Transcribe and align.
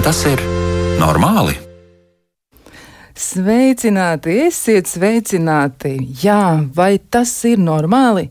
Vai 0.00 0.06
tas 0.06 0.20
ir 0.24 0.40
normāli? 0.96 1.52
Sveicināti, 3.12 4.32
esiet 4.46 4.88
sveicināti! 4.88 5.90
Jā, 6.22 6.64
vai 6.72 6.94
tas 6.96 7.34
ir 7.44 7.60
normāli? 7.60 8.30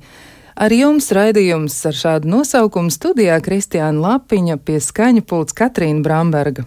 Ar 0.58 0.74
jums 0.74 1.12
raidījums 1.14 1.78
ar 1.86 2.00
šādu 2.00 2.34
nosaukumu 2.34 2.90
studijā 2.90 3.38
Kristiāna 3.46 4.02
Lapiņa 4.02 4.58
pie 4.66 4.82
skaņa 4.82 5.22
pults 5.30 5.54
Katrīna 5.62 6.02
Bramberga. 6.02 6.66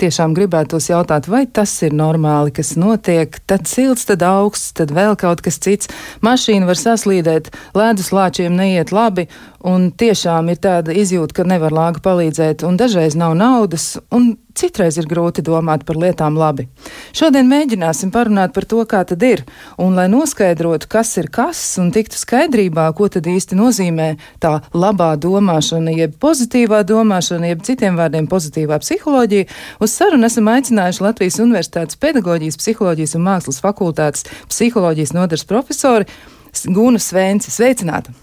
Tiešām 0.00 0.32
gribētos 0.32 0.86
jautāt, 0.88 1.26
vai 1.28 1.42
tas 1.44 1.74
ir 1.84 1.92
normāli, 1.92 2.54
kas 2.56 2.70
notiek, 2.80 3.34
tad 3.44 3.68
silts, 3.68 4.06
tad 4.08 4.22
augsts, 4.24 4.72
tad 4.78 4.94
vēl 4.96 5.12
kaut 5.20 5.42
kas 5.44 5.60
cits. 5.60 5.90
Mašīna 6.24 6.64
var 6.70 6.80
saslīdēt, 6.80 7.50
ledus 7.76 8.08
lāčiem 8.16 8.56
neiet 8.56 8.94
labi, 8.96 9.26
un 9.60 9.90
tiešām 9.92 10.48
ir 10.54 10.62
tāda 10.64 10.96
izjūta, 10.96 11.36
ka 11.36 11.44
nevar 11.52 11.76
lāga 11.76 12.00
palīdzēt, 12.06 12.64
un 12.64 12.80
dažreiz 12.80 13.18
nav 13.20 13.36
naudas, 13.36 13.98
un 14.08 14.38
citreiz 14.60 14.98
ir 15.00 15.08
grūti 15.10 15.42
domāt 15.46 15.84
par 15.88 15.98
lietām 16.00 16.36
labi. 16.38 16.66
Šodien 17.16 17.48
mēģināsim 17.50 18.12
parunāt 18.14 18.54
par 18.56 18.66
to, 18.68 18.82
kā 18.88 19.02
tad 19.08 19.22
ir, 19.26 19.42
un 19.80 19.96
lai 19.98 20.06
noskaidrotu, 20.12 20.88
kas 20.90 21.12
ir 21.20 21.30
kas, 21.32 21.60
un 21.82 21.90
tiktu 21.94 22.18
skaidrībā, 22.20 22.86
ko 22.96 23.08
tad 23.12 23.28
īsti 23.30 23.58
nozīmē 23.58 24.10
tā 24.42 24.58
labā 24.76 25.12
domāšana, 25.20 25.94
jeb 25.96 26.16
pozitīvā 26.22 26.82
domāšana, 26.88 27.52
jeb 27.52 27.64
citiem 27.66 27.98
vārdiem 28.00 28.28
pozitīvā 28.30 28.80
psiholoģija, 28.84 29.48
uz 29.80 29.96
sarunu 29.96 30.28
esam 30.28 30.52
aicinājuši 30.52 31.06
Latvijas 31.06 31.40
Universitātes 31.42 32.00
pedagoģijas, 32.00 32.60
psiholoģijas 32.60 33.16
un 33.18 33.26
mākslas 33.26 33.62
fakultātes 33.64 34.28
psiholoģijas 34.52 35.16
nodaļas 35.16 35.48
profesori 35.48 36.08
Gunu 36.66 37.00
Svēnci. 37.00 37.52
Sveicināta! 37.54 38.14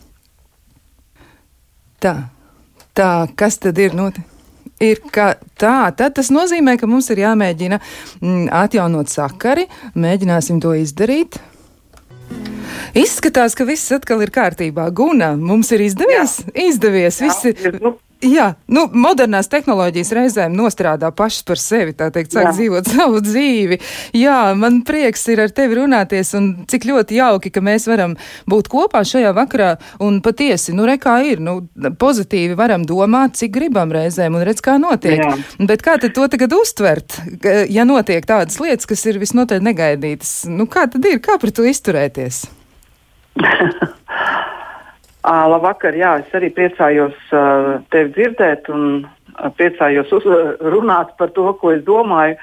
Tā, 1.98 2.14
tā, 2.94 3.12
kas 3.40 3.58
tad 3.64 3.80
ir 3.82 3.96
noticis? 3.98 4.37
Ir, 4.84 5.02
ka 5.14 5.34
tā, 5.60 5.90
tad 5.98 6.18
tas 6.18 6.32
nozīmē, 6.34 6.78
ka 6.80 6.90
mums 6.90 7.10
ir 7.14 7.24
jāmēģina 7.26 7.80
mm, 7.82 8.48
atjaunot 8.64 9.12
sakari, 9.12 9.68
mēģināsim 9.98 10.62
to 10.64 10.74
izdarīt. 10.78 11.40
Izskatās, 12.98 13.56
ka 13.58 13.66
viss 13.68 13.94
atkal 13.96 14.22
ir 14.26 14.32
kārtībā. 14.34 14.90
Guna, 14.96 15.34
mums 15.38 15.72
ir 15.76 15.86
izdevies? 15.86 16.40
Jā. 16.44 16.68
Izdevies. 16.70 17.22
Jā, 17.22 17.30
visi... 17.30 17.78
nu, 17.84 17.98
Jā, 18.26 18.48
nu, 18.74 18.88
modernās 18.98 19.46
tehnoloģijas 19.52 20.10
reizēm 20.18 20.56
nostrādā 20.58 21.12
pašas 21.14 21.44
par 21.46 21.60
sevi, 21.62 21.94
tā 21.94 22.08
teikt, 22.14 22.32
sāk 22.34 22.48
Jā. 22.48 22.54
dzīvot 22.56 22.90
savu 22.96 23.22
dzīvi. 23.22 23.78
Jā, 24.18 24.56
man 24.58 24.80
prieks 24.88 25.28
ir 25.30 25.44
ar 25.44 25.54
tevi 25.54 25.78
runāties, 25.78 26.34
un 26.40 26.48
cik 26.70 26.88
ļoti 26.90 27.20
jauki, 27.20 27.52
ka 27.54 27.62
mēs 27.62 27.86
varam 27.90 28.16
būt 28.50 28.72
kopā 28.74 29.04
šajā 29.06 29.36
vakarā, 29.38 29.76
un 30.02 30.18
patiesi, 30.26 30.74
nu, 30.74 30.88
re 30.90 30.98
kā 31.02 31.20
ir, 31.30 31.44
nu, 31.44 31.60
pozitīvi 32.02 32.58
varam 32.58 32.88
domāt, 32.90 33.38
cik 33.38 33.54
gribam 33.60 33.94
reizēm, 33.94 34.40
un 34.40 34.48
redz, 34.50 34.66
kā 34.66 34.80
notiek. 34.82 35.22
Jā. 35.22 35.38
Bet 35.70 35.86
kā 35.86 36.00
tad 36.02 36.18
to 36.18 36.26
tagad 36.34 36.58
uztvert, 36.58 37.20
ja 37.70 37.86
notiek 37.86 38.26
tādas 38.26 38.58
lietas, 38.64 38.90
kas 38.90 39.06
ir 39.06 39.22
visnotaļ 39.22 39.62
negaidītas? 39.70 40.40
Nu, 40.50 40.66
kā 40.66 40.90
tad 40.90 41.06
ir, 41.06 41.22
kā 41.22 41.38
par 41.38 41.54
to 41.54 41.70
izturēties? 41.70 42.48
Labvakar, 45.28 45.96
jā, 45.98 46.14
es 46.24 46.36
arī 46.38 46.50
priecājos 46.56 47.16
tevi 47.92 48.14
dzirdēt 48.16 48.70
un 48.72 49.08
priecājos 49.58 50.12
uz, 50.16 50.28
runāt 50.64 51.18
par 51.20 51.34
to, 51.36 51.50
ko 51.60 51.74
es 51.76 51.84
domāju. 51.88 52.38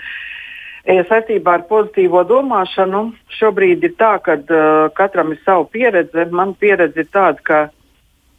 Saistībā 0.85 1.55
ar 1.57 1.63
pozitīvo 1.65 2.21
domāšanu 2.29 3.07
šobrīd 3.39 3.87
ir 3.89 3.95
tā, 3.97 4.19
ka 4.21 4.37
katram 4.99 5.33
ir 5.33 5.41
sava 5.47 5.65
pieredze. 5.73 6.27
Man 6.29 6.53
pieredze 6.61 7.07
ir 7.07 7.09
tāda, 7.09 7.41
ka 7.41 7.61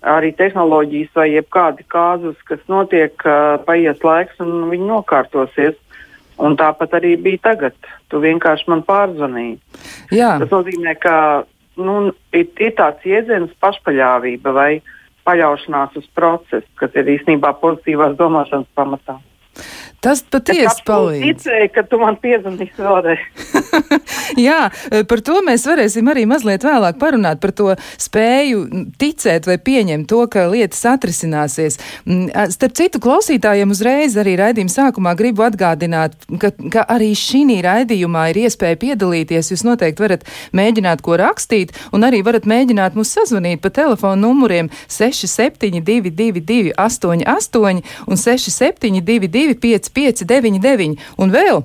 arī 0.06 0.30
tehnoloģijas 0.38 1.18
vai 1.18 1.32
jebkādi 1.32 1.88
kāzus, 1.90 2.38
kas 2.46 2.62
notiek, 2.70 3.18
paies 3.66 4.06
laiks 4.06 4.46
un 4.46 4.70
viņi 4.70 4.92
nokārtosies. 4.92 5.82
Un 6.36 6.58
tāpat 6.60 6.98
arī 6.98 7.14
bija 7.16 7.40
tagad. 7.48 7.76
Tu 8.12 8.20
vienkārši 8.20 8.68
man 8.68 8.82
pārzvanīji. 8.84 9.56
Jā. 10.12 10.34
Tas 10.42 10.52
nozīmē, 10.52 10.98
ka 11.00 11.14
nu, 11.78 11.96
ir, 12.36 12.50
ir 12.60 12.76
tāds 12.78 13.06
jēdziens 13.08 13.54
pašpaļāvība 13.64 14.54
vai 14.56 14.70
paļaušanās 15.26 15.96
uz 16.00 16.10
procesu, 16.18 16.68
kas 16.80 16.94
ir 16.96 17.10
īstenībā 17.18 17.56
pozitīvās 17.62 18.18
domāšanas 18.20 18.70
pamatā. 18.78 19.18
Tas 20.06 20.22
patiesi 20.22 20.84
palīdz. 20.86 21.24
Ticēju, 21.26 21.70
ka 21.74 21.84
tu 21.90 21.98
man 22.02 22.18
piezvanīsi 22.22 22.78
vēlreiz. 22.78 23.24
Jā, 24.48 24.68
par 25.10 25.22
to 25.26 25.40
mēs 25.46 25.66
varēsim 25.66 26.12
arī 26.12 26.28
mazliet 26.30 26.66
vēlāk 26.66 27.00
parunāt, 27.02 27.42
par 27.42 27.54
to 27.58 27.72
spēju 28.02 28.62
ticēt 29.02 29.50
vai 29.50 29.58
pieņemt 29.58 30.08
to, 30.12 30.22
ka 30.30 30.46
lietas 30.52 30.84
atrisināsies. 30.92 31.80
Mm, 32.06 32.30
starp 32.54 32.76
citu, 32.78 33.02
klausītājiem 33.02 33.74
uzreiz 33.74 34.18
arī 34.22 34.36
raidījuma 34.42 34.74
sākumā 34.74 35.16
gribu 35.18 35.46
atgādināt, 35.48 36.18
ka, 36.42 36.54
ka 36.74 36.86
arī 36.96 37.12
šī 37.18 37.44
raidījumā 37.66 38.28
ir 38.32 38.42
iespēja 38.46 38.78
piedalīties. 38.82 39.52
Jūs 39.54 39.66
noteikti 39.66 40.06
varat 40.06 40.26
mēģināt 40.56 41.02
ko 41.06 41.18
rakstīt, 41.20 41.74
un 41.96 42.06
arī 42.06 42.22
varat 42.26 42.46
mēģināt 42.50 42.98
mūs 42.98 43.14
sazvanīt 43.18 43.62
pa 43.64 43.74
telefonu 43.74 44.28
numuriem 44.28 44.70
6722 44.92 46.76
88 46.78 47.82
un 48.06 48.22
672 48.22 49.58
5 49.66 49.95
599 49.96 51.00
un 51.18 51.34
vēl 51.34 51.64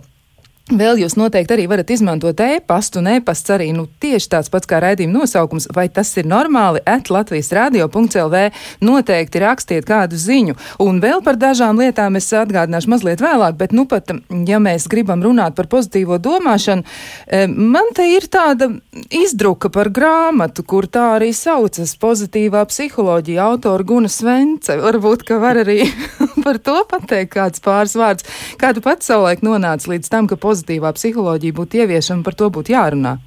Vēl 0.71 1.01
jūs 1.03 1.17
noteikti 1.19 1.57
arī 1.57 1.65
varat 1.67 1.89
izmantot 1.91 2.39
e-pastu, 2.45 3.01
un 3.01 3.09
e-pasts 3.11 3.51
arī 3.51 3.73
nu, 3.75 3.89
tieši 4.03 4.29
tāds 4.31 4.51
pats 4.53 4.69
kā 4.71 4.79
raidījuma 4.83 5.19
nosaukums, 5.19 5.67
vai 5.75 5.89
tas 5.91 6.13
ir 6.21 6.29
normāli, 6.31 6.79
at 6.87 7.11
Latvijas 7.11 7.51
radio.lv 7.57 8.43
noteikti 8.87 9.43
rakstiet 9.43 9.89
kādu 9.89 10.19
ziņu. 10.21 10.55
Un 10.85 11.01
vēl 11.03 11.25
par 11.27 11.41
dažām 11.43 11.81
lietām 11.83 12.15
es 12.21 12.31
atgādināšu 12.39 12.93
mazliet 12.93 13.25
vēlāk, 13.25 13.57
bet 13.59 13.75
nu 13.75 13.87
pat, 13.91 14.15
ja 14.47 14.61
mēs 14.63 14.87
gribam 14.91 15.25
runāt 15.27 15.57
par 15.59 15.67
pozitīvo 15.73 16.21
domāšanu, 16.23 16.87
e, 17.27 17.43
man 17.51 17.91
te 17.97 18.07
ir 18.13 18.31
tāda 18.31 18.71
izdruka 19.11 19.73
par 19.75 19.91
grāmatu, 19.91 20.63
kur 20.63 20.87
tā 20.87 21.17
arī 21.17 21.33
saucas 21.35 21.97
pozitīvā 21.99 22.63
psiholoģija, 22.71 23.43
autora 23.43 23.91
Guna 23.91 24.13
Svence. 24.13 24.79
Varbūt, 24.79 25.27
ka 25.27 25.43
var 25.43 25.65
arī 25.65 25.83
par 26.47 26.59
to 26.59 26.77
pateikt 26.91 27.35
kāds 27.35 27.63
pāris 27.65 27.97
vārds. 27.99 28.27
Kā 28.61 28.75
tu 28.77 28.85
pats 28.85 29.11
savulaik 29.11 29.45
nonāci 29.47 29.93
līdz 29.95 30.13
tam, 30.13 30.31
ka 30.31 30.41
pozitīvā 30.41 30.93
psiholoģija 30.97 31.57
būtu 31.57 31.85
ieviešama, 31.85 32.27
par 32.27 32.39
to 32.39 32.51
būtu 32.53 32.75
jārunā. 32.77 33.19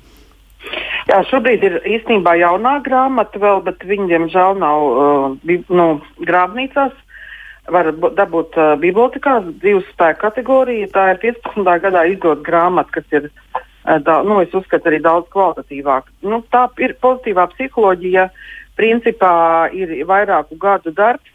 Jā, 1.10 1.20
šobrīd 1.28 1.64
ir 1.68 1.80
īstenībā 1.98 2.38
jaunā 2.40 2.78
grāmata, 2.86 3.40
vēl, 3.42 3.60
bet 3.66 3.84
viņa, 3.84 4.08
diemžēl, 4.12 4.60
nav 4.62 4.86
uh, 4.88 5.58
nu, 5.80 5.88
grāmatnīcās. 6.24 6.96
Var 7.74 7.90
dabūt 7.96 8.56
uh, 8.60 8.74
bibliotekās 8.80 9.46
divas 9.62 9.88
spēku 9.92 10.22
kategoriju. 10.24 10.88
Tā 10.96 11.10
ir 11.14 11.22
15. 11.24 11.68
gadā 11.84 12.06
izdota 12.12 12.44
grāmata, 12.48 12.96
kas 12.96 13.18
ir, 13.20 13.28
uh, 13.28 14.00
da, 14.04 14.22
nu, 14.24 14.40
es 14.44 14.56
uzskatu, 14.56 14.92
arī 14.92 15.02
daudz 15.04 15.28
kvalitatīvāka. 15.36 16.12
Nu, 16.28 16.40
tā 16.56 16.66
ir 16.84 16.96
pozitīvā 17.04 17.50
psiholoģija. 17.56 18.30
Principā 18.80 19.34
ir 19.76 19.92
vairāku 20.10 20.56
gadu 20.58 20.90
darbs, 20.98 21.30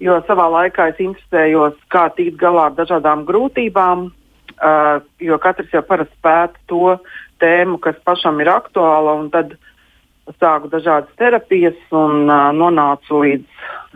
jo 0.00 0.16
savā 0.26 0.48
laikā 0.50 0.90
es 0.92 1.00
interesējos, 1.02 1.76
kā 1.92 2.08
tikt 2.16 2.38
galā 2.40 2.70
ar 2.70 2.76
dažādām 2.78 3.26
grūtībām, 3.28 4.08
uh, 4.08 5.00
jo 5.20 5.38
katrs 5.42 5.72
jau 5.74 5.82
parasti 5.86 6.16
pēta 6.24 6.56
to 6.70 6.96
tēmu, 7.42 7.80
kas 7.84 8.00
pašam 8.04 8.40
ir 8.40 8.52
aktuāla, 8.52 9.18
un 9.20 9.30
tad 9.32 9.56
sāku 10.38 10.70
dažādas 10.72 11.12
terapijas 11.20 11.78
un 11.92 12.28
uh, 12.28 12.50
nonācu 12.56 13.22
līdz, 13.24 13.46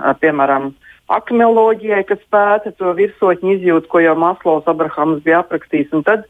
uh, 0.01 0.12
piemēram, 0.21 0.73
akmeoloģijai, 1.15 2.05
kas 2.09 2.23
pēta 2.33 2.73
to 2.77 2.93
virsotņu 2.97 3.59
izjūtu, 3.59 3.91
ko 3.91 4.05
jau 4.05 4.17
Maslovs 4.19 4.69
Abrahams 4.71 5.23
bija 5.25 5.43
aprakstījis. 5.43 5.93
Tad 6.05 6.29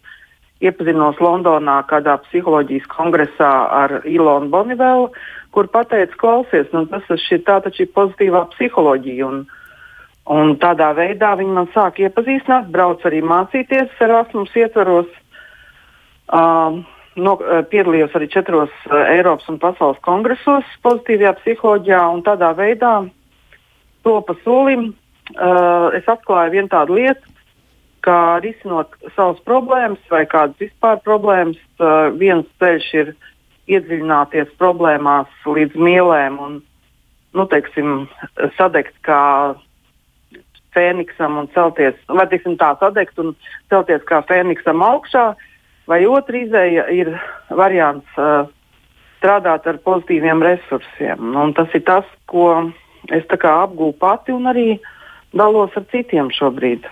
iepazinos 0.62 1.18
Londonā 1.22 1.80
kādā 1.90 2.16
psiholoģijas 2.26 2.86
kongresā 2.90 3.52
ar 3.82 4.00
Ilonu 4.06 4.50
Bonivelu, 4.50 5.10
kur 5.54 5.68
pateica, 5.70 6.14
klausies, 6.18 6.66
nu, 6.74 6.86
tas 6.90 7.06
ir 7.30 7.44
tā 7.46 7.60
taču 7.62 7.84
ir 7.84 7.92
pozitīvā 7.94 8.48
psiholoģija. 8.54 9.28
Un, 9.28 9.44
uh, 9.44 9.60
Un 10.24 10.54
tādā 10.56 10.94
veidā 10.96 11.34
viņi 11.36 11.52
man 11.52 11.66
sāka 11.74 12.06
iepazīstināt, 12.06 12.70
brauc 12.72 13.02
arī 13.04 13.20
mācīties 13.20 13.92
Erasmus 14.00 14.54
ietvaros. 14.56 15.10
Um, 16.32 16.80
no, 17.20 17.34
piedalījos 17.68 18.14
arī 18.16 18.30
četros 18.32 18.72
Eiropas 18.88 19.50
un 19.52 19.60
pasaules 19.60 20.00
kongresos 20.06 20.70
pozitīvajā 20.86 21.34
psiholoģijā, 21.42 22.00
un 22.14 22.24
tādā 22.24 22.54
veidā 22.56 22.94
to 24.04 24.16
pa 24.24 24.36
solim 24.44 24.88
uh, 24.90 25.92
es 25.96 26.08
atklāju 26.08 26.56
vienu 26.56 26.72
tādu 26.72 26.96
lietu, 26.96 27.28
ka 28.04 28.40
risinot 28.44 28.96
savas 29.16 29.40
problēmas 29.44 30.00
vai 30.12 30.24
kādas 30.28 30.56
vispār 30.60 31.00
problēmas, 31.04 31.60
uh, 31.80 32.08
viens 32.16 32.48
ceļš 32.60 32.88
ir 33.00 33.12
iedziļināties 33.68 34.56
problēmās 34.60 35.28
līdz 35.44 35.76
mielēm 35.76 36.40
un, 36.40 36.58
nu, 37.36 37.46
teiksim, 37.48 38.04
sadegt 38.58 38.96
kā 39.04 39.20
fēniksam 40.74 41.38
un 41.40 41.48
celties, 41.54 41.96
vai 42.08 42.26
tiksim, 42.30 42.58
tā 42.60 42.74
sadegt 42.80 43.18
un 43.22 43.34
celties 43.72 44.04
kā 44.08 44.20
fēniksam 44.28 44.82
augšā, 44.84 45.30
vai 45.90 46.02
otra 46.10 46.40
izēja 46.40 46.88
ir 46.94 47.12
variants 47.50 48.18
uh, 48.20 48.48
strādāt 49.18 49.68
ar 49.70 49.78
pozitīviem 49.86 50.42
resursiem. 50.44 51.32
Un 51.40 51.54
tas 51.56 51.72
ir 51.76 51.84
tas, 51.86 52.04
ko 52.28 52.68
es 53.12 53.24
apgūstu 53.28 53.98
pati 54.00 54.32
un 54.32 54.50
arī 54.50 54.68
dalos 55.34 55.72
ar 55.76 55.86
citiem 55.92 56.30
šobrīd. 56.32 56.86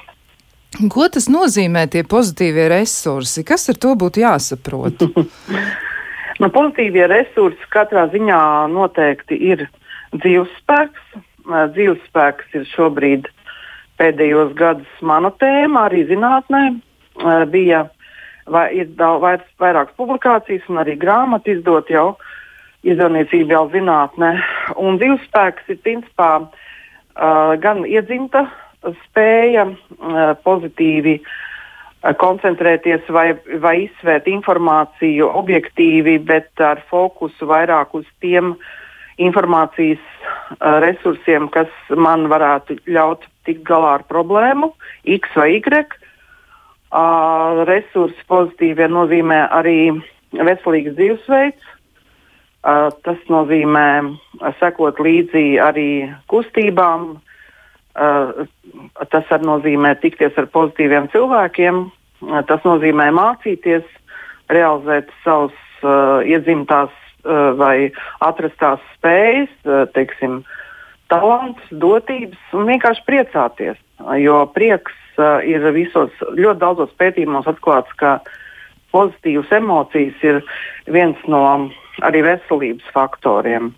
Ko 0.93 1.05
tas 1.13 1.29
nozīmē, 1.29 1.85
tie 1.93 2.01
pozitīvie 2.09 2.71
resursi? 2.73 3.45
Kas 3.45 3.69
ar 3.69 3.77
to 3.77 3.93
būtu 3.99 4.23
jāsaprot? 4.23 5.05
nu, 6.41 6.49
pozitīvie 6.49 7.05
resursi 7.13 7.69
katrā 7.73 8.07
ziņā 8.13 8.41
noteikti 8.73 9.37
ir 9.53 9.67
dzīvespēks. 10.17 11.21
Dzīvespēks 11.77 12.57
ir 12.57 12.67
šobrīd 12.71 13.29
pēdējos 14.03 14.55
gados 14.59 15.03
mana 15.07 15.31
tēma, 15.39 15.87
arī 15.87 16.03
zinātnē. 16.11 16.63
Bija 17.53 17.85
vai, 18.51 18.67
ir 18.83 18.91
daudz, 18.99 19.45
vairākas 19.63 19.95
publikācijas 19.99 20.67
un 20.71 20.81
arī 20.83 20.97
grāmatu 20.99 21.55
izdot 21.55 21.91
jau 21.93 22.17
izdevniecība 22.83 23.57
jau 23.57 23.67
zinātnē. 23.75 24.33
Un 24.83 24.99
dzīvespēks 24.99 25.71
ir 25.71 25.81
principā 25.85 26.33
uh, 26.43 27.55
gan 27.63 27.85
iedzimta 27.87 28.49
spēja 29.05 29.69
uh, 29.71 30.35
pozitīvi 30.43 31.19
uh, 31.21 32.15
koncentrēties 32.19 33.07
vai, 33.15 33.29
vai 33.63 33.77
izsvērt 33.87 34.27
informāciju 34.33 35.31
objektīvi, 35.43 36.19
bet 36.27 36.51
ar 36.61 36.83
fokusu 36.91 37.47
vairāk 37.51 37.95
uz 37.95 38.09
tiem 38.25 38.57
informācijas 39.23 40.03
resursiem, 40.61 41.49
kas 41.53 41.71
man 41.97 42.27
varētu 42.33 42.79
ļaut 42.87 43.27
tikt 43.47 43.65
galā 43.69 43.97
ar 43.99 44.07
problēmu, 44.09 44.73
X 45.05 45.37
vai 45.37 45.55
Y. 45.59 45.85
Uh, 46.93 47.63
resursi 47.65 48.21
pozitīvie 48.29 48.85
nozīmē 48.93 49.47
arī 49.57 49.95
veselīgs 50.37 50.93
dzīvesveids. 50.99 51.71
Uh, 52.63 52.93
tas 53.03 53.17
nozīmē 53.33 54.13
sekot 54.61 55.01
līdzi 55.01 55.57
arī 55.65 56.13
kustībām. 56.29 57.15
Uh, 57.97 58.45
tas 59.09 59.33
arī 59.33 59.49
nozīmē 59.49 59.95
tikties 60.05 60.37
ar 60.37 60.51
pozitīviem 60.53 61.09
cilvēkiem. 61.15 61.87
Tas 62.47 62.63
nozīmē 62.63 63.09
mācīties, 63.17 63.89
realizēt 64.53 65.09
savus 65.25 65.57
uh, 65.83 66.21
iedzimtās 66.29 66.93
vai 67.59 67.93
atrastās 68.25 68.83
spējas, 68.97 69.53
uh, 69.67 69.85
teiksim, 69.95 70.41
talants, 71.13 71.63
dotības 71.71 72.57
un 72.57 72.71
vienkārši 72.71 73.05
priecāties. 73.09 73.81
Jo 74.19 74.43
prieks 74.55 74.97
uh, 75.19 75.43
ir 75.47 75.65
visos 75.77 76.15
ļoti 76.31 76.59
daudzos 76.63 76.95
pētījumos 76.99 77.49
atklāts, 77.51 77.93
ka 78.01 78.19
pozitīvas 78.93 79.53
emocijas 79.57 80.25
ir 80.27 80.43
viens 80.93 81.21
no 81.31 81.45
arī 82.05 82.25
veselības 82.27 82.89
faktoriem. 82.95 83.73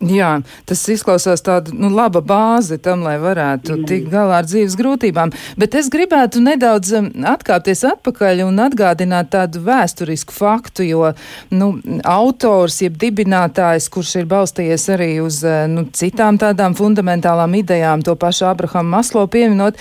Jā, 0.00 0.38
tas 0.64 0.80
izklausās 0.88 1.42
tāda 1.44 1.74
nu, 1.76 1.90
laba 1.92 2.22
bāze 2.24 2.78
tam, 2.80 3.02
lai 3.04 3.18
varētu 3.20 3.74
mm. 3.74 3.82
tikt 3.84 4.06
galā 4.08 4.38
ar 4.40 4.46
dzīves 4.48 4.72
grūtībām. 4.80 5.32
Bet 5.60 5.74
es 5.76 5.90
gribētu 5.92 6.40
nedaudz 6.40 6.94
um, 6.96 7.10
atkāpties 7.28 7.84
atpakaļ 7.84 8.40
un 8.46 8.62
atgādināt 8.64 9.28
tādu 9.34 9.60
vēsturisku 9.66 10.32
faktu, 10.32 10.86
jo 10.88 11.10
nu, 11.52 11.68
autors, 12.08 12.78
jeb 12.80 12.96
dibinātājs, 13.02 13.90
kurš 13.92 14.14
ir 14.22 14.30
balstījies 14.30 14.86
arī 14.96 15.10
uz 15.20 15.42
uh, 15.44 15.66
nu, 15.68 15.84
citām 15.92 16.40
tādām 16.40 16.78
fundamentālām 16.78 17.58
idejām, 17.60 18.00
to 18.00 18.16
pašu 18.16 18.48
Abrahamu 18.48 18.96
Maslo 18.96 19.26
pieminot, 19.28 19.76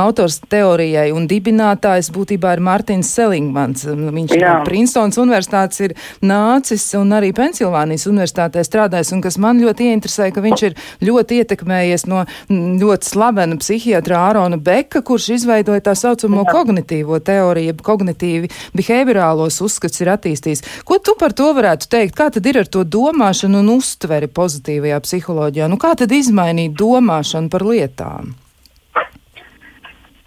autors 0.00 0.40
teorijai 0.50 1.12
un 1.14 1.30
dibinātājs 1.30 2.10
būtībā 2.10 2.56
ir 2.56 2.64
Mārtiņš 2.66 3.14
Selingmans. 3.20 3.86
Viņš 3.86 4.34
Jā. 4.34 4.58
no 4.58 4.66
Princetons 4.66 5.22
universitātes 5.22 5.86
ir 5.86 5.96
nācis 6.26 6.90
un 6.98 7.14
arī 7.14 7.30
Pensilvānijas 7.38 8.10
universitātē 8.10 8.66
strādājis 8.66 9.14
un 9.14 9.22
kas 9.22 9.38
man 9.38 9.59
man 9.60 9.68
ļoti 9.68 9.88
ieinteresēja, 9.90 10.34
ka 10.34 10.42
viņš 10.44 10.62
ir 10.68 10.76
ļoti 11.04 11.40
ietekmējies 11.42 12.06
no 12.10 12.24
ļoti 12.50 13.08
slavena 13.08 13.58
psihiatra 13.60 14.20
Ārona 14.30 14.58
Beka, 14.60 15.02
kurš 15.02 15.30
izveidoja 15.36 15.80
tā 15.84 15.94
saucamo 15.94 16.44
Jā. 16.44 16.52
kognitīvo 16.54 17.20
teoriju, 17.20 17.76
kognitīvi 17.84 18.50
behaviorālos 18.76 19.60
uzskats 19.64 20.00
ir 20.00 20.12
attīstījis. 20.14 20.84
Ko 20.84 20.98
tu 20.98 21.16
par 21.18 21.34
to 21.36 21.52
varētu 21.56 21.90
teikt? 21.90 22.16
Kā 22.16 22.30
tad 22.32 22.46
ir 22.46 22.60
ar 22.62 22.70
to 22.70 22.84
domāšanu 22.84 23.60
un 23.60 23.74
uztveri 23.76 24.30
pozitīvajā 24.30 25.00
psiholoģijā? 25.04 25.68
Nu, 25.70 25.80
kā 25.80 25.94
tad 25.98 26.12
izmainīt 26.12 26.76
domāšanu 26.78 27.50
par 27.52 27.66
lietām? 27.66 28.34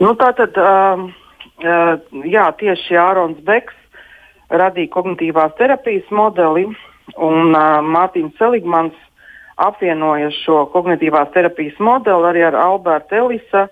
Nu, 0.03 0.15
tā 0.19 0.33
tad, 0.35 0.57
um, 0.57 1.07
uh, 1.63 1.95
jā, 2.27 2.50
tieši 2.59 2.97
Ārons 3.00 3.39
Beks 3.45 3.77
radīja 4.53 4.91
kognitīvās 4.91 5.53
terapijas 5.57 6.09
modeli, 6.12 6.65
un 7.15 7.53
uh, 7.53 7.80
Mārtiņš 7.85 8.35
Seligmans 8.41 8.97
apvienoja 9.62 10.32
šo 10.44 10.64
kognitīvās 10.74 11.32
terapijas 11.34 11.78
modeli 11.84 12.30
arī 12.30 12.44
ar 12.48 12.58
Alberta 12.58 13.18
Elisa 13.20 13.68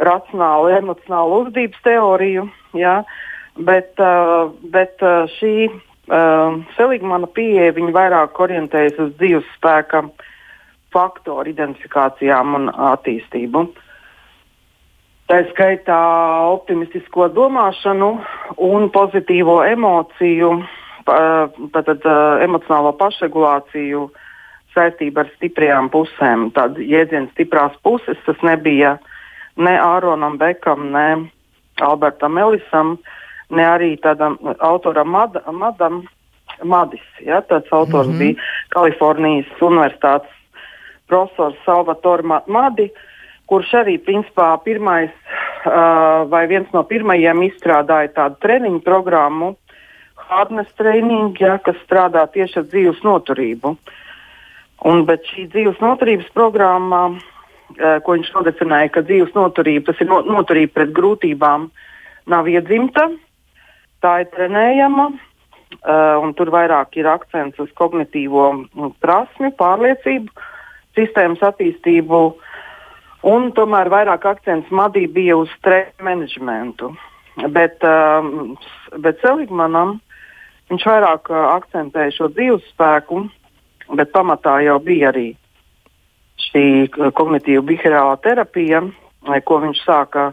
racionālu, 0.00 0.72
emocionālu 0.78 1.42
uzvedības 1.42 1.84
teoriju. 1.84 2.48
Ja? 2.78 3.02
Bet, 3.56 3.92
uh, 4.00 4.50
bet 4.72 5.02
uh, 5.04 5.28
šī 5.36 5.68
uh, 5.68 6.58
Seligmana 6.76 7.28
pieeja 7.28 7.74
vairāk 7.76 8.40
orientējas 8.40 8.98
uz 8.98 9.12
dzīves 9.20 9.48
spēka 9.58 10.06
faktoru 10.92 11.52
identifikācijām 11.52 12.56
un 12.56 12.68
attīstību. 12.72 13.66
Tā 15.28 15.38
skaitā 15.52 15.98
optimistisko 16.52 17.28
domāšanu 17.32 18.08
un 18.60 18.90
pozitīvo 18.92 19.62
emociju, 19.64 20.50
tātad 21.06 22.04
emocionālo 22.44 22.90
pašregulāciju, 23.00 24.02
uh, 24.10 24.31
saistība 24.74 25.24
ar 25.24 25.30
stiprajām 25.36 25.90
pusēm. 25.92 26.50
Tad 26.56 26.80
jēdziens 26.80 27.32
stiprās 27.34 27.74
puses 27.84 28.18
tas 28.26 28.40
nebija 28.46 28.96
ne 29.56 29.76
Āronam 29.80 30.38
Bekam, 30.40 30.90
ne 30.94 31.28
Albertam 31.82 32.38
Ellisam, 32.38 32.96
ne 33.52 33.64
arī 33.68 33.94
tādam 34.00 34.38
autoram 34.58 35.12
Mad 35.12 35.38
Madam 35.52 36.02
Madis. 36.64 37.04
Ja, 37.20 37.40
tāds 37.40 37.72
autors 37.72 38.06
mm 38.06 38.12
-hmm. 38.12 38.18
bija 38.18 38.34
Kalifornijas 38.68 39.46
Universitātes 39.60 40.30
profesors 41.06 41.56
Salvatore 41.64 42.22
Madi, 42.46 42.90
kurš 43.46 43.72
arī 43.72 43.98
principā 43.98 44.56
pirmais 44.64 45.10
uh, 45.10 46.30
vai 46.30 46.46
viens 46.46 46.72
no 46.72 46.82
pirmajiem 46.82 47.42
izstrādāja 47.42 48.08
tādu 48.08 48.36
treniņu 48.40 48.80
programmu, 48.80 49.56
hardness 50.16 50.74
training, 50.74 51.40
ja, 51.40 51.58
kas 51.58 51.76
strādā 51.76 52.26
tieši 52.32 52.58
ar 52.58 52.64
dzīves 52.64 53.02
noturību. 53.02 53.68
Uh, 53.68 54.01
Un, 54.88 55.04
bet 55.06 55.26
šī 55.30 55.46
dzīves 55.52 55.78
noturības 55.82 56.30
programma, 56.34 57.04
uh, 57.12 57.98
ko 58.02 58.16
viņš 58.16 58.32
nodefinēja, 58.34 58.90
ka 58.94 59.04
dzīves 59.06 59.34
noturība, 59.36 59.90
tas 59.90 60.00
ir 60.02 60.10
no, 60.10 60.22
noturība 60.26 60.80
pret 60.80 60.94
grūtībām, 60.96 61.68
nav 62.32 62.48
iedzimta, 62.50 63.08
tā 64.02 64.22
ir 64.24 64.32
trenējama. 64.34 65.12
Uh, 65.82 66.20
un 66.20 66.34
tur 66.36 66.50
vairāk 66.52 66.98
ir 67.00 67.06
akcents 67.08 67.58
uz 67.62 67.70
kognitīvo 67.78 68.44
nu, 68.60 68.90
prasmi, 69.02 69.48
pārliecību, 69.56 70.28
sistēmas 70.98 71.40
attīstību, 71.48 72.18
un 73.32 73.48
tomēr 73.56 73.88
vairāk 73.90 74.26
akcents 74.28 74.68
Madī 74.70 75.06
bija 75.10 75.38
uz 75.40 75.50
stresa 75.56 76.04
menedžmentu. 76.04 76.92
Bet, 77.56 77.80
uh, 77.88 78.20
bet 79.00 79.22
Seligmanam 79.24 79.96
viņš 80.70 80.84
vairāk 80.90 81.32
uh, 81.32 81.54
akcentēja 81.56 82.18
šo 82.18 82.28
dzīves 82.36 82.68
spēku, 82.74 83.24
bet 83.90 84.12
pamatā 84.14 84.58
jau 84.66 84.78
bija 84.82 85.10
arī 85.12 85.32
šī 86.48 86.64
kognitīva 87.14 87.64
behaviorālā 87.66 88.16
terapija, 88.22 88.82
ko 89.46 89.58
viņš 89.62 89.82
sāka 89.86 90.32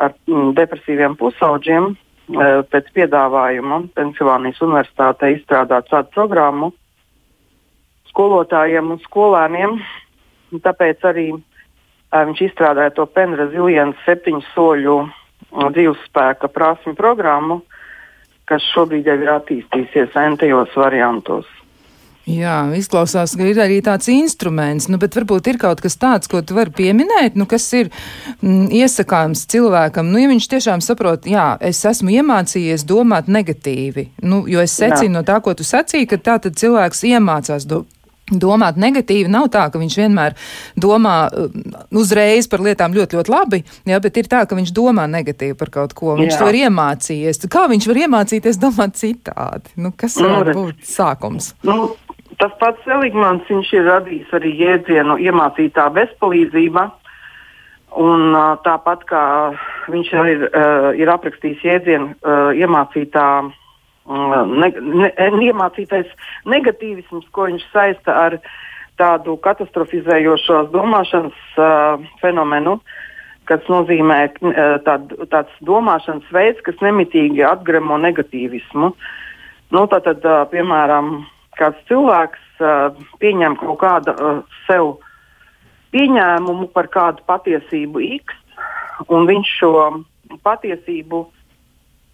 ar 0.00 0.14
mm, 0.26 0.54
depresīviem 0.58 1.16
pusauģiem. 1.20 1.92
Eh, 2.30 2.60
pēc 2.70 2.92
piedāvājuma 2.94 3.80
Pensilvānijas 3.96 4.60
Universitātē 4.62 5.32
izstrādāt 5.34 5.90
šādu 5.90 6.12
programmu 6.14 6.70
skolotājiem 8.10 8.92
un 8.94 9.00
skolēniem. 9.02 9.78
Tāpēc 10.62 11.04
arī 11.06 11.26
uh, 11.34 11.42
viņš 12.12 12.42
izstrādāja 12.48 12.94
to 12.96 13.06
Penrazilienu 13.06 13.94
septiņu 14.04 14.42
soļu 14.50 14.96
dzīvespēka 15.50 16.50
prasmu 16.54 16.94
programmu, 16.98 17.60
kas 18.50 18.66
šobrīd 18.74 19.06
jau 19.06 19.16
ir 19.18 19.30
attīstījusies 19.36 20.18
entajos 20.18 20.74
variantos. 20.78 21.46
Jā, 22.30 22.56
izklausās, 22.76 23.34
ka 23.38 23.46
ir 23.48 23.58
arī 23.62 23.80
tāds 23.84 24.10
instruments, 24.12 24.86
nu, 24.90 25.00
bet 25.02 25.16
varbūt 25.18 25.50
ir 25.50 25.58
kaut 25.60 25.82
kas 25.82 25.96
tāds, 25.98 26.30
ko 26.30 26.42
tu 26.46 26.54
vari 26.58 26.72
pieminēt, 26.76 27.38
nu, 27.38 27.46
kas 27.50 27.66
ir 27.76 27.90
mm, 27.90 28.68
iesakāms 28.80 29.46
cilvēkam. 29.50 30.10
Nu, 30.12 30.20
ja 30.22 30.30
viņš 30.30 30.50
tiešām 30.54 30.84
saprot, 30.84 31.26
jā, 31.30 31.52
es 31.64 31.82
esmu 31.88 32.14
iemācījies 32.20 32.86
domāt 32.88 33.30
negatīvi, 33.30 34.10
nu, 34.22 34.44
jo 34.50 34.62
es 34.62 34.76
secinu 34.78 35.10
jā. 35.10 35.16
no 35.18 35.24
tā, 35.26 35.40
ko 35.42 35.56
tu 35.58 35.66
sacīji, 35.66 36.10
ka 36.10 36.20
tā 36.30 36.38
tad 36.44 36.60
cilvēks 36.60 37.08
iemācās 37.14 37.66
domāt 37.70 37.96
domāt 38.30 38.78
negatīvi. 38.80 39.30
Nav 39.30 39.48
tā, 39.50 39.66
ka 39.72 39.80
viņš 39.80 39.96
vienmēr 40.02 40.36
domā 40.78 41.14
uh, 41.26 41.48
uzreiz 41.98 42.48
par 42.50 42.62
lietām 42.64 42.94
ļoti, 42.94 43.18
ļoti 43.18 43.32
labi, 43.32 43.62
jā, 43.88 44.00
bet 44.02 44.20
ir 44.20 44.30
tā, 44.30 44.44
ka 44.46 44.58
viņš 44.58 44.74
domā 44.76 45.06
negatīvi 45.10 45.56
par 45.58 45.72
kaut 45.74 45.96
ko. 45.98 46.14
Viņš 46.20 46.34
jā. 46.34 46.38
to 46.38 46.50
ir 46.52 46.60
iemācījies. 46.64 47.42
Kā 47.50 47.66
viņš 47.70 47.88
var 47.90 48.02
iemācīties 48.04 48.60
domāt 48.62 48.98
citādi? 49.00 49.74
Nu, 49.80 49.90
kas 49.96 50.18
nu, 50.20 50.30
varētu 50.30 50.58
būt 50.60 50.86
sākums? 50.86 51.54
Nu, 51.66 51.92
Tas 52.40 52.52
pats 52.56 52.80
Seligmans 52.88 53.48
ir 53.52 53.84
radījis 53.84 54.30
arī 54.32 54.54
jēdzienu 54.56 55.18
iemācītā 55.20 55.90
bezpalīdzība. 55.92 56.86
Un, 58.00 58.36
tāpat 58.64 59.02
kā 59.10 59.22
viņš 59.90 60.12
ir, 60.30 60.44
uh, 60.46 60.90
ir 60.94 61.10
aprakstījis 61.10 61.64
jēdzienu 61.66 62.14
iemācītā, 62.54 63.24
ne, 64.06 64.68
ne, 64.70 65.10
iemācītais 65.48 66.12
negatīvisms, 66.46 67.26
ko 67.34 67.48
viņš 67.50 67.66
saista 67.74 68.14
ar 68.28 68.38
tādu 69.00 69.34
katastrofizējošos 69.42 70.70
domāšanas 70.70 71.42
uh, 71.58 72.06
fenomenu, 72.22 72.78
kas 73.50 73.66
nozīmē 73.66 74.20
tād, 74.86 75.10
tāds 75.34 75.60
domāšanas 75.66 76.30
veids, 76.30 76.62
kas 76.62 76.78
nemitīgi 76.84 77.42
atgremo 77.42 77.98
negatīvismu. 77.98 78.92
Nu, 79.74 79.84
tātad, 79.90 80.22
piemēram, 80.52 81.24
kāds 81.60 81.80
cilvēks 81.88 82.62
uh, 82.62 82.94
pieņem 83.22 83.56
kaut 83.60 83.78
kādu 83.82 84.14
uh, 84.14 84.40
sev 84.66 84.96
pieņēmumu 85.94 86.70
par 86.74 86.88
kādu 86.92 87.24
patiesību 87.28 88.02
X, 88.20 88.38
un 89.08 89.28
viņš 89.28 89.52
šo 89.58 89.74
patiesību, 90.46 91.24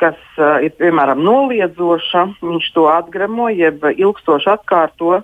kas 0.02 0.18
uh, 0.40 0.58
ir 0.64 0.74
piemēram 0.80 1.22
noliedzoša, 1.24 2.26
viņš 2.42 2.68
to 2.76 2.88
atgremo, 2.92 3.48
jeb 3.52 3.86
ilgstoši 3.94 4.52
atkārto. 4.56 5.22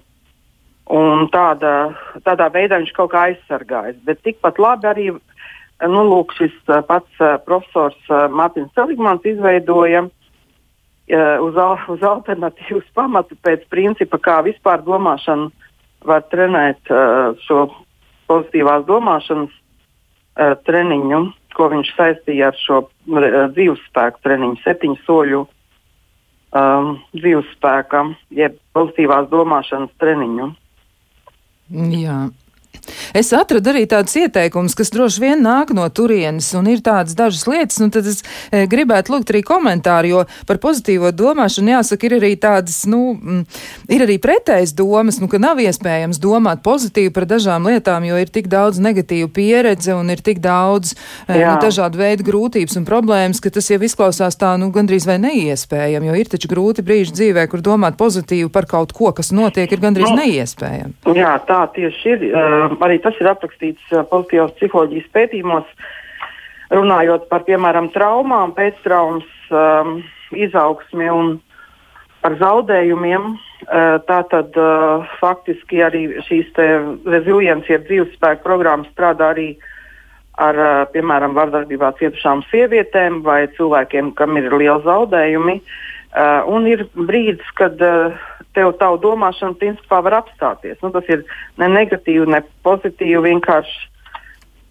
Un 0.92 1.28
tāda, 1.32 1.92
tādā 2.26 2.48
veidā 2.52 2.80
viņš 2.80 2.90
kaut 2.96 3.12
kā 3.12 3.28
aizsargājas. 3.30 4.00
Bet 4.04 4.18
tikpat 4.26 4.58
labi 4.60 4.88
arī 4.90 5.04
nu, 5.12 6.00
lūk, 6.10 6.34
šis 6.36 6.56
pats 6.88 7.22
uh, 7.22 7.38
profesors 7.46 8.10
uh, 8.10 8.26
Mārtiņš 8.34 8.74
Seligmans 8.74 9.28
izveidoja 9.30 10.02
uh, 10.04 10.10
uz, 11.10 11.58
uz 11.94 12.04
alternatīvas 12.06 12.88
pamatu 12.98 13.38
pēc 13.42 13.66
principa, 13.72 14.20
kā 14.22 14.40
vispār 14.46 14.84
domāšanu 14.86 15.50
var 16.06 16.24
trenēt 16.32 16.90
uh, 16.90 17.38
šo 17.46 17.68
pozitīvās 18.30 18.86
domāšanas 18.88 19.52
uh, 19.52 20.54
treniņu, 20.66 21.24
ko 21.54 21.68
viņš 21.70 21.92
saistīja 21.94 22.50
ar 22.50 22.58
šo 22.58 22.84
uh, 22.86 23.28
dzīvespēku 23.54 24.22
treniņu, 24.24 24.58
septiņu 24.64 24.98
soļu 25.06 25.44
um, 25.46 26.92
dzīvespēka, 27.14 28.04
jeb 28.34 28.58
pozitīvās 28.76 29.30
domāšanas 29.30 29.94
treniņu. 30.02 30.50
Jā. 32.02 32.18
Es 33.12 33.30
atradu 33.36 33.70
arī 33.72 33.84
tādus 33.88 34.14
ieteikumus, 34.18 34.74
kas 34.76 34.90
droši 34.92 35.20
vien 35.22 35.42
nāk 35.44 35.70
no 35.76 35.84
turienes, 35.92 36.48
un 36.58 36.68
ir 36.72 36.80
tādas 36.84 37.14
dažas 37.16 37.44
lietas, 37.46 37.78
un 37.84 37.92
tad 37.94 38.08
es 38.08 38.22
e, 38.24 38.64
gribētu 38.70 39.12
lūgt 39.14 39.32
arī 39.32 39.42
komentāru, 39.46 40.10
jo 40.10 40.22
par 40.48 40.58
pozitīvo 40.62 41.12
domāšanu 41.14 41.74
jāsaka, 41.74 42.08
ir 42.08 42.16
arī 42.18 42.32
tādas, 42.40 42.80
nu, 42.88 43.12
m, 43.14 43.42
ir 43.92 44.06
arī 44.06 44.16
pretējas 44.22 44.74
domas, 44.78 45.20
nu, 45.22 45.28
ka 45.30 45.40
nav 45.42 45.60
iespējams 45.62 46.20
domāt 46.22 46.64
pozitīvi 46.64 47.12
par 47.14 47.28
dažām 47.30 47.68
lietām, 47.68 48.06
jo 48.08 48.18
ir 48.18 48.32
tik 48.32 48.48
daudz 48.52 48.80
negatīvu 48.82 49.28
pieredze 49.36 49.94
un 49.94 50.10
ir 50.12 50.24
tik 50.24 50.40
daudz 50.42 50.94
e, 50.96 51.36
nu, 51.36 51.54
dažādu 51.62 52.00
veidu 52.00 52.26
grūtības 52.26 52.80
un 52.80 52.88
problēmas, 52.88 53.42
ka 53.44 53.52
tas 53.52 53.70
jau 53.70 53.80
izklausās 53.84 54.40
tā, 54.40 54.54
nu, 54.60 54.72
gandrīz 54.74 55.06
vai 55.08 55.18
neiespējami, 55.22 56.10
jo 56.10 56.18
ir 56.18 56.32
taču 56.32 56.50
grūti 56.50 56.86
brīži 56.86 57.14
dzīvē, 57.20 57.46
kur 57.52 57.62
domāt 57.62 58.00
pozitīvi 58.00 58.50
par 58.52 58.66
kaut 58.70 58.96
ko, 58.96 59.12
kas 59.14 59.34
notiek, 59.36 59.68
ir 59.68 59.84
gandrīz 59.84 60.10
nu, 60.10 60.22
neiespējami. 60.24 60.96
Jā, 61.20 61.36
tā 61.46 61.62
tieši 61.76 62.16
ir. 62.16 62.28
Uh, 62.32 62.61
arī 62.84 62.98
tas 63.02 63.18
ir 63.20 63.30
aprakstīts 63.30 63.92
uh, 63.92 64.04
pozitīvās 64.10 64.54
psiholoģijas 64.58 65.08
pētījumos, 65.14 65.68
runājot 66.72 67.28
par, 67.30 67.44
piemēram, 67.48 67.90
traumām, 67.94 68.54
pēctraumas 68.56 69.28
um, 69.52 69.98
izaugsmi 70.32 71.10
un 71.12 71.34
par 72.22 72.38
zaudējumiem. 72.40 73.34
Uh, 73.62 73.98
Tātad 74.08 74.56
uh, 74.58 75.04
faktiski 75.20 75.82
arī 75.84 76.06
šīs 76.26 76.50
rezilients, 77.06 77.68
jeb 77.70 77.86
dzīvespēka 77.90 78.42
programmas 78.46 78.90
strādā 78.94 79.32
arī 79.34 79.52
ar, 80.40 80.56
uh, 80.56 80.82
piemēram, 80.94 81.36
vardarbībā 81.38 81.92
cietušām 82.00 82.44
sievietēm 82.50 83.20
vai 83.26 83.44
cilvēkiem, 83.58 84.14
kam 84.18 84.38
ir 84.40 84.50
lieli 84.52 84.80
zaudējumi. 84.86 85.60
Uh, 86.12 86.44
un 86.52 86.66
ir 86.68 86.84
brīdis, 86.92 87.54
kad 87.56 87.80
uh, 87.80 88.16
tev 88.56 88.74
tā 88.80 88.90
domāšana 89.02 89.58
principā 89.60 90.02
var 90.04 90.20
apstāties. 90.22 90.78
Nu, 90.82 90.92
tas 90.94 91.08
ir 91.12 91.24
ne 91.60 91.68
negatīvi, 91.72 92.28
ne 92.30 92.42
pozitīvi. 92.66 93.20
Vienkārši 93.28 93.88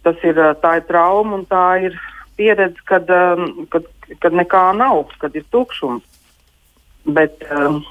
tas 0.06 0.18
ir 0.26 0.38
ir 0.38 0.88
trauma 0.90 1.38
un 1.38 1.46
tā 1.50 1.66
ir 1.88 1.98
pieredze, 2.38 2.82
kad, 2.90 3.10
um, 3.10 3.66
kad, 3.70 3.86
kad 4.20 4.34
nekā 4.34 4.72
nav, 4.78 5.06
kad 5.22 5.36
ir 5.36 5.46
tukšums. 5.54 6.06
Bet, 7.06 7.42
um, 7.50 7.82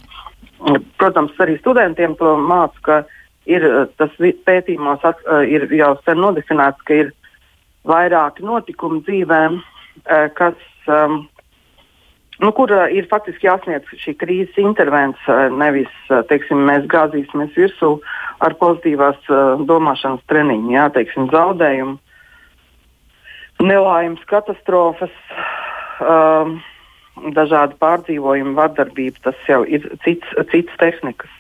protams, 0.99 1.35
arī 1.43 1.57
studentiem 1.59 2.15
to 2.19 2.37
māca, 2.39 2.83
ka 2.87 2.99
ir 3.51 3.65
tas 3.99 4.13
pētījumos 4.21 5.03
ir 5.49 5.67
jau 5.75 5.95
sen 6.05 6.21
nodefinēts, 6.23 6.83
ka 6.87 6.99
ir 7.05 7.13
vairāki 7.89 8.45
notikumi 8.45 9.01
dzīvēm, 9.07 9.59
kas 10.37 10.59
um, 10.87 11.25
nu, 12.41 12.53
kur 12.57 12.73
ir 12.93 13.09
faktiski 13.11 13.49
jāsniedz 13.49 13.89
šī 14.03 14.17
krīzes 14.21 14.59
intervence, 14.63 15.39
nevis 15.57 15.93
teiksim, 16.31 16.65
mēs 16.69 16.89
gāzīsimies 16.91 17.57
virsū 17.59 17.97
ar 18.41 18.57
pozitīvās 18.61 19.31
domāšanas 19.69 20.25
treniņu, 20.31 20.73
jā, 20.75 20.89
teiksim, 20.95 21.29
zaudējumu, 21.33 21.99
nelaimes, 23.61 24.23
katastrofas, 24.31 25.13
uh, 26.01 26.55
dažādi 27.37 27.77
pārdzīvojumi, 27.81 28.57
vardarbība. 28.57 29.21
Tas 29.29 29.45
jau 29.49 29.63
ir 29.69 29.85
cits, 30.05 30.35
cits 30.53 30.81
tehnikas. 30.81 31.37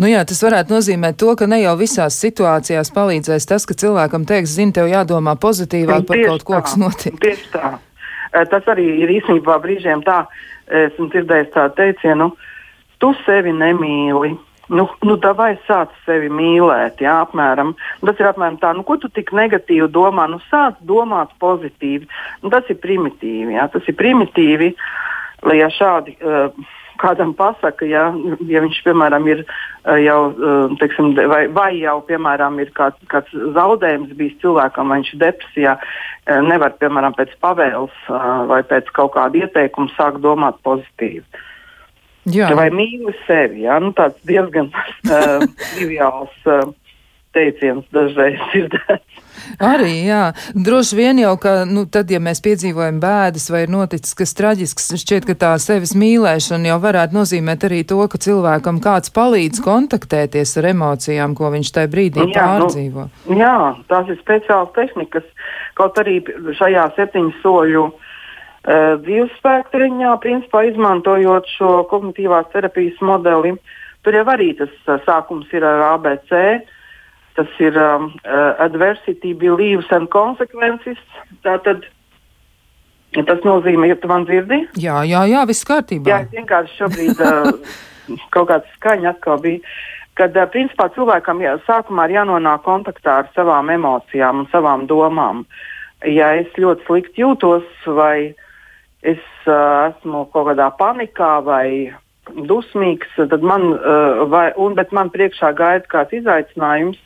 Nu 0.00 0.08
jā, 0.08 0.22
tas 0.26 0.40
varētu 0.42 0.72
nozīmēt 0.72 1.18
to, 1.20 1.34
ka 1.36 1.46
ne 1.50 1.60
jau 1.60 1.74
visās 1.78 2.16
situācijās 2.22 2.90
palīdzēs 2.94 3.46
tas, 3.50 3.66
ka 3.68 3.76
cilvēkam 3.78 4.24
teiks, 4.28 4.56
zini, 4.56 4.74
tev 4.74 4.88
jādomā 4.90 5.36
pozitīvāk 5.40 6.06
par 6.08 6.22
kaut 6.30 6.46
ko, 6.48 6.60
kas 6.64 6.78
notiek. 6.80 7.18
Tieši 7.20 7.50
tā. 7.52 7.74
Eh, 8.30 8.46
tas 8.50 8.68
arī 8.70 8.86
ir 9.02 9.10
īstenībā 9.18 9.58
brīžiem 9.62 10.04
tā, 10.06 10.22
esmu 10.70 11.08
dzirdējis 11.10 11.50
tādu 11.54 11.76
teicienu, 11.80 12.30
tu 13.02 13.12
sevi 13.24 13.52
nemīli. 13.56 14.36
Nu, 14.70 14.84
nu 15.02 15.16
vai 15.34 15.56
sāc 15.66 15.90
sevi 16.06 16.28
mīlēt, 16.30 17.00
jā, 17.02 17.16
apmēram. 17.24 17.72
Tas 18.06 18.20
ir 18.22 18.28
apmēram 18.28 18.60
tā, 18.62 18.70
nu, 18.76 18.84
ko 18.86 19.00
tu 19.02 19.08
tik 19.10 19.32
negatīvi 19.34 19.88
domā, 19.90 20.28
nu, 20.30 20.38
sāc 20.46 20.78
domāt 20.86 21.32
pozitīvi. 21.42 22.06
Nu, 22.44 22.52
tas 22.54 22.70
ir 22.70 22.78
primitīvi, 22.78 23.56
jā, 23.56 23.66
tas 23.72 23.88
ir 23.90 23.98
primitīvi, 23.98 24.70
lai 25.42 25.58
ja 25.58 25.72
šādi. 25.74 26.14
Uh, 26.22 26.54
kādam 27.00 27.32
pasaka, 27.36 27.86
ja, 27.88 28.08
ja 28.48 28.62
viņš, 28.64 28.80
piemēram, 28.86 29.26
ir 29.32 29.42
eh, 29.42 30.00
jau, 30.04 30.20
eh, 30.30 30.74
teiksim, 30.80 31.12
vai, 31.32 31.42
vai 31.56 31.70
jau, 31.80 31.98
piemēram, 32.08 32.58
ir 32.62 32.72
kāds, 32.76 33.00
kāds 33.12 33.32
zaudējums 33.56 34.14
bijis 34.18 34.38
cilvēkam, 34.44 34.92
vai 34.92 35.00
viņš 35.00 35.12
ir 35.14 35.22
depresijā, 35.24 35.76
eh, 35.80 36.40
nevar, 36.46 36.76
piemēram, 36.82 37.16
pēc 37.18 37.36
pavēles 37.44 38.02
vai 38.50 38.62
pēc 38.66 38.90
kaut 38.96 39.14
kāda 39.16 39.44
ieteikuma 39.44 39.92
sākt 39.96 40.20
domāt 40.24 40.60
pozitīvi. 40.66 41.24
Jā. 42.28 42.50
Vai 42.54 42.68
mīli 42.74 43.14
sevi? 43.24 43.64
Ja? 43.64 43.78
Nu, 43.80 43.94
tāds 43.96 44.20
diezgan 44.28 44.68
uh, 44.68 45.40
triviāls 45.72 46.34
uh, 46.44 46.68
teiciens 47.36 47.86
dažreiz 47.94 48.40
dzirdēts. 48.50 49.20
Arī, 49.62 50.06
jā. 50.06 50.30
Droši 50.54 50.96
vien 50.98 51.20
jau, 51.22 51.32
ka, 51.40 51.64
nu, 51.68 51.84
tad, 51.90 52.10
ja 52.12 52.20
mēs 52.22 52.42
piedzīvojam 52.44 53.00
bēdas 53.02 53.48
vai 53.52 53.64
ir 53.64 53.72
noticis 53.72 54.14
kas 54.18 54.34
traģisks, 54.38 54.90
šķiet, 55.00 55.26
ka 55.28 55.36
tā 55.38 55.52
sevis 55.62 55.94
mīlēšana 55.98 56.70
jau 56.70 56.78
varētu 56.82 57.16
nozīmēt 57.16 57.66
arī 57.68 57.80
to, 57.88 58.00
ka 58.10 58.20
cilvēkam 58.20 58.80
kāds 58.84 59.12
palīdz 59.16 59.62
kontaktēties 59.64 60.56
ar 60.60 60.70
emocijām, 60.72 61.34
ko 61.38 61.52
viņš 61.54 61.72
tajā 61.76 61.92
brīdī 61.92 62.26
jā, 62.28 62.36
pārdzīvo. 62.36 63.08
Nu, 63.30 63.38
jā, 63.40 63.56
tās 63.90 64.12
ir 64.12 64.20
speciālas 64.20 64.74
tehnikas, 64.76 65.26
kaut 65.78 65.98
arī 66.02 66.20
šajā 66.58 66.86
septiņu 66.98 67.36
soļu 67.40 67.86
uh, 67.90 67.94
dzīvespēku 69.06 69.74
triņā, 69.76 70.16
principā 70.24 70.66
izmantojot 70.70 71.48
šo 71.56 71.78
kognitīvās 71.90 72.50
terapijas 72.54 73.00
modeli. 73.04 73.56
Tur 74.04 74.16
jau 74.16 74.26
arī 74.32 74.52
tas 74.58 74.72
uh, 74.86 75.00
sākums 75.06 75.50
ir 75.56 75.66
ar 75.66 75.88
ABC. 75.94 76.36
Tas 77.40 77.60
ir 77.62 77.76
um, 77.80 78.10
uh, 78.28 78.52
adversity, 78.60 79.32
beliefs 79.32 79.88
and 79.96 80.10
consequences. 80.12 80.98
Tātad 81.40 81.86
tas 83.16 83.46
nozīmē, 83.46 83.88
ja 83.88 83.96
tu 83.96 84.10
man 84.10 84.26
dzirdi? 84.28 84.58
Jā, 84.76 84.98
jā, 85.08 85.22
jā, 85.30 85.46
viss 85.48 85.64
kārtībā. 85.64 86.10
Jā, 86.10 86.18
vienkārši 86.34 86.76
šobrīd 86.82 87.22
uh, 87.30 87.72
kaut 88.34 88.50
kāda 88.50 88.76
skaņa 88.76 89.14
atkal 89.14 89.40
bija. 89.40 89.64
Kad 90.20 90.36
uh, 90.36 90.44
principā 90.52 90.90
cilvēkam 90.92 91.40
jā, 91.40 91.56
sākumā 91.64 92.10
ir 92.10 92.18
jānonāk 92.18 92.60
kontaktā 92.68 93.22
ar 93.22 93.32
savām 93.32 93.72
emocijām 93.72 94.44
un 94.44 94.52
savām 94.52 94.84
domām. 94.90 95.46
Ja 96.04 96.34
es 96.36 96.52
ļoti 96.60 96.84
slikti 96.90 97.24
jūtos, 97.24 97.64
vai 97.88 98.34
es 99.00 99.24
uh, 99.48 99.88
esmu 99.94 100.26
kaut 100.34 100.52
kādā 100.52 100.68
panikā 100.76 101.38
vai 101.46 101.94
dusmīgs, 102.36 103.16
tad 103.16 103.40
man, 103.40 103.70
uh, 103.80 104.26
vai, 104.28 104.50
un, 104.60 104.76
man 104.92 105.08
priekšā 105.08 105.54
gaida 105.56 105.88
kāds 105.88 106.20
izaicinājums, 106.20 107.00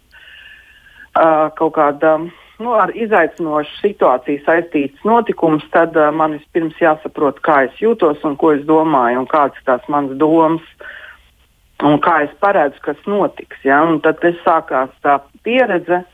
uh, 1.15 1.51
kaut 1.59 1.75
kāda 1.79 2.17
nu, 2.63 2.75
ar 2.79 2.93
izaicinošu 2.95 3.81
situāciju 3.81 4.45
saistīts 4.47 5.07
notikums, 5.07 5.67
tad 5.75 5.97
uh, 5.99 6.11
man 6.15 6.39
vispirms 6.39 6.79
jāsaprot, 6.81 7.43
kā 7.45 7.65
es 7.69 7.79
jūtos 7.83 8.23
un 8.25 8.39
ko 8.41 8.55
es 8.55 8.65
domāju, 8.69 9.25
un 9.25 9.31
kādas 9.31 9.59
ir 9.61 9.69
tās 9.71 9.87
manas 9.93 10.19
domas, 10.21 10.67
un 11.83 11.99
kā 12.03 12.23
es 12.29 12.35
paredzu, 12.41 12.83
kas 12.85 13.07
notiks. 13.07 13.59
Ja? 13.67 13.83
Un 13.87 14.01
tad 14.05 14.23
sākās 14.45 14.93
tā 15.03 15.19
pieredze, 15.47 16.05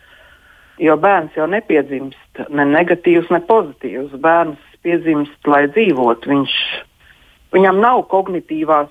Jo 0.81 0.97
bērns 0.97 1.35
jau 1.37 1.45
nepiedzimst 1.51 2.41
ne 2.49 2.65
negatīvs, 2.65 3.29
ne 3.35 3.43
pozitīvs. 3.45 4.15
Bērns 4.23 4.61
piedzimst, 4.85 5.37
lai 5.45 5.67
dzīvotu. 5.69 6.39
Viņam 7.53 7.81
nav 7.83 8.07
kognitīva 8.09 8.87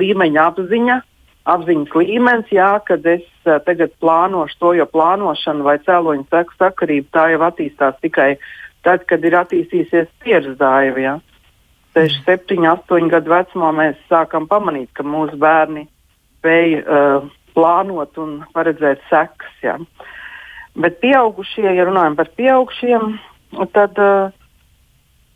līmeņa 0.00 0.46
apziņa, 0.48 0.96
apziņas 1.50 1.94
līmenis, 1.98 2.50
jā, 2.54 2.70
kad 2.86 3.06
es 3.08 3.24
tagad 3.42 3.94
plānošu 4.02 4.58
to, 4.60 4.72
jo 4.78 4.86
plānošana 4.90 5.66
vai 5.66 5.76
cēloņu 5.82 6.26
seku 6.30 6.58
sakarība 6.58 7.08
tā 7.16 7.26
jau 7.32 7.42
attīstās 7.48 7.98
tikai 8.04 8.36
tad, 8.86 9.06
kad 9.10 9.24
ir 9.26 9.38
attīstījusies 9.40 10.10
pieredzēja. 10.22 11.18
6, 11.92 12.22
7, 12.24 12.62
8 12.70 13.10
gadu 13.12 13.34
vecumā 13.34 13.72
mēs 13.76 13.98
sākam 14.08 14.46
pamanīt, 14.48 14.88
ka 14.96 15.04
mūsu 15.04 15.36
bērni 15.40 15.84
spēj 16.38 16.78
uh, 16.80 17.26
plānot 17.56 18.16
un 18.22 18.38
paredzēt 18.54 19.02
sekas. 19.10 19.58
Ja. 19.64 19.76
Bet 20.78 21.02
pieaugušie, 21.02 21.66
ja 21.68 21.84
runājam 21.84 22.16
par 22.16 22.30
pieaugušiem, 22.38 23.18
tad 23.74 24.00
uh, 24.00 24.32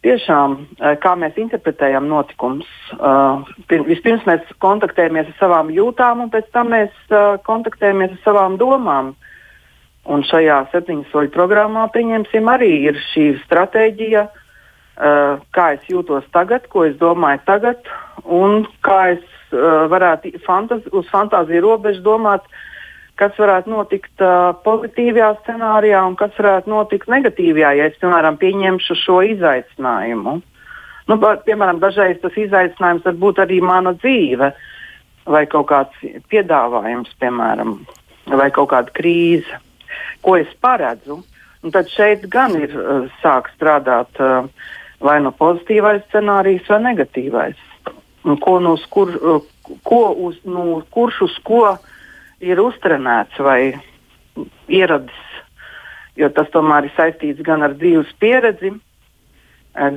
tiešām 0.07 0.57
uh, 0.57 0.95
kā 1.03 1.17
mēs 1.19 1.37
interpretējam 1.43 2.07
notikumus. 2.09 2.69
Uh, 2.97 3.43
vispirms 3.89 4.27
mēs 4.29 4.47
kontaktējamies 4.63 5.33
ar 5.33 5.39
savām 5.41 5.73
jūtām, 5.75 6.23
un 6.25 6.33
pēc 6.33 6.49
tam 6.55 6.71
mēs 6.75 6.95
uh, 7.11 7.37
kontaktējamies 7.47 8.15
ar 8.17 8.23
savām 8.25 8.59
domām. 8.63 9.15
Un 10.07 10.23
šajā 10.23 10.61
septiņu 10.71 11.09
soļu 11.11 11.33
programmā, 11.35 11.89
pieņemsim, 11.91 12.47
arī 12.47 12.71
ir 12.87 13.01
šī 13.11 13.27
stratēģija, 13.43 14.23
uh, 14.31 15.43
kā 15.51 15.73
es 15.75 15.91
jūtos 15.91 16.29
tagad, 16.37 16.69
ko 16.71 16.87
es 16.87 16.95
domāju 17.01 17.43
tagad, 17.49 17.91
un 18.23 18.63
kā 18.87 19.01
es 19.17 19.25
uh, 19.51 19.85
varētu 19.91 20.37
fantaz 20.47 20.87
uz 20.95 21.11
fantāziju 21.11 21.65
robežu 21.67 22.05
domāt, 22.07 22.47
kas 23.20 23.37
varētu 23.40 23.73
notikt 23.73 24.23
uh, 24.25 24.52
pozitīvajā 24.64 25.30
scenārijā 25.40 26.02
un 26.06 26.16
kas 26.20 26.35
varētu 26.38 26.70
notikt 26.73 27.11
negatīvajā, 27.12 27.73
ja 27.78 27.88
es, 27.90 27.99
piemēram, 28.02 28.38
pieņemšu 28.40 28.96
šo 29.02 29.20
izaicinājumu. 29.32 30.38
Nu, 31.06 31.18
ba, 31.23 31.37
piemēram, 31.46 31.80
dažreiz 31.82 32.18
tas 32.23 32.37
izaicinājums 32.37 33.06
var 33.06 33.20
būt 33.23 33.42
arī 33.44 33.61
mana 33.64 33.94
dzīve, 33.96 34.50
vai 35.26 35.44
kaut 35.50 35.68
kāds 35.70 36.08
piedāvājums, 36.32 37.12
piemēram, 37.23 37.78
vai 38.32 38.50
kaut 38.54 38.73
kāda 38.75 38.94
krīze, 38.94 39.61
ko 40.23 40.37
es 40.40 40.50
paredzu. 40.61 41.23
Un 41.64 41.73
tad 41.75 41.88
šeit 41.90 42.26
gan 42.30 42.54
ir 42.58 42.75
uh, 42.76 43.06
sāk 43.23 43.49
strādāt 43.54 44.20
uh, 44.23 44.50
vai 45.02 45.18
nu 45.20 45.30
no 45.30 45.37
pozitīvais 45.38 46.04
scenārijs, 46.11 46.68
vai 46.70 46.82
negatīvais 46.90 47.64
ko, 48.35 48.58
nu, 48.61 48.76
kur, 48.90 49.12
ko 49.82 50.00
uz, 50.18 50.37
nu, 50.44 50.82
kurš 50.90 51.20
uz 51.28 51.37
ko 51.46 51.76
ir 52.47 52.62
uztrenēts 52.62 53.38
vai 53.43 53.61
ieradis. 54.69 55.23
Jo 56.17 56.31
tas 56.33 56.49
tomēr 56.53 56.88
ir 56.88 56.95
saistīts 56.97 57.45
gan 57.45 57.65
ar 57.67 57.75
dzīves 57.76 58.15
pieredzi, 58.21 58.73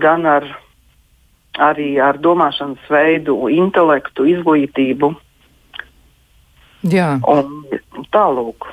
gan 0.03 0.25
ar, 0.27 0.48
arī 1.70 1.94
ar 2.03 2.20
domāšanas 2.20 2.91
veidu, 2.91 3.38
intelektu, 3.53 4.27
izglītību. 4.27 5.13
Jā. 6.91 7.13
Un 7.27 8.06
tālūk. 8.12 8.68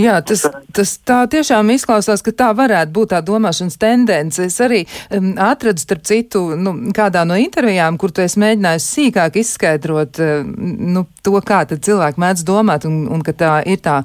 Jā, 0.00 0.18
tas, 0.26 0.44
tas 0.74 0.92
tā 1.06 1.20
tiešām 1.30 1.70
izklausās, 1.74 2.22
ka 2.24 2.32
tā 2.34 2.50
varētu 2.56 2.94
būt 2.94 3.12
tā 3.14 3.20
domāšanas 3.24 3.78
tendence. 3.80 4.42
Es 4.44 4.58
arī 4.62 4.82
um, 5.14 5.32
atradu, 5.40 5.82
starp 5.82 6.04
citu, 6.08 6.42
nu, 6.58 6.74
kādā 6.96 7.24
no 7.28 7.36
intervijām, 7.38 7.98
kur 8.00 8.14
tu 8.14 8.24
esi 8.24 8.40
mēģinājis 8.42 8.88
sīkāk 8.96 9.38
izskaidrot 9.40 10.20
uh, 10.22 10.42
nu, 10.46 11.04
to, 11.24 11.36
kā 11.46 11.62
cilvēki 11.70 12.20
mēdz 12.20 12.44
domāt, 12.48 12.86
un, 12.88 13.02
un 13.12 13.24
ka 13.26 13.34
tā 13.36 13.52
ir 13.68 13.80
tā, 13.84 14.00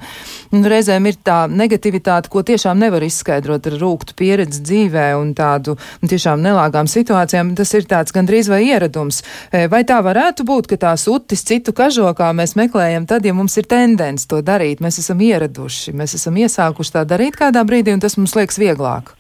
nu, 0.53 0.63
reizēm 0.69 1.09
ir 1.09 1.19
tā 1.25 1.45
negativitāte, 1.51 2.31
ko 2.31 2.43
tiešām 2.45 2.79
nevar 2.81 3.05
izskaidrot 3.05 3.69
ar 3.71 3.77
rūktu 3.81 4.17
pieredzi 4.19 4.63
dzīvē 4.65 5.07
un 5.19 5.33
tādu 5.37 5.77
un 6.01 6.11
tiešām 6.11 6.43
nelāgām 6.43 6.89
situācijām. 6.91 7.55
Tas 7.57 7.73
ir 7.77 7.87
tāds 7.89 8.15
gandrīz 8.15 8.49
vai 8.51 8.63
ieradums. 8.67 9.21
E, 9.51 9.65
vai 9.71 9.83
tā 9.87 10.01
varētu 10.05 10.45
būt, 10.47 10.69
ka 10.71 10.81
tās 10.87 11.07
utis 11.11 11.45
citu 11.47 11.73
kažokā 11.75 12.31
mēs 12.37 12.55
meklējam 12.59 13.07
tad, 13.09 13.25
ja 13.25 13.35
mums 13.37 13.57
ir 13.59 13.69
tendence 13.71 14.27
to 14.29 14.41
darīt, 14.45 14.83
mēs 14.83 14.99
esam 15.03 15.21
ieraduši? 15.23 15.54
Darījuši. 15.55 15.95
Mēs 15.95 16.15
esam 16.17 16.35
iesākuši 16.37 16.93
tā 16.93 17.05
darīt 17.07 17.37
kādā 17.39 17.63
brīdī, 17.65 17.93
un 17.93 18.03
tas 18.03 18.17
mums 18.17 18.35
liekas 18.35 18.59
vieglāk. 18.59 19.15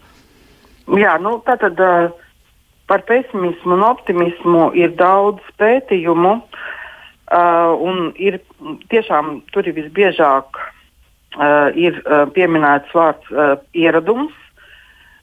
Jā, 0.95 1.17
nu, 1.17 1.39
tā 1.45 1.57
tad 1.57 1.79
uh, 1.81 2.11
par 2.87 3.01
pesimismu 3.07 3.73
un 3.73 3.83
optimismu 3.83 4.71
ir 4.77 4.93
daudz 4.95 5.41
pētījumu, 5.57 6.35
uh, 6.41 7.73
un 7.81 8.13
ir 8.17 8.39
tiešām 8.91 9.41
tur 9.51 9.65
ir 9.65 9.75
visbiežāk 9.79 10.59
uh, 10.59 11.73
ir 11.73 12.01
uh, 12.05 12.27
pieminēts 12.35 12.93
vārds 12.93 13.31
uh, 13.33 13.57
ieradums, 13.73 14.33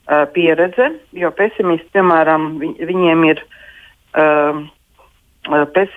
uh, 0.09 0.27
pieredze, 0.35 0.93
jo 1.13 1.31
pesimisti, 1.31 1.91
piemēram, 1.95 2.57
viņ, 2.63 2.79
viņiem 2.93 3.29
ir. 3.31 3.45
Uh, 4.13 4.65
Pes, 5.43 5.91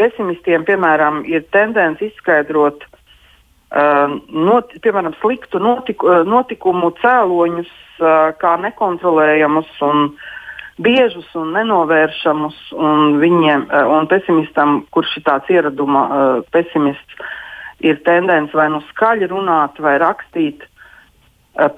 pesimistiem, 0.00 0.62
piemēram, 0.64 1.18
ir 1.28 1.42
tendence 1.52 2.00
izskaidrot 2.06 2.86
not, 3.74 4.70
piemēram, 4.84 5.16
sliktu 5.20 5.58
notiku, 5.62 6.10
uh, 6.10 6.26
notikumu 6.28 6.92
cēloņus 7.00 7.70
uh, 8.00 8.34
kā 8.38 8.54
nekontrolējamus 8.62 9.70
un 9.86 10.12
biežus 10.84 11.30
un 11.38 11.54
nenovēršamus. 11.54 12.60
Un, 12.74 13.18
viņiem, 13.22 13.68
un 13.94 14.06
pesimistam, 14.10 14.80
kurš 14.94 15.18
ir 15.20 15.26
tāds 15.28 15.50
ieraduma 15.54 16.04
pesimists, 16.50 17.18
ir 17.78 18.00
tendence 18.06 18.56
vai 18.58 18.66
nu 18.72 18.80
skaļi 18.88 19.28
runāt, 19.30 19.78
vai 19.78 19.94
rakstīt, 20.02 20.64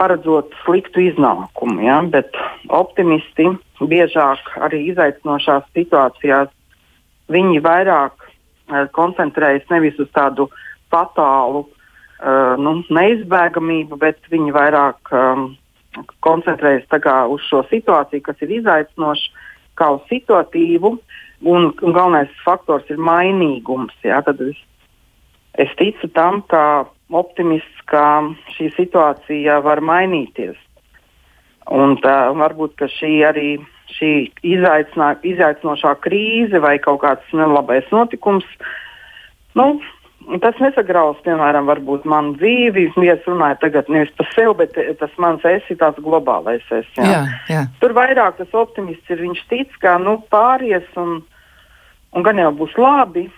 paredzot 0.00 0.54
sliktu 0.64 1.02
iznākumu. 1.10 1.82
Ja? 1.84 2.00
Bet 2.08 2.32
optimisti 2.72 3.50
biežāk 3.80 4.54
arī 4.64 4.86
izaicinošās 4.94 5.68
situācijās 5.76 6.48
viņi 7.28 7.60
vairāk 7.60 8.26
koncentrējas 8.96 9.68
nevis 9.70 9.98
uz 10.02 10.08
tādu 10.14 10.48
fatālu 10.92 11.66
uh, 12.20 12.54
nu, 12.60 12.78
neizbēgamību, 12.92 13.98
bet 14.00 14.20
viņi 14.32 14.54
vairāk 14.56 15.12
um, 15.12 15.46
koncentrējas 16.24 16.86
uz 17.30 17.44
šo 17.48 17.62
situāciju, 17.70 18.22
kas 18.22 18.42
ir 18.42 18.56
izaicinoša, 18.60 19.44
kā 19.76 19.90
uz 19.96 20.02
situatīvu. 20.10 20.96
Un, 21.44 21.68
un 21.68 21.92
galvenais 21.92 22.32
faktors 22.44 22.88
ir 22.88 22.96
mainīgums. 22.96 23.92
Jā, 24.04 24.22
tad 24.24 24.40
es, 24.40 24.56
es 25.60 25.72
ticu 25.76 26.08
tam, 26.16 26.40
ka 26.48 26.86
optimists, 27.12 27.82
ka 27.84 28.24
šī 28.56 28.70
situācija 28.76 29.60
var 29.60 29.84
mainīties. 29.84 30.56
Un 31.68 31.98
tā, 32.00 32.30
varbūt 32.32 32.86
šī 32.96 33.12
arī 33.26 33.50
šī 33.96 34.10
izaicinošā 34.42 35.92
krīze 36.02 36.60
vai 36.62 36.76
kaut 36.82 37.02
kāds 37.04 37.36
nelabais 37.36 37.86
notikums 37.92 38.46
nu, 39.56 39.80
Tas 40.42 40.56
nesagraus, 40.58 41.18
piemēram, 41.22 41.68
manu 42.10 42.34
dzīvi. 42.40 42.88
Es 43.12 43.28
runāju 43.28 43.60
tagad 43.62 43.90
nevis 43.92 44.10
par 44.18 44.26
sevi, 44.34 44.54
bet 44.58 44.74
tas 44.98 45.12
mans 45.22 45.44
es 45.46 45.62
ir 45.70 45.78
tāds 45.78 46.02
globālais 46.02 46.66
es. 46.74 46.88
Jā. 46.98 47.06
Jā, 47.06 47.20
jā. 47.52 47.60
Tur 47.78 47.94
vairāk 47.94 48.40
tas 48.40 48.56
optimists 48.58 49.10
ir. 49.12 49.22
Viņš 49.22 49.44
tic, 49.52 49.76
ka 49.78 49.94
nu, 50.02 50.16
pāries 50.32 50.88
un, 50.98 51.20
un 52.10 52.26
gan 52.26 52.42
jau 52.42 52.50
būs 52.58 52.74
labi. 52.80 53.28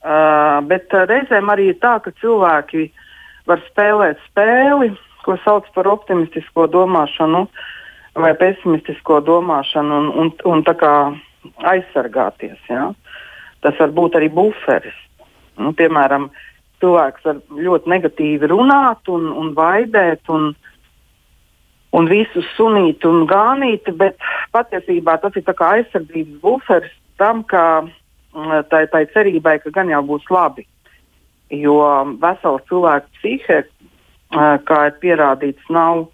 Uh, 0.00 0.62
bet 0.70 0.94
reizēm 0.94 1.50
arī 1.52 1.72
ir 1.74 1.80
tā, 1.82 1.98
ka 2.00 2.14
cilvēki 2.22 2.86
var 3.50 3.60
spēlēt 3.66 4.22
spēli, 4.30 4.94
ko 5.26 5.34
sauc 5.42 5.66
par 5.74 5.90
optimistisko 5.90 6.70
domāšanu 6.70 7.44
vai 8.20 8.32
pesimistisko 8.38 9.18
domāšanu, 9.26 9.98
un, 9.98 10.08
un, 10.22 10.32
un 10.46 10.64
tā 10.66 10.78
kā 10.78 10.94
aizsargāties. 11.74 12.58
Ja? 12.70 12.90
Tas 13.66 13.78
var 13.82 13.92
būt 13.98 14.18
arī 14.18 14.30
buferis. 14.32 14.96
Nu, 15.60 15.72
piemēram, 15.76 16.28
cilvēks 16.80 17.26
var 17.26 17.40
ļoti 17.52 17.92
negatīvi 17.92 18.50
runāt 18.50 19.10
un, 19.12 19.28
un 19.36 19.52
vaidēt 19.56 20.30
un, 20.32 20.50
un 21.96 22.10
visus 22.10 22.48
sunīt 22.56 23.04
un 23.08 23.26
gānīt, 23.30 23.90
bet 24.00 24.16
patiesībā 24.56 25.18
tas 25.20 25.36
ir 25.36 25.50
aizsardzības 25.50 26.40
buferis 26.42 26.94
tam, 27.20 27.44
ka 27.44 27.82
mm, 27.82 28.70
tai, 28.72 28.86
tai 28.92 29.04
cerībai, 29.12 29.58
ka 29.60 29.74
gan 29.74 29.92
jau 29.92 30.02
būs 30.14 30.30
labi. 30.32 30.66
Jo 31.50 31.76
vesela 32.22 32.62
cilvēka 32.70 33.18
psihe, 33.18 33.62
kā 34.30 34.80
ir 34.86 34.98
pierādīts, 35.02 35.70
nav 35.74 36.06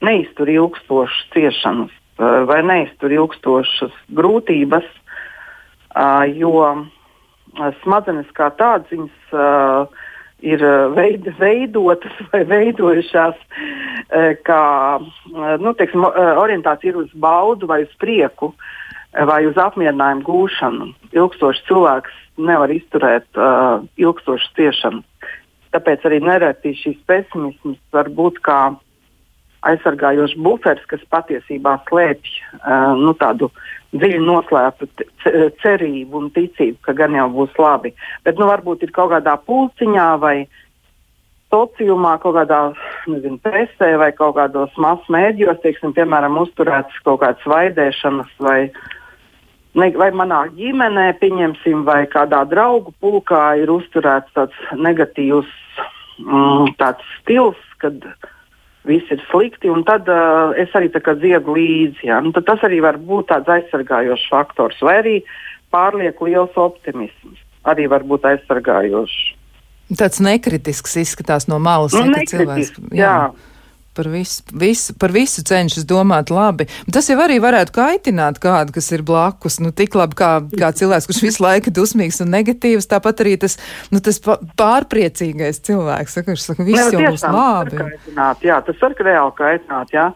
neiztur 0.00 0.48
ilgstošas 0.48 1.26
ciešanas 1.34 1.96
vai 2.20 2.60
neiztur 2.64 3.12
ilgstošas 3.12 3.92
grūtības, 4.16 4.88
jo 6.36 6.54
smadzenes 7.82 8.30
kā 8.36 8.50
tādas, 8.58 8.90
viņas 8.92 9.34
uh, 9.34 10.02
ir 10.40 10.64
veid, 10.96 11.28
veidotas 11.38 12.16
vai 12.32 12.44
veidojušās, 12.48 13.38
uh, 13.40 14.32
kā 14.46 14.62
nu, 15.62 15.74
teiksim, 15.78 16.04
orientācija 16.42 16.96
uz 16.98 17.10
baudu 17.14 17.68
vai 17.70 17.82
uz 17.86 17.92
prieku 18.00 18.54
vai 19.26 19.42
uz 19.48 19.56
apmierinājumu 19.58 20.22
gūšanu. 20.22 20.90
Ilgstošs 21.16 21.64
cilvēks 21.66 22.18
nevar 22.38 22.70
izturēt 22.70 23.26
uh, 23.38 23.82
ilgstošu 24.00 24.52
ciešanu. 24.58 25.02
Tāpēc 25.74 26.06
arī 26.06 26.20
nereti 26.22 26.74
šis 26.78 26.98
pesimisms 27.06 27.78
var 27.94 28.10
būt 28.10 28.40
kā 28.46 28.60
aizsargājošs 29.66 30.38
buferis, 30.40 30.86
kas 30.90 31.02
patiesībā 31.12 31.76
slēpj 31.88 32.30
uh, 32.30 32.96
nu, 32.98 33.14
tādu 33.18 33.50
dziļi 33.96 34.20
noslēptu 34.22 34.88
cerību 35.62 36.18
un 36.20 36.30
ticību, 36.34 36.78
ka 36.86 36.94
gan 36.96 37.16
jau 37.16 37.26
būs 37.34 37.56
labi. 37.58 37.92
Bet 38.26 38.38
nu, 38.38 38.46
varbūt 38.50 38.84
ir 38.86 38.94
kaut 38.94 39.10
kādā 39.14 39.34
pulciņā 39.46 40.08
vai 40.22 40.36
sociumā, 41.50 42.14
kaut 42.22 42.36
kādā 42.38 42.60
nezinu, 43.10 43.40
presē 43.42 43.96
vai 43.98 44.12
kaut 44.14 44.36
kādos 44.38 44.74
masu 44.78 45.12
mēdījos, 45.12 45.60
teiksim, 45.64 45.94
piemēram, 45.96 46.38
uzturētas 46.44 47.02
kaut 47.06 47.20
kādas 47.24 47.46
vaidēšanas 47.50 48.30
vai, 48.38 48.60
ne, 49.74 49.90
vai 49.98 50.10
manā 50.14 50.44
ģimenē, 50.54 51.08
pieņemsim, 51.22 51.82
vai 51.88 52.04
kādā 52.12 52.44
draugu 52.50 52.94
pulkā 53.02 53.56
ir 53.62 53.72
uzturēts 53.74 54.30
tāds 54.38 54.66
negatīvs 54.78 55.50
mm, 56.22 56.76
tāds 56.78 57.16
stils, 57.18 57.58
kad 57.82 57.98
viss 58.88 59.10
ir 59.12 59.20
slikti, 59.28 59.68
un 59.72 59.84
tad 59.84 60.08
uh, 60.08 60.54
es 60.58 60.72
arī 60.76 60.88
dziedu 60.92 61.56
līdzi. 61.56 62.06
Ja? 62.08 62.20
Nu, 62.24 62.32
tas 62.32 62.62
arī 62.66 62.80
var 62.84 62.96
būt 62.96 63.28
tāds 63.32 63.48
aizsargājošs 63.48 64.28
faktors, 64.32 64.80
vai 64.82 64.96
arī 65.02 65.16
pārlieku 65.70 66.30
liels 66.30 66.56
optimisms 66.56 67.38
arī 67.68 67.86
var 67.92 68.06
būt 68.08 68.24
aizsargājošs. 68.24 69.18
Tāds 69.98 70.20
nekritisks 70.22 70.96
izskatās 71.02 71.48
no 71.50 71.58
malas. 71.58 71.96
Nu, 71.96 72.06
nekritisks, 72.14 72.78
jā. 72.94 73.04
jā 73.04 73.49
par 73.94 74.08
visu, 74.08 74.42
visu, 74.54 74.94
par 75.00 75.12
visu 75.14 75.42
cenšas 75.46 75.86
domāt 75.88 76.30
labi. 76.30 76.66
Tas 76.92 77.08
jau 77.10 77.18
arī 77.22 77.40
varētu 77.42 77.74
kaitināt 77.74 78.38
kādu, 78.42 78.74
kas 78.76 78.90
ir 78.94 79.02
blakus. 79.06 79.58
Nu, 79.62 79.72
tik 79.76 79.96
labi 79.98 80.18
kā, 80.18 80.30
kā 80.60 80.70
cilvēks, 80.76 81.08
kurš 81.10 81.22
visu 81.26 81.44
laiku 81.44 81.72
dusmīgs 81.74 82.20
un 82.24 82.30
negatīvs, 82.34 82.88
tāpat 82.90 83.24
arī 83.24 83.36
tas, 83.42 83.58
nu, 83.90 84.02
tas 84.04 84.20
pārpriecīgais 84.22 85.62
cilvēks, 85.66 86.20
kurš 86.28 86.46
saka, 86.50 86.66
viss 86.68 86.94
jau 86.94 87.02
būs 87.02 87.26
labi. 87.26 87.80
Kaitināt, 87.80 88.44
jā, 88.46 88.60
tas 88.66 88.84
var 88.84 88.94
reāli 89.10 89.34
kaitināt, 89.40 89.96
jā. 89.96 90.10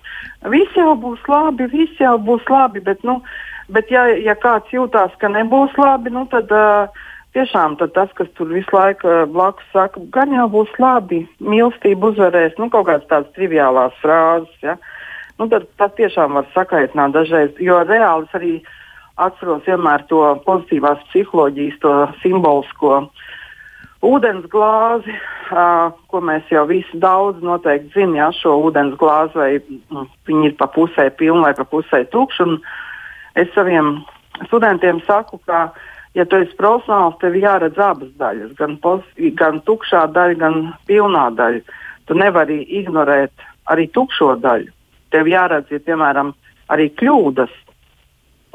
Viss 0.54 0.78
jau 0.78 0.92
būs 1.00 1.24
labi, 1.30 1.70
viss 1.72 2.04
jau 2.04 2.14
būs 2.22 2.46
labi, 2.52 2.84
bet, 2.84 3.02
nu, 3.06 3.18
bet 3.72 3.90
ja, 3.90 4.06
ja 4.22 4.36
kāds 4.38 4.70
jūtās, 4.74 5.16
ka 5.18 5.32
nebūs 5.32 5.74
labi, 5.80 6.14
nu, 6.14 6.28
tad. 6.30 6.54
Uh, 6.54 7.10
tiešām 7.34 7.76
tas, 7.80 8.12
kas 8.14 8.30
tur 8.38 8.52
visu 8.54 8.70
laiku 8.74 9.08
uh, 9.10 9.24
blakus 9.30 9.66
saka, 9.74 10.02
gan 10.14 10.32
jau 10.34 10.46
būs 10.52 10.72
labi, 10.78 11.24
mīlestība 11.42 12.12
uzvarēs, 12.12 12.56
nu, 12.60 12.70
kaut 12.72 12.86
kādas 12.88 13.08
tādas 13.10 13.34
triviālās 13.36 13.96
frāzes. 14.02 14.54
Ja? 14.62 14.78
Nu, 15.38 15.48
tad, 15.50 15.66
tas 15.80 15.94
tiešām 15.98 16.38
var 16.38 16.48
sakaitināt 16.54 17.14
dažreiz, 17.16 17.54
jo 17.58 17.80
reāli 17.86 18.28
es 18.28 18.38
arī 18.38 18.54
atceros 19.20 19.66
vienmēr 19.66 20.06
to 20.10 20.22
pozitīvās 20.46 21.02
psiholoģijas, 21.10 21.78
to 21.82 21.94
simbolisko 22.22 23.04
ūdens 24.04 24.46
glāzi, 24.52 25.14
uh, 25.50 25.90
ko 26.12 26.20
mēs 26.22 26.50
jau 26.52 26.66
visi 26.70 27.00
daudz 27.02 27.42
noteikti 27.42 27.94
zinām, 27.96 28.18
ja 28.20 28.28
šo 28.36 28.58
ūdens 28.68 28.98
glāzi, 29.00 29.38
vai 29.38 29.50
mm, 29.58 30.10
viņi 30.28 30.50
ir 30.50 30.58
pa 30.60 30.68
pusē 30.70 31.08
pilni 31.18 31.46
vai 31.46 31.54
pa 31.56 31.66
pusē 31.66 32.04
tukši. 32.12 32.46
Es 33.40 33.50
saviem 33.56 33.96
studentiem 34.46 35.00
saku, 35.08 35.40
ka 35.48 35.64
uh, 35.70 35.90
ja 36.14 36.26
tu 36.28 36.38
esi 36.42 36.54
profesionāls, 36.58 37.18
tev 37.22 37.36
jāredz 37.38 37.80
abas 37.80 38.12
daļas, 38.20 38.54
gan, 38.58 38.76
pos, 38.82 39.02
gan 39.38 39.60
tukšā 39.66 40.06
daļa, 40.14 40.38
gan 40.40 40.60
pilnā 40.88 41.26
daļa. 41.38 41.80
Tu 42.08 42.16
nevari 42.20 42.60
ignorēt 42.80 43.46
arī 43.72 43.88
tukšo 43.94 44.34
daļu. 44.42 44.70
Tev 45.14 45.30
jāredz, 45.30 45.70
ir, 45.72 45.82
piemēram, 45.86 46.34
arī 46.74 46.90
kļūdas, 47.00 47.52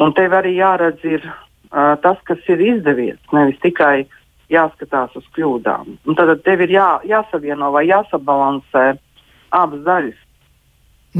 un 0.03 0.13
tev 0.15 0.35
arī 0.37 0.55
jāredz 0.59 1.03
ir, 1.07 1.25
uh, 1.25 1.95
tas, 2.03 2.19
kas 2.29 2.41
ir 2.51 2.61
izdevies, 2.63 3.19
nevis 3.35 3.59
tikai 3.63 4.07
jāskatās 4.49 5.13
uz 5.17 5.27
kļūdām. 5.35 5.93
Un 6.09 6.17
tad 6.17 6.31
tev 6.45 6.63
ir 6.65 6.73
jā, 6.73 6.89
jāsavieno 7.07 7.71
vai 7.75 7.85
jāsabalansē 7.89 8.87
abas 9.55 9.85
daļas. 9.85 10.25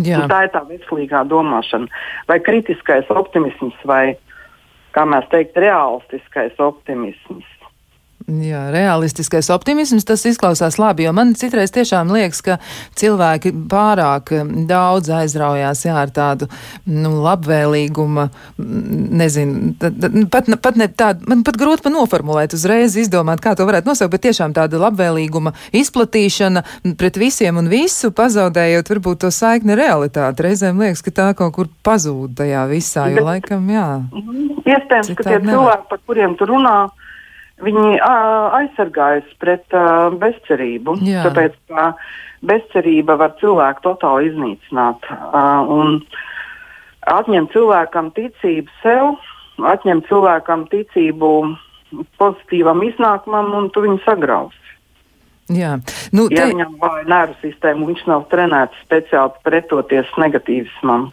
Jā. 0.05 0.21
Un 0.21 0.29
tā 0.29 0.43
ir 0.45 0.51
tā 0.53 0.61
veselīgā 0.69 1.23
domāšana, 1.25 1.89
vai 2.29 2.37
kritiskais 2.45 3.09
optimisms, 3.09 3.77
vai 3.89 4.13
kā 4.95 5.05
mēs 5.09 5.29
teiktu, 5.31 5.63
realistiskais 5.65 6.59
optimisms. 6.59 7.58
Jā, 8.29 8.67
realistiskais 8.69 9.47
optimisms, 9.49 10.05
tas 10.05 10.21
izklausās 10.29 10.75
labi, 10.77 11.07
jo 11.07 11.13
man 11.17 11.31
citreiz 11.37 11.71
tiešām 11.73 12.11
liekas, 12.13 12.43
ka 12.45 12.57
cilvēki 12.99 13.51
pārāk 13.71 14.29
daudz 14.69 15.09
aizraujās 15.17 15.81
jā, 15.87 15.95
ar 15.97 16.11
tādu 16.13 16.45
nu, 16.85 17.15
labvēlīguma, 17.23 18.27
nezinu, 19.21 19.73
pat, 20.29 20.51
pat 20.61 20.77
ne 20.77 20.89
tādu, 20.93 21.25
man 21.31 21.41
pat 21.47 21.57
grūti 21.57 21.87
pa 21.87 21.93
noformulēt, 21.93 22.53
uzreiz 22.53 22.99
izdomāt, 23.01 23.41
kā 23.41 23.55
to 23.57 23.65
varētu 23.65 23.89
nosaukt, 23.89 24.13
bet 24.13 24.27
tiešām 24.27 24.53
tāda 24.57 24.77
labvēlīguma 24.83 25.55
izplatīšana 25.81 26.65
pret 27.01 27.17
visiem 27.17 27.57
un 27.57 27.71
visu, 27.71 28.13
pazaudējot 28.13 28.93
varbūt 28.93 29.25
to 29.25 29.33
saikni 29.33 29.79
realitāti. 29.79 30.45
Reizēm 30.45 30.85
liekas, 30.85 31.01
ka 31.07 31.17
tā 31.23 31.31
kaut 31.39 31.57
kur 31.57 31.73
pazūd 31.87 32.37
tajā 32.43 32.67
visā, 32.69 33.09
jo 33.09 33.23
bet, 33.23 33.29
laikam, 33.31 33.65
jā. 33.73 33.89
Iespējams, 34.69 35.15
ka 35.17 35.31
tie 35.31 35.41
cilvēki, 35.49 35.85
par 35.89 36.05
kuriem 36.05 36.37
tu 36.37 36.45
runā, 36.53 36.77
viņi 37.63 37.99
aizsargājas 38.05 39.29
pret 39.41 39.65
uh, 39.75 40.09
bezcerību. 40.21 40.97
Jā. 41.05 41.25
Tāpēc 41.27 41.57
ka 41.69 41.91
bezcerība 42.45 43.17
var 43.19 43.35
cilvēku 43.41 43.85
totāli 43.87 44.31
iznīcināt 44.31 45.09
uh, 45.11 45.67
un 45.67 45.99
atņemt 47.09 47.51
cilvēkam 47.55 48.13
ticību 48.15 48.79
sev, 48.83 49.17
atņemt 49.73 50.07
cilvēkam 50.09 50.67
ticību 50.71 51.33
pozitīvam 52.21 52.83
iznākumam, 52.85 53.53
un 53.57 53.69
tu 53.73 53.83
viņu 53.85 53.99
sagrausi. 54.05 54.57
Jā, 55.49 55.79
nu, 56.13 56.27
te... 56.29 56.37
ja 56.37 56.45
viņam 56.51 56.75
vāja 56.81 57.07
nervu 57.09 57.35
sistēmu, 57.41 57.87
viņš 57.89 58.03
nav 58.11 58.27
trenēts 58.29 58.83
speciāli 58.85 59.33
pretoties 59.47 60.11
negatīvismam. 60.21 61.09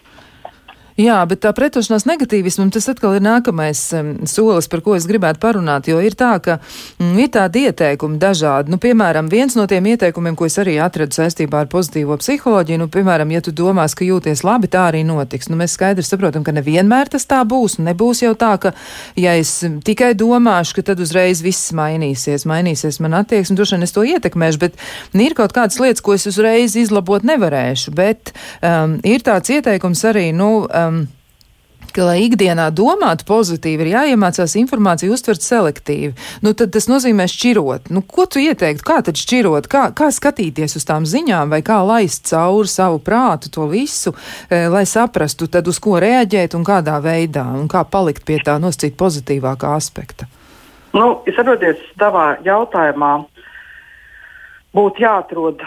Jā, 0.96 1.18
bet 1.28 1.42
tā 1.44 1.50
pretošanās 1.52 2.06
negatīvismam 2.08 2.70
tas 2.72 2.86
atkal 2.88 3.18
ir 3.18 3.24
nākamais 3.24 3.80
um, 3.98 4.14
solis, 4.24 4.64
par 4.72 4.80
ko 4.80 4.94
es 4.96 5.04
gribētu 5.04 5.42
parunāt, 5.42 5.90
jo 5.90 5.98
ir 6.00 6.14
tā, 6.16 6.30
ka 6.40 6.54
mm, 6.96 7.18
ir 7.20 7.28
tādi 7.34 7.66
ieteikumi 7.68 8.16
dažādi. 8.16 8.72
Nu, 8.72 8.78
piemēram, 8.80 9.28
viens 9.28 9.58
no 9.58 9.66
tiem 9.68 9.90
ieteikumiem, 9.92 10.32
ko 10.38 10.48
es 10.48 10.56
arī 10.62 10.78
atradu 10.80 11.12
saistībā 11.18 11.60
ar 11.60 11.68
pozitīvo 11.68 12.16
psiholoģiju, 12.22 12.80
nu, 12.80 12.86
piemēram, 12.94 13.34
ja 13.36 13.42
tu 13.44 13.52
domās, 13.52 13.92
ka 13.92 14.08
jūties 14.08 14.40
labi, 14.48 14.70
tā 14.72 14.86
arī 14.88 15.02
notiks. 15.04 15.50
Nu, 15.52 15.58
mēs 15.60 15.74
skaidri 15.76 16.00
saprotam, 16.06 16.46
ka 16.46 16.56
nevienmēr 16.56 17.12
tas 17.12 17.28
tā 17.28 17.42
būs, 17.44 17.76
nebūs 17.84 18.24
jau 18.24 18.32
tā, 18.32 18.54
ka, 18.62 18.72
ja 19.20 19.36
es 19.36 19.52
tikai 19.84 20.14
domāšu, 20.16 20.78
ka 20.80 20.86
tad 20.94 21.04
uzreiz 21.04 21.44
viss 21.44 21.76
mainīsies, 21.76 22.48
mainīsies 22.48 23.02
man 23.04 23.18
attieksme, 23.20 23.58
droši 23.60 23.76
vien 23.76 23.84
es 23.84 23.92
to 23.92 24.06
ietekmēšu, 24.14 24.64
bet 24.64 24.80
ir 25.12 25.36
kaut 25.36 25.52
kādas 25.52 25.76
lietas, 25.76 26.00
ko 26.00 26.16
es 26.16 26.24
uzreiz 26.32 26.80
izlabot 26.80 27.20
nevarēšu, 27.20 27.92
bet 28.00 28.32
um, 28.64 28.96
ir 29.04 29.20
tāds 29.28 29.52
ieteikums 29.52 30.06
arī, 30.08 30.30
nu, 30.32 30.64
um, 30.64 30.85
um, 30.86 31.04
ka, 31.96 32.04
lai 32.04 32.18
ikdienā 32.26 32.68
domātu 32.76 33.26
pozitīvi, 33.28 33.86
ir 33.86 33.92
jāiemācās 33.94 34.56
informāciju 34.60 35.14
uztvert 35.16 35.44
selektīvi. 35.44 36.12
Nu, 36.44 36.52
tad 36.58 36.74
tas 36.74 36.88
nozīmē 36.90 37.26
šķirot. 37.30 37.90
Nu, 37.94 38.02
ko 38.02 38.26
tu 38.30 38.42
ieteiktu? 38.42 38.84
Kā 38.86 39.00
tad 39.06 39.18
šķirot? 39.20 39.68
Kā, 39.72 39.88
kā 39.96 40.10
skatīties 40.14 40.76
uz 40.78 40.86
tām 40.88 41.06
ziņām, 41.08 41.52
vai 41.54 41.62
kā 41.66 41.80
laist 41.86 42.28
cauri 42.30 42.70
savu 42.70 43.00
prātu 43.04 43.52
to 43.52 43.68
visu, 43.70 44.14
e, 44.48 44.66
lai 44.72 44.84
saprastu, 44.88 45.48
tad 45.52 45.68
uz 45.70 45.80
ko 45.82 45.96
reaģēt 46.02 46.56
un 46.58 46.66
kādā 46.66 46.98
veidā, 47.04 47.46
un 47.56 47.70
kā 47.72 47.84
palikt 47.88 48.26
pie 48.28 48.40
tā 48.44 48.58
noscīt 48.62 48.98
pozitīvākā 49.00 49.72
aspekta? 49.76 50.28
Nu, 50.96 51.20
es 51.28 51.36
atbildēju 51.36 51.96
tavā 52.00 52.28
jautājumā, 52.44 53.12
būtu 54.76 55.04
jāatrod 55.04 55.64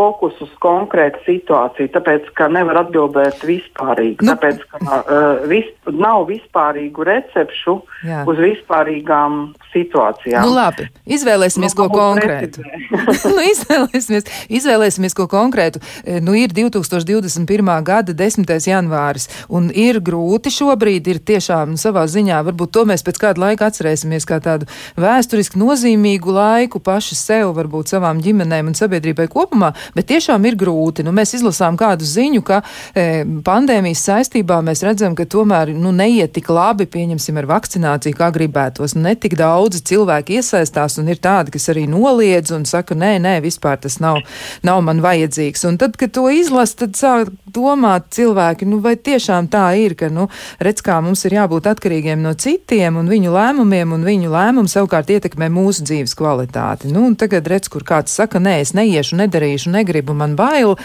fokus 0.00 0.38
uz 0.44 0.52
konkrētu 0.62 1.20
situāciju, 1.26 1.90
tāpēc, 1.92 2.30
ka 2.38 2.48
nevar 2.52 2.84
atbildēt 2.84 3.42
vispārīgi. 3.44 4.24
Nu. 4.24 4.32
Tāpēc, 4.34 4.62
ka 4.70 4.80
uh, 4.80 5.44
vis, 5.50 5.68
nav 5.90 6.26
vispārīgu 6.30 7.04
recepšu 7.08 7.76
Jā. 8.06 8.22
uz 8.28 8.40
vispārīgām 8.40 9.40
situācijām. 9.74 10.46
Nu, 10.46 10.54
labi, 10.56 10.88
izvēlēsimies 11.10 11.76
nu, 11.76 11.78
ko 11.78 11.88
konkrētu. 11.92 12.64
nu, 13.34 13.44
izvēlēsimies, 13.50 14.28
izvēlēsimies 14.60 15.16
ko 15.18 15.26
konkrētu. 15.30 15.82
E, 16.04 16.18
nu, 16.24 16.34
ir 16.38 16.54
2021. 16.56 17.70
gada 17.86 18.14
10. 18.16 18.50
janvāris, 18.70 19.28
un 19.48 19.70
ir 19.74 20.00
grūti 20.04 20.52
šobrīd, 20.54 21.12
ir 21.12 21.22
tiešām 21.30 21.76
savā 21.80 22.06
ziņā, 22.10 22.40
varbūt 22.48 22.74
to 22.76 22.86
mēs 22.88 23.04
pēc 23.06 23.20
kāda 23.26 23.44
laika 23.46 23.70
atcerēsimies 23.70 24.28
kā 24.28 24.40
tādu 24.44 24.68
vēsturiski 25.00 25.60
nozīmīgu 25.60 26.34
laiku 26.34 26.82
paši 26.82 27.18
sev, 27.18 27.54
varbūt 27.58 27.94
savām 27.94 28.22
ģimenēm 28.24 28.72
un 28.72 28.78
sabiedrībai 28.78 29.28
kopumā, 29.32 29.72
bet 29.94 30.08
tiešām 30.10 30.44
ir 30.48 30.56
grūti. 30.60 31.04
Nu, 31.06 31.14
mēs 31.16 31.34
izlasām 31.38 31.78
kādu 31.80 32.06
ziņu, 32.08 32.42
ka 32.46 32.60
e, 32.94 33.24
pandēmijas 33.46 34.04
saistībā 34.08 34.60
mēs 34.66 34.84
redzam, 34.86 35.16
ka 35.18 35.26
tomēr 35.30 35.72
nu, 35.76 35.92
neiet 35.96 36.34
tik 36.36 36.50
labi, 36.52 36.86
pieņemsim, 36.90 37.38
ar 37.40 37.48
vakcināciju, 37.50 38.18
kā 38.18 38.30
gribētos. 38.34 38.96
Ne 38.98 39.16
tik 39.18 39.36
daudzi 39.40 39.82
cilvēki 39.90 40.40
iesaistās, 40.40 40.98
un 41.00 41.10
ir 41.12 41.20
tādi, 41.22 41.54
kas 41.56 41.70
arī 41.72 41.86
noliedz 41.90 42.54
un 42.56 42.66
saka, 42.68 42.96
nē, 42.98 43.16
nē, 43.22 43.36
vispār 43.44 43.80
tas 43.82 43.98
nav, 44.02 44.22
nav 44.66 44.82
man 44.86 45.02
vajadzīgs. 45.04 45.66
Un 45.68 45.78
tad, 45.80 45.96
kad 46.00 46.14
to 46.16 46.28
izlas, 46.32 46.74
tad 46.78 46.98
sāk 46.98 47.32
domāt 47.50 48.10
cilvēki, 48.14 48.68
nu, 48.68 48.80
vai 48.84 48.96
tiešām 48.96 49.50
tā 49.50 49.64
ir, 49.80 49.96
ka, 49.98 50.10
nu, 50.12 50.28
redz, 50.62 50.82
kā 50.86 51.00
mums 51.04 51.24
ir 51.26 51.36
jābūt 51.38 51.68
atkarīgiem 51.70 52.22
no 52.22 52.34
citiem 52.38 52.98
un 53.00 53.10
viņu 53.10 53.34
lēmumiem, 53.34 53.94
un 53.96 54.06
viņu 54.06 54.32
lēmumu 54.32 54.70
savukārt 54.70 55.10
ietekmē 55.16 55.50
mūsu 55.52 55.84
dzīves 55.88 56.14
kvalitāti. 56.18 56.90
Nu, 56.92 57.04
un 57.08 57.16
tagad 57.18 57.48
redz, 57.50 57.70
kur 57.72 57.84
kāds 57.86 58.14
saka, 58.16 58.40
nē, 58.42 58.60
es 58.64 58.74
neiešu, 58.76 59.18
nedarīšu, 59.20 59.69
negribu, 59.72 60.14
man 60.16 60.36
bail, 60.38 60.76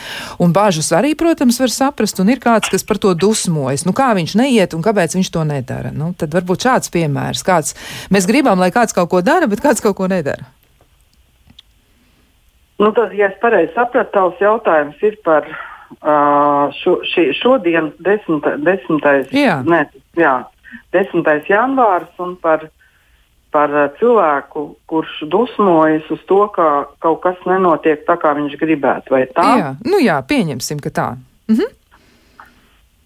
un 0.41 0.55
bāžas 0.55 0.91
arī, 0.95 1.13
protams, 1.19 1.59
var 1.61 1.73
saprast, 1.73 2.19
un 2.23 2.31
ir 2.33 2.41
kāds, 2.43 2.71
kas 2.71 2.85
par 2.87 3.01
to 3.01 3.13
dusmojas. 3.17 3.85
Nu, 3.87 3.95
kā 3.97 4.11
viņš 4.17 4.37
neiet 4.39 4.75
un 4.77 4.83
kāpēc 4.85 5.17
viņš 5.17 5.31
to 5.33 5.45
nedara? 5.47 5.93
Nu, 5.95 6.13
tad 6.17 6.35
varbūt 6.35 6.67
šāds 6.67 6.93
piemērs. 6.93 7.45
Kāds, 7.45 7.75
mēs 8.13 8.29
gribam, 8.29 8.61
lai 8.61 8.71
kāds 8.75 8.95
kaut 8.95 9.11
ko 9.11 9.23
dara, 9.25 9.49
bet 9.51 9.63
kāds 9.63 9.83
kaut 9.83 9.97
ko 9.99 10.09
nedara. 10.11 10.47
Nu, 12.79 12.91
tad, 12.91 13.13
ja 13.15 13.29
es 13.31 13.37
pareizi 13.39 13.71
sapratu, 13.75 14.11
tavs 14.11 14.41
jautājums 14.43 14.99
ir 15.07 15.15
par 15.23 15.45
uh, 15.47 16.73
šo, 16.75 16.97
šī, 17.07 17.29
šodien, 17.39 17.93
10. 18.03 18.41
10. 18.65 19.31
Jā. 19.35 19.61
Ne, 19.67 19.85
jā, 20.19 20.35
10. 20.95 21.29
janvārs, 21.47 22.11
un 22.19 22.35
par, 22.41 22.67
par 23.55 23.71
cilvēku, 24.01 24.65
kurš 24.91 25.23
dusmojas 25.31 26.11
uz 26.11 26.19
to, 26.27 26.41
ka 26.55 26.89
kaut 27.03 27.21
kas 27.23 27.39
nenotiek 27.47 28.03
tā, 28.07 28.19
kā 28.19 28.35
viņš 28.35 28.59
gribētu. 28.59 29.15
Vai 29.15 29.23
tā? 29.31 29.47
Jā, 29.61 29.73
nu 29.87 30.03
jā, 30.03 30.19
pieņemsim, 30.27 30.83
ka 30.83 30.91
tā. 30.91 31.09
Mhm. 31.47 31.73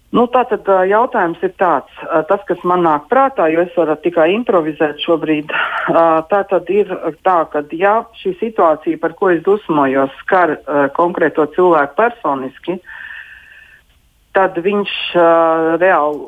Nu, 0.10 0.24
tātad 0.34 0.66
jautājums 0.90 1.38
ir 1.46 1.52
tāds, 1.62 1.98
tas, 2.26 2.42
kas 2.48 2.64
man 2.66 2.82
nāk 2.82 3.06
prātā, 3.12 3.46
jo 3.54 3.62
es 3.62 3.76
varu 3.78 3.94
tikai 4.02 4.32
improvizēt 4.34 5.04
šobrīd. 5.06 5.54
Tā 6.32 6.40
tad 6.50 6.72
ir 6.74 6.90
tā, 7.22 7.44
ka 7.52 7.62
ja 7.78 8.00
šī 8.18 8.34
situācija, 8.40 8.98
par 9.04 9.14
ko 9.20 9.30
es 9.30 9.44
dusmojos, 9.46 10.16
skar 10.24 10.56
konkrēto 10.98 11.46
cilvēku 11.54 11.94
personiski, 12.02 12.80
tad 14.38 14.58
viņš 14.62 14.96
reāli, 15.82 16.20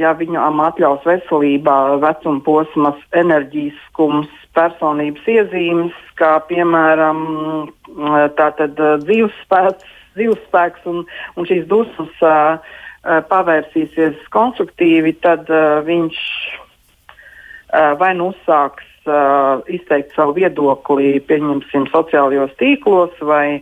ja 0.00 0.12
viņam 0.18 0.62
atļaus 0.64 1.04
veselībā, 1.06 1.76
vecuma 2.02 2.42
posmas, 2.46 3.00
enerģiskums, 3.14 4.30
personības 4.54 5.28
iezīmes, 5.30 5.98
kā 6.18 6.36
piemēram 6.50 7.20
tātad, 8.38 8.78
dzīvespēks, 9.06 9.92
dzīvespēks 10.18 10.88
un, 10.90 11.04
un 11.38 11.48
šīs 11.50 11.68
dusmas 11.70 12.26
Uh, 13.04 13.18
pavērsīsies 13.28 14.16
konstruktīvi, 14.32 15.10
tad 15.20 15.50
uh, 15.52 15.82
viņš 15.84 16.20
uh, 16.56 17.90
vai 18.00 18.14
nu 18.16 18.30
uzsāks 18.30 18.86
uh, 19.04 19.60
izteikt 19.68 20.14
savu 20.16 20.32
viedokli, 20.38 21.18
pieņemsim, 21.28 21.84
sociālajos 21.92 22.54
tīklos, 22.56 23.12
vai, 23.20 23.60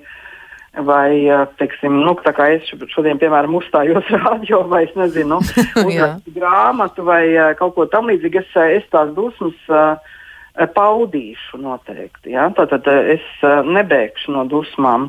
vai 0.86 1.26
uh, 1.28 1.44
teiksim, 1.60 1.98
nu, 2.06 2.14
tā 2.24 2.32
kā 2.36 2.48
es 2.54 2.70
šodien, 2.94 3.20
piemēram, 3.20 3.54
uzstājos 3.58 4.08
radio, 4.24 4.62
vai 4.70 4.86
es 4.86 4.96
nezinu, 4.96 5.42
uzrakstu 5.86 6.34
grāmatu 6.36 7.04
vai 7.08 7.26
uh, 7.34 7.52
kaut 7.58 7.76
ko 7.76 7.86
tamlīdzīgu, 7.92 8.44
es, 8.44 8.58
es 8.80 8.90
tās 8.94 9.14
dusmas. 9.16 9.58
Uh, 9.68 10.18
paudīšu 10.52 11.56
noteikti. 11.64 12.34
Ja? 12.34 12.50
Tātad 12.52 12.84
es 13.08 13.24
nebēgšu 13.40 14.34
no 14.34 14.42
dusmām. 14.44 15.06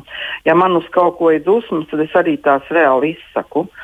Ja 0.48 0.54
man 0.56 0.72
uz 0.78 0.86
kaut 0.88 1.18
ko 1.18 1.28
ir 1.34 1.42
dusmas, 1.44 1.84
tad 1.90 2.00
es 2.00 2.14
arī 2.16 2.38
tās 2.40 2.64
reāli 2.72 3.10
izsaku. 3.12 3.66
Uh, 3.66 3.82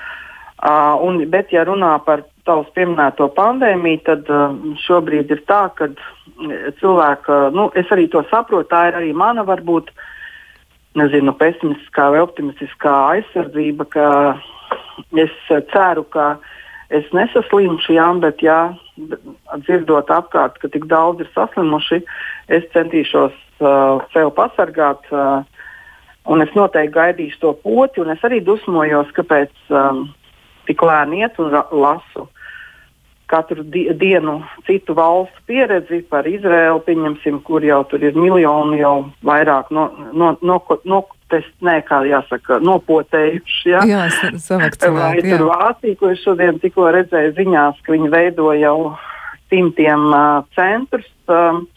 Uh, 0.60 0.92
un, 1.00 1.22
bet, 1.32 1.54
ja 1.56 1.62
runā 1.64 1.94
par 2.04 2.20
tavs 2.44 2.68
pieminēto 2.76 3.30
pandēmiju, 3.32 4.00
tad 4.04 4.26
uh, 4.28 4.50
šobrīd 4.84 5.30
ir 5.32 5.40
tā, 5.48 5.62
ka 5.72 5.88
cilvēka, 6.82 7.38
nu, 7.56 7.70
es 7.80 7.88
arī 7.88 8.04
to 8.12 8.20
saprotu, 8.28 8.68
tā 8.68 8.82
ir 8.90 8.98
arī 8.98 9.14
mana 9.16 9.40
varbūt, 9.48 9.88
nezinu, 10.98 11.34
pesimistiskā 11.38 12.08
vai 12.14 12.22
optimistiskā 12.24 12.94
aizsardzība, 13.16 13.86
ka 13.92 14.06
es 15.18 15.34
ceru, 15.48 16.04
ka 16.10 16.32
es 16.90 17.06
nesaslimšu, 17.14 17.94
jā, 17.94 18.08
bet, 18.22 18.42
jā, 18.42 18.60
dzirdot 19.66 20.10
apkārt, 20.10 20.58
ka 20.58 20.68
tik 20.72 20.88
daudz 20.90 21.22
ir 21.22 21.30
saslimuši, 21.34 22.02
es 22.50 22.66
centīšos 22.74 23.36
uh, 23.62 24.02
sev 24.14 24.34
pasargāt. 24.38 25.06
Uh, 25.14 25.46
Un 26.28 26.44
es 26.44 26.50
noteikti 26.52 26.92
gaidīšu 26.94 27.38
to 27.40 27.52
poti, 27.64 28.02
un 28.02 28.12
es 28.12 28.20
arī 28.26 28.42
dusmojos, 28.44 29.08
kāpēc 29.16 29.72
um, 29.72 30.02
tik 30.68 30.82
lēni 30.84 31.22
iet 31.24 31.38
un 31.40 31.54
lasu 31.54 32.26
katru 33.30 33.62
di 33.62 33.86
dienu 33.94 34.40
citu 34.66 34.96
valstu 34.98 35.44
pieredzi 35.46 36.02
par 36.10 36.26
Izraēlu, 36.28 36.82
pieņemsim, 36.86 37.40
kur 37.46 37.64
jau 37.64 37.80
tur 37.90 38.02
ir 38.02 38.18
miljoni 38.18 38.82
jau 38.82 38.94
vairāk 39.26 39.70
no, 39.74 39.88
no, 40.12 40.34
no, 40.42 40.60
no 40.84 41.00
test, 41.30 41.52
nē, 41.64 41.78
kā 41.86 42.02
jāsaka, 42.08 42.58
nopotējuši. 42.66 43.70
Ja? 43.70 43.82
Jā, 43.86 44.06
savakcināt. 44.42 44.96
Vai 44.98 45.24
tur 45.24 45.46
Vācija, 45.50 45.98
ko 46.00 46.10
es 46.14 46.22
šodien 46.24 46.58
tikko 46.62 46.90
redzēju 46.96 47.36
ziņās, 47.38 47.82
ka 47.86 47.94
viņi 47.94 48.10
veido 48.12 48.50
jau 48.58 48.78
simtiem 49.52 50.08
uh, 50.10 50.40
centrus. 50.58 51.10
Um, 51.28 51.68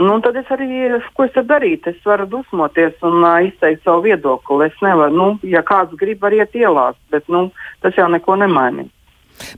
Nu, 0.00 0.14
tad 0.24 0.36
es 0.38 0.48
arī, 0.48 0.86
ko 1.12 1.26
es 1.26 1.34
varu 1.34 1.48
darīt? 1.50 1.84
Es 1.90 1.98
varu 2.08 2.24
dusmoties 2.30 3.02
un 3.04 3.18
uh, 3.20 3.34
izteikt 3.44 3.82
savu 3.84 4.06
viedokli. 4.06 4.70
Es 4.70 4.78
nevaru, 4.80 5.12
nu, 5.12 5.26
ja 5.44 5.60
kāds 5.66 5.92
grib, 6.00 6.22
var 6.22 6.32
iet 6.32 6.54
ielās, 6.56 6.96
bet 7.12 7.26
nu, 7.28 7.50
tas 7.84 7.98
jau 7.98 8.06
neko 8.08 8.38
nemainīs. 8.40 8.88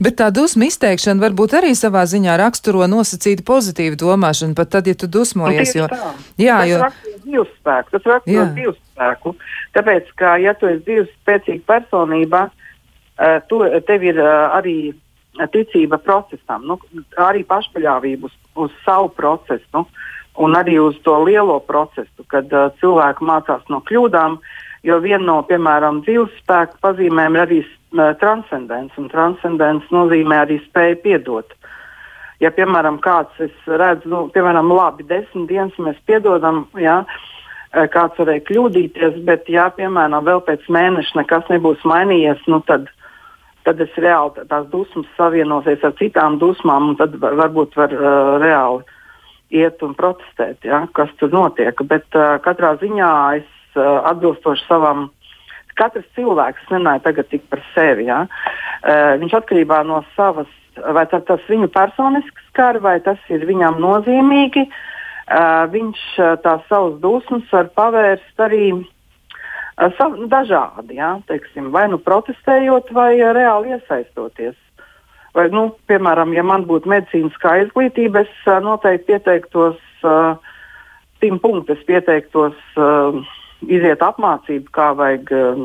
Bet 0.02 0.18
tā 0.20 0.30
dusmu 0.34 0.66
izteikšana 0.68 1.22
varbūt 1.22 1.56
arī 1.60 1.72
savā 1.78 2.04
ziņā 2.08 2.36
raksturo 2.40 2.86
nosacītu 2.90 3.44
pozitīvu 3.46 3.98
domāšanu, 4.00 4.56
pat 4.58 4.72
tad, 4.76 4.90
ja 4.90 4.96
tu 4.98 5.08
dusmojies. 5.10 5.74
Jo, 5.76 5.88
tā. 5.90 6.12
jā, 6.40 6.58
tas 6.62 6.70
jo... 6.70 6.80
raksturo 6.82 7.20
dzīvespēku. 7.26 7.94
Tas 7.94 8.08
raksturo 8.14 8.46
dzīvespēku. 8.56 9.34
Tāpēc, 9.76 10.12
ka, 10.20 10.34
ja 10.42 10.54
tu 10.58 10.70
esi 10.70 10.84
dzīves 10.86 11.12
spēcīga 11.22 11.64
personība, 11.74 12.46
uh, 12.48 13.38
tu, 13.50 13.62
tev 13.88 14.06
ir 14.06 14.20
uh, 14.22 14.54
arī 14.58 14.76
ticība 15.52 15.96
procesam, 16.02 16.66
nu, 16.68 16.78
arī 17.16 17.44
pašpaļāvība 17.48 18.28
uz, 18.28 18.34
uz 18.66 18.72
savu 18.84 19.12
procesu. 19.16 19.64
Nu, 19.74 19.86
un 20.42 20.56
arī 20.56 20.78
uz 20.80 20.96
to 21.04 21.18
lielo 21.24 21.58
procesu, 21.64 22.26
kad 22.32 22.52
uh, 22.52 22.70
cilvēki 22.80 23.28
mācās 23.28 23.64
no 23.72 23.82
kļūdām. 23.88 24.38
Jo 24.82 24.96
viena 24.98 25.22
no, 25.22 25.36
piemēram, 25.46 26.00
dzīves 26.02 26.40
spēka 26.42 26.80
pazīmēm 26.82 27.36
ir 27.36 27.42
arī 27.44 27.60
uh, 27.96 28.12
transcendence, 28.20 28.94
un 29.00 29.10
transcendence 29.12 29.92
nozīmē 29.94 30.42
arī 30.44 30.60
spēju 30.66 31.00
piedot. 31.04 31.54
Ja, 32.42 32.50
piemēram, 32.54 32.98
kāds 33.02 33.38
redz, 33.66 34.06
nu, 34.10 34.24
piemēram, 34.34 34.72
labi, 34.74 35.06
desmit 35.06 35.46
dienas 35.50 35.76
mēs 35.78 36.00
piedodam, 36.08 36.64
ja, 36.80 37.02
uh, 37.04 37.84
kāds 37.92 38.18
varēja 38.18 38.46
kļūdīties, 38.48 39.20
bet, 39.28 39.46
ja, 39.52 39.68
piemēram, 39.76 40.24
vēl 40.26 40.42
pēc 40.48 40.66
mēneša 40.72 41.20
nekas 41.22 41.52
nebūs 41.52 41.84
mainījies, 41.88 42.42
nu, 42.50 42.62
tad, 42.68 42.88
tad 43.66 43.80
es 43.80 43.94
reāli 44.00 44.48
tās 44.50 44.66
dusmas 44.72 45.06
savienosies 45.16 45.84
ar 45.86 45.94
citām 46.00 46.40
dusmām, 46.42 46.92
un 46.92 46.98
tad 47.00 47.14
varbūt 47.22 47.78
var 47.78 47.94
uh, 47.94 48.36
reāli 48.42 48.82
iet 49.52 49.82
un 49.84 49.94
protestēt, 49.96 50.64
ja, 50.64 50.86
kas 50.96 51.12
tur 51.20 51.32
notiek. 51.32 51.76
Bet 51.88 52.08
uh, 52.16 52.38
katrā 52.44 52.74
ziņā 52.80 53.12
es 53.40 53.48
uh, 53.76 54.00
atbilstoši 54.12 54.68
savam. 54.68 55.10
Katrs 55.78 56.08
cilvēks 56.16 56.70
runāja 56.72 57.04
tagad 57.06 57.28
tik 57.32 57.44
par 57.50 57.62
sevi. 57.74 58.08
Ja? 58.08 58.24
Uh, 58.82 59.14
viņš 59.22 59.36
atkarībā 59.40 59.82
no 59.88 60.02
savas, 60.16 60.50
vai 60.78 61.04
tā, 61.10 61.22
tas 61.26 61.42
viņu 61.50 61.70
personiski 61.72 62.48
skar, 62.50 62.80
vai 62.84 62.98
tas 63.04 63.20
ir 63.32 63.46
viņam 63.48 63.80
nozīmīgi, 63.82 64.66
uh, 64.68 65.64
viņš 65.72 66.02
uh, 66.20 66.34
tās 66.44 66.64
savas 66.70 66.98
dusmas 67.02 67.46
var 67.52 67.70
pavērst 67.76 68.44
arī 68.46 68.72
uh, 68.74 69.88
sav, 69.98 70.18
dažādi. 70.32 70.98
Ja? 71.00 71.14
Teiksim, 71.30 71.70
vai 71.74 71.88
nu 71.92 72.00
protestējot, 72.02 72.92
vai 72.96 73.14
uh, 73.20 73.32
reāli 73.36 73.76
iesaistoties. 73.76 74.58
Vai, 75.32 75.46
nu, 75.48 75.70
piemēram, 75.88 76.34
ja 76.36 76.42
man 76.44 76.66
būtu 76.68 76.90
medicīniskā 76.92 77.62
izglītība, 77.62 78.26
es 78.26 78.48
uh, 78.50 78.58
noteikti 78.60 79.14
pieteiktos 79.14 79.78
uh, 80.04 80.34
tim 81.24 81.38
punktus, 81.40 81.80
pieteiktos 81.88 82.58
uh, 82.76 83.22
iziet 83.68 84.02
apmācību, 84.02 84.70
kā 84.74 84.92
vajag 84.98 85.32
uh, 85.36 85.64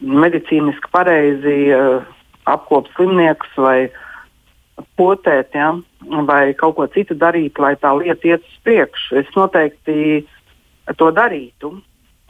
medicīniski 0.00 0.92
pareizi 0.92 1.58
uh, 1.74 2.06
apkopot 2.50 2.90
slimniekus 2.96 3.52
vai 3.60 3.78
potēt, 4.96 5.54
ja, 5.54 5.74
vai 6.28 6.54
kaut 6.58 6.76
ko 6.78 6.86
citu 6.94 7.14
darīt, 7.18 7.58
lai 7.60 7.74
tā 7.80 7.92
lieta 7.98 8.32
iet 8.32 8.44
uz 8.46 8.58
priekšu. 8.64 9.20
Es 9.20 9.30
noteikti 9.36 10.24
to 10.96 11.10
darītu. 11.14 11.74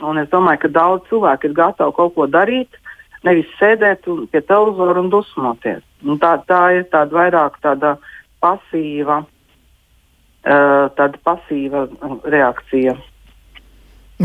Un 0.01 0.19
es 0.19 0.31
domāju, 0.33 0.65
ka 0.65 0.71
daudz 0.73 1.09
cilvēku 1.11 1.51
ir 1.51 1.57
gatavi 1.59 1.97
kaut 1.97 2.15
ko 2.17 2.27
darīt, 2.27 2.79
nevis 3.27 3.49
sēdēt 3.59 4.09
pie 4.33 4.41
televizora 4.41 5.03
un 5.03 5.11
dusmoties. 5.13 5.85
Un 6.07 6.19
tā, 6.23 6.39
tā 6.49 6.63
ir 6.79 6.87
tāda 6.93 7.17
vairāk 7.19 7.59
tāda 7.65 7.95
pasīva, 8.41 9.21
uh, 9.23 10.87
tāda 10.97 11.21
pasīva 11.27 11.87
reakcija. 12.25 12.97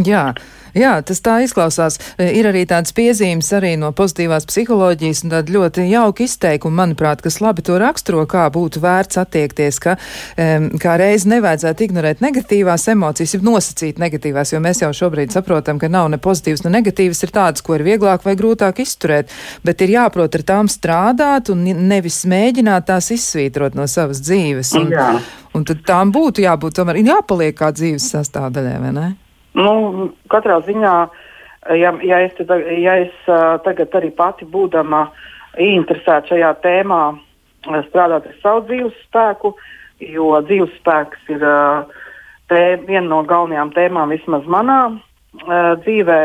Jā. 0.04 0.34
Jā, 0.76 0.98
tas 1.08 1.22
tā 1.24 1.38
izklausās. 1.46 1.96
E, 2.20 2.28
ir 2.36 2.50
arī 2.50 2.66
tādas 2.68 2.92
piezīmes 2.96 3.48
arī 3.56 3.78
no 3.80 3.94
pozitīvās 3.96 4.44
psiholoģijas 4.50 5.22
un 5.24 5.32
tāda 5.32 5.56
ļoti 5.56 5.86
jauka 5.88 6.26
izteikuma, 6.26 6.82
manuprāt, 6.82 7.24
kas 7.24 7.40
labi 7.40 7.64
to 7.64 7.78
raksturo, 7.80 8.26
kā 8.28 8.44
būtu 8.52 8.82
vērts 8.84 9.22
attiekties, 9.22 9.80
ka 9.80 9.96
um, 9.96 10.68
kā 10.82 10.98
reiz 11.00 11.24
nevajadzētu 11.32 11.88
ignorēt 11.88 12.26
negatīvās 12.26 12.90
emocijas, 12.92 13.38
jau 13.38 13.42
nosacīt 13.48 14.04
negatīvās, 14.04 14.52
jo 14.52 14.60
mēs 14.68 14.84
jau 14.84 14.92
šobrīd 15.00 15.32
saprotam, 15.32 15.80
ka 15.80 15.88
nav 15.88 16.12
ne 16.12 16.20
pozitīvas, 16.20 16.66
ne 16.68 16.76
negatīvas, 16.76 17.24
ir 17.24 17.36
tādas, 17.40 17.64
ko 17.64 17.80
ir 17.80 17.88
vieglāk 17.88 18.28
vai 18.28 18.36
grūtāk 18.36 18.84
izturēt, 18.84 19.32
bet 19.64 19.80
ir 19.80 19.96
jāprot 19.96 20.36
ar 20.36 20.44
tām 20.44 20.68
strādāt 20.72 21.56
un 21.56 21.64
nevis 21.64 22.26
mēģināt 22.28 22.92
tās 22.92 23.14
izsvītrot 23.16 23.80
no 23.80 23.88
savas 23.88 24.20
dzīves. 24.28 24.76
Un, 24.76 24.92
un 25.56 25.70
tad 25.72 25.88
tām 25.88 26.12
būtu 26.12 26.44
jābūt 26.44 26.82
tomēr, 26.82 27.06
jāpaliek 27.06 27.56
kā 27.56 27.72
dzīves 27.72 28.12
sastāvdaļai, 28.12 28.82
vai 28.84 28.98
ne? 29.00 29.14
Nu, 29.56 30.10
katrā 30.32 30.60
ziņā, 30.66 30.96
ja, 31.80 31.94
ja 32.04 32.20
es, 32.26 32.36
te, 32.36 32.58
ja 32.82 32.98
es 33.06 33.30
tagad 33.64 33.96
arī 33.96 34.12
pati 34.16 34.48
būdama 34.48 35.06
ieinteresēta 35.62 36.34
šajā 36.34 36.52
tēmā, 36.66 37.02
strādāt 37.88 38.28
ar 38.28 38.36
savu 38.42 38.66
dzīves 38.68 38.98
spēku, 39.08 39.54
jo 40.04 40.34
dzīves 40.46 40.76
spēks 40.82 41.32
ir 41.32 41.46
tē, 42.52 42.62
viena 42.84 43.08
no 43.08 43.24
galvenajām 43.28 43.72
tēmām 43.78 44.12
vismaz 44.14 44.46
manā 44.52 44.80
dzīvē, 45.46 46.20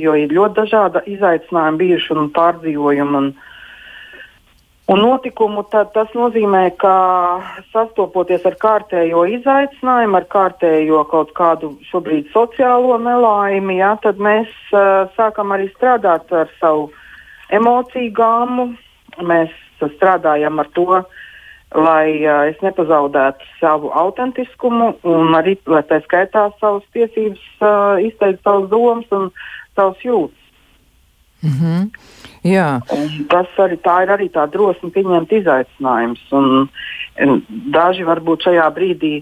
jo 0.00 0.14
ir 0.16 0.32
ļoti 0.32 0.60
dažādi 0.60 1.02
izaicinājumi 1.16 1.80
bijuši 1.82 2.14
un 2.16 2.30
pārdzīvojumi. 2.36 3.18
Un, 3.20 3.32
un 4.86 5.02
notikumu, 5.02 5.64
tad 5.70 5.90
tas 5.94 6.12
nozīmē, 6.14 6.62
ka 6.78 6.94
sastopoties 7.72 8.46
ar 8.46 8.54
kārtējo 8.62 9.24
izaicinājumu, 9.38 10.20
ar 10.20 10.26
kārtējo 10.30 11.02
kaut 11.10 11.32
kādu 11.38 11.72
šobrīd 11.90 12.30
sociālo 12.34 12.98
nelaimi, 13.02 13.80
ja, 13.80 13.96
tad 14.02 14.22
mēs 14.22 14.52
uh, 14.70 15.10
sākam 15.18 15.54
arī 15.56 15.68
strādāt 15.74 16.30
ar 16.30 16.52
savu 16.60 16.90
emociju 17.50 18.14
gāmu. 18.14 18.70
Mēs 19.26 19.52
strādājam 19.96 20.62
ar 20.62 20.70
to, 20.76 21.02
lai 21.74 22.06
uh, 22.22 22.46
es 22.46 22.62
nepazaudētu 22.62 23.52
savu 23.58 23.90
autentiskumu 23.90 24.92
un 25.02 25.34
arī, 25.34 25.58
lai 25.66 25.82
tā 25.90 25.98
skaitā 26.06 26.46
savas 26.60 26.86
tiesības 26.94 27.46
uh, 27.58 27.98
izteikt 28.06 28.46
savas 28.46 28.70
domas 28.70 29.10
un 29.10 29.32
savas 29.74 29.98
jūtas. 30.06 30.42
Mm 31.42 31.50
-hmm. 31.58 31.90
Tas 33.32 33.58
arī 33.62 33.78
tā 33.84 34.00
ir 34.04 34.12
arī 34.14 34.28
tā 34.34 34.46
drosme 34.50 34.90
pieņemt 34.94 35.32
izaicinājumus. 35.40 36.22
Daži 37.74 38.06
varbūt 38.06 38.46
šajā 38.48 38.68
brīdī, 38.76 39.14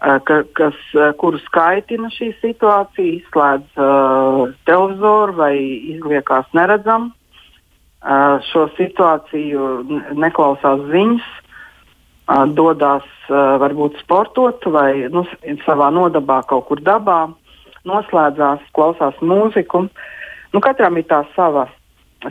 ka, 0.00 0.42
kas, 0.52 0.76
uh, 0.94 1.12
kuru 1.16 1.40
skaitina 1.46 2.10
šī 2.12 2.32
situācija, 2.42 3.14
izslēdz 3.16 3.80
uh, 3.80 4.42
televizoru 4.68 5.36
vai 5.38 5.54
izliekās 5.94 6.50
neredzam 6.56 7.08
uh, 7.10 8.36
šo 8.50 8.66
situāciju, 8.76 9.70
neklausās 10.20 10.84
ziņas, 10.92 11.30
uh, 11.32 12.44
dodas 12.52 13.08
uh, 13.30 13.56
varbūt 13.62 13.96
sportot 14.02 14.68
vai 14.68 15.08
nu, 15.12 15.24
savā 15.64 15.88
nodabā 15.94 16.42
kaut 16.50 16.68
kur 16.68 16.84
dabā, 16.84 17.22
noslēdzās, 17.88 18.68
klausās 18.76 19.16
mūziku. 19.22 19.86
Nu, 20.52 20.60
katram 20.60 21.00
ir 21.00 21.08
tā 21.08 21.24
sava 21.34 21.70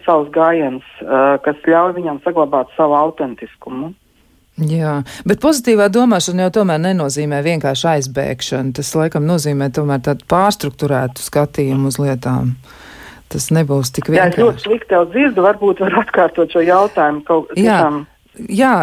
savs 0.05 0.31
gājiens, 0.35 0.85
uh, 1.03 1.35
kas 1.45 1.59
ļauj 1.67 1.95
viņam 1.99 2.23
saglabāt 2.25 2.73
savu 2.77 2.97
autentiskumu. 2.97 3.93
Jā, 4.55 5.01
bet 5.27 5.41
pozitīvā 5.43 5.89
domāšana 5.91 6.45
jau 6.45 6.51
tomēr 6.61 6.79
nenozīmē 6.79 7.41
vienkārši 7.43 7.89
aizbēgšanu. 7.97 8.71
Tas 8.77 8.93
laikam 8.95 9.27
nozīmē 9.27 9.67
tomēr 9.75 9.99
tādu 10.05 10.23
pārstruktūrētu 10.31 11.23
skatījumu 11.25 11.91
uz 11.91 11.99
lietām. 11.99 12.53
Tas 13.31 13.49
nebūs 13.51 13.91
tik 13.91 14.13
vienkārši. 14.13 14.31
Jā, 14.31 14.31
es 14.31 14.43
ļoti 14.45 14.63
slikti 14.63 14.91
tev 14.93 15.09
dzirdu, 15.11 15.43
varbūt 15.43 15.83
var 15.83 15.97
atkārtot 16.05 16.55
šo 16.55 16.63
jautājumu 16.63 17.25
kaut 17.27 17.51
kādam. 17.51 18.05
Jā. 18.51 18.73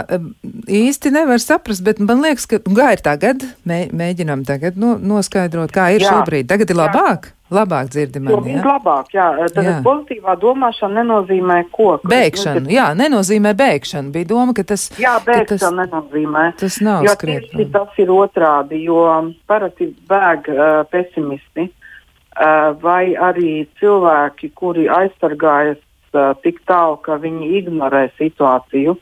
Īsti 0.68 1.12
nevar 1.12 1.40
saprast, 1.40 1.84
bet 1.84 2.00
man 2.04 2.20
liekas, 2.24 2.46
ka 2.48 2.60
kā 2.64 2.92
ir 2.96 3.04
tagad, 3.04 3.44
Mē, 3.68 3.86
mēģinām 3.96 4.44
tagad 4.48 4.76
no, 4.80 4.98
noskaidrot, 5.00 5.72
kā 5.72 5.90
ir 5.96 6.04
jā, 6.04 6.12
šobrīd. 6.12 6.48
Tagad 6.52 6.72
ir 6.72 6.78
labāk. 6.78 7.32
Jā. 7.32 7.41
Labāk 7.52 7.90
dzirdi 7.92 8.22
mani. 8.22 8.54
Ja? 8.56 8.62
Labāk, 8.64 9.12
jā. 9.14 9.26
Tad 9.52 9.66
jā. 9.66 9.74
pozitīvā 9.84 10.36
domāšana 10.40 11.02
nenozīmē 11.02 11.58
ko. 11.74 11.96
Bēgšana, 12.08 12.64
nu, 12.64 12.72
jā, 12.72 12.88
nenozīmē 12.98 13.52
bēgšana. 13.58 14.12
Bija 14.14 14.30
doma, 14.32 14.56
ka 14.56 14.64
tas. 14.72 14.88
Jā, 15.00 15.18
bēgšana 15.26 15.60
tas, 15.60 15.76
nenozīmē. 15.80 16.44
Tas 16.60 16.80
nav 16.84 17.06
jo 17.06 17.16
tieši 17.20 17.68
tas 17.72 18.02
ir 18.02 18.12
otrādi, 18.12 18.82
jo 18.86 19.04
parasti 19.50 19.90
bēg 20.08 20.48
uh, 20.52 20.68
pesimisti 20.92 21.68
uh, 21.68 22.72
vai 22.82 23.14
arī 23.30 23.66
cilvēki, 23.80 24.52
kuri 24.58 24.88
aizsargājas 24.92 25.80
uh, 26.14 26.32
tik 26.44 26.62
tālu, 26.68 26.98
ka 27.04 27.18
viņi 27.22 27.52
ignorē 27.60 28.06
situāciju. 28.20 28.96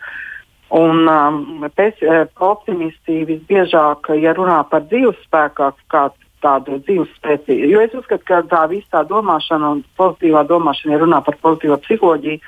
Un 0.80 1.06
um, 1.10 1.68
pes, 1.74 1.98
uh, 2.06 2.26
optimisti 2.46 3.24
visbiežāk, 3.26 4.12
ja 4.22 4.34
runā 4.38 4.60
par 4.70 4.86
dzīves 4.90 5.18
spēkā, 5.26 5.72
kāds 5.90 6.29
tādu 6.44 6.80
dzīves 6.86 7.12
spēcīgu. 7.18 7.68
Jo 7.70 7.84
es 7.84 7.94
uzskatu, 7.96 8.24
ka 8.26 8.42
tā 8.48 8.64
visa 8.70 9.04
domāšana 9.08 9.74
un 9.76 9.84
pozitīvā 10.00 10.44
domāšana, 10.48 10.94
ja 10.94 11.00
runā 11.02 11.20
par 11.26 11.38
pozitīvo 11.42 11.78
psiholoģiju, 11.84 12.40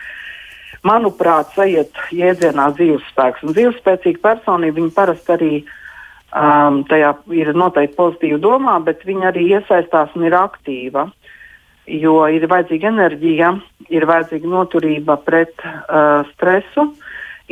manuprāt, 0.86 1.54
aiziet 1.62 1.98
jēdzienā 2.14 2.70
dzīves 2.76 3.06
spēks. 3.12 3.44
Un 3.46 3.56
dzīves 3.56 3.78
spēcīga 3.82 4.22
personība, 4.24 4.78
viņa 4.80 4.94
parasti 4.96 5.34
arī 5.36 5.52
um, 5.62 6.82
tajā 6.90 7.12
ir 7.38 7.52
noteikti 7.56 7.98
pozitīva 7.98 8.40
domā, 8.42 8.78
bet 8.84 9.04
viņa 9.06 9.30
arī 9.30 9.48
iesaistās 9.58 10.16
un 10.16 10.26
ir 10.28 10.38
aktīva. 10.38 11.08
Jo 11.90 12.20
ir 12.30 12.46
vajadzīga 12.50 12.92
enerģija, 12.92 13.54
ir 13.90 14.06
vajadzīga 14.06 14.50
noturība 14.50 15.16
pret 15.26 15.54
uh, 15.66 16.22
stresu, 16.32 16.92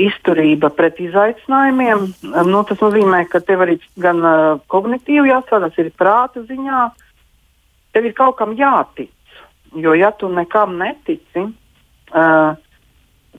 izturība 0.06 0.70
pret 0.74 1.00
izaicinājumiem. 1.02 2.08
Nu, 2.48 2.62
tas 2.68 2.80
nozīmē, 2.82 3.24
ka 3.30 3.42
tev 3.44 3.64
arī 3.66 3.78
gan 4.00 4.22
uh, 4.24 4.58
kognitīvi 4.72 5.32
jāstrādā, 5.32 5.70
ir 5.78 5.92
prāta 5.98 6.44
ziņā. 6.46 6.82
Tev 7.94 8.06
ir 8.06 8.16
kaut 8.18 8.38
kam 8.38 8.54
jātic. 8.58 9.12
Jo, 9.78 9.94
ja 9.94 10.10
tu 10.18 10.30
nekam 10.32 10.76
netici, 10.80 11.44
uh, 11.46 12.52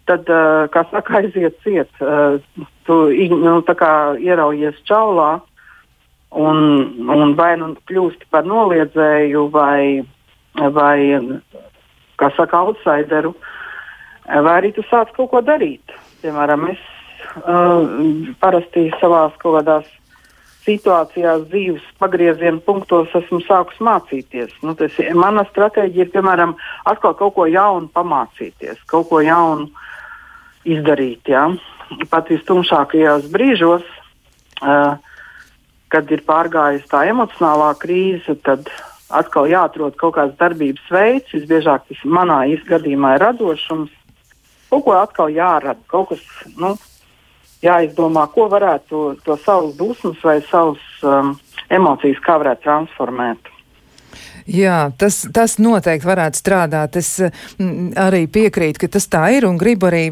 tad, 0.08 0.30
uh, 0.30 0.68
kā 0.72 0.86
saka, 0.92 1.22
aiziet 1.22 1.58
ciet. 1.64 1.92
Uh, 2.00 2.40
tu 2.88 3.02
nu, 3.36 3.58
ieraujies 4.20 4.80
čaulā 4.88 5.32
un, 6.32 6.58
un 7.12 7.34
vai 7.36 7.56
nu 7.60 7.74
kļūsti 7.90 8.30
par 8.32 8.48
noliedzēju 8.48 9.48
vai, 9.52 10.04
vai 10.56 11.00
kā 12.22 12.32
saka, 12.38 12.64
outsideru, 12.64 13.34
vai 14.28 14.56
arī 14.60 14.72
tu 14.76 14.86
sāc 14.88 15.12
kaut 15.18 15.32
ko 15.34 15.42
darīt. 15.44 16.01
Piemēram, 16.22 16.68
es 16.74 16.82
uh, 17.42 17.88
parasti 18.42 18.90
savā 19.02 19.26
kaut 19.42 19.60
kādās 19.60 19.90
situācijās, 20.66 21.48
dzīves 21.50 21.86
pagrieziena 22.02 22.62
punktos 22.66 23.14
esmu 23.18 23.42
sākus 23.48 23.80
mācīties. 23.82 24.54
Nu, 24.66 24.76
tas, 24.78 24.98
mana 25.18 25.46
stratēģija 25.50 26.06
ir, 26.06 26.12
piemēram, 26.14 26.54
atkal 26.90 27.16
kaut 27.18 27.34
ko 27.38 27.48
jaunu 27.50 27.90
pamācīties, 27.96 28.84
kaut 28.92 29.10
ko 29.10 29.24
jaunu 29.26 29.70
izdarīt. 30.70 31.32
Ja? 31.34 31.48
Pat 32.12 32.30
vistumšākajos 32.32 33.26
brīžos, 33.34 33.88
uh, 34.62 35.00
kad 35.92 36.14
ir 36.14 36.22
pārgājusi 36.28 36.88
tā 36.92 37.04
emocionālā 37.12 37.74
krīze, 37.82 38.38
tad 38.46 38.70
atkal 39.12 39.50
jāatrod 39.52 39.98
kaut 40.00 40.16
kāds 40.16 40.38
darbības 40.40 40.94
veids. 40.94 41.34
Visbiežāk 41.36 41.90
tas 41.90 42.06
manā 42.06 42.44
gadījumā 42.70 43.18
ir 43.18 43.26
radošums 43.26 43.92
kaut 44.72 44.86
ko 44.88 44.96
atkal 44.98 45.32
jārada, 45.34 45.80
kaut 45.92 46.14
kas 46.14 46.24
nu, 46.58 46.74
jāizdomā, 47.62 48.26
ko 48.34 48.48
varētu 48.52 48.90
to, 48.90 49.16
to 49.26 49.38
savus 49.46 49.76
dusmas 49.80 50.22
vai 50.26 50.40
savus 50.50 50.84
um, 51.06 51.36
emocijas, 51.70 52.22
kā 52.26 52.40
varētu 52.42 52.66
transformēt. 52.68 53.52
Jā, 54.50 54.90
tas, 54.98 55.22
tas 55.34 55.58
noteikti 55.62 56.08
varētu 56.08 56.40
strādāt. 56.40 56.98
Es 56.98 57.12
m, 57.22 57.32
mm, 57.60 57.92
arī 58.02 58.26
piekrītu, 58.32 58.82
ka 58.82 58.90
tas 58.98 59.06
tā 59.12 59.28
ir 59.38 59.46
un 59.48 59.60
gribu 59.62 59.88
arī 59.92 60.08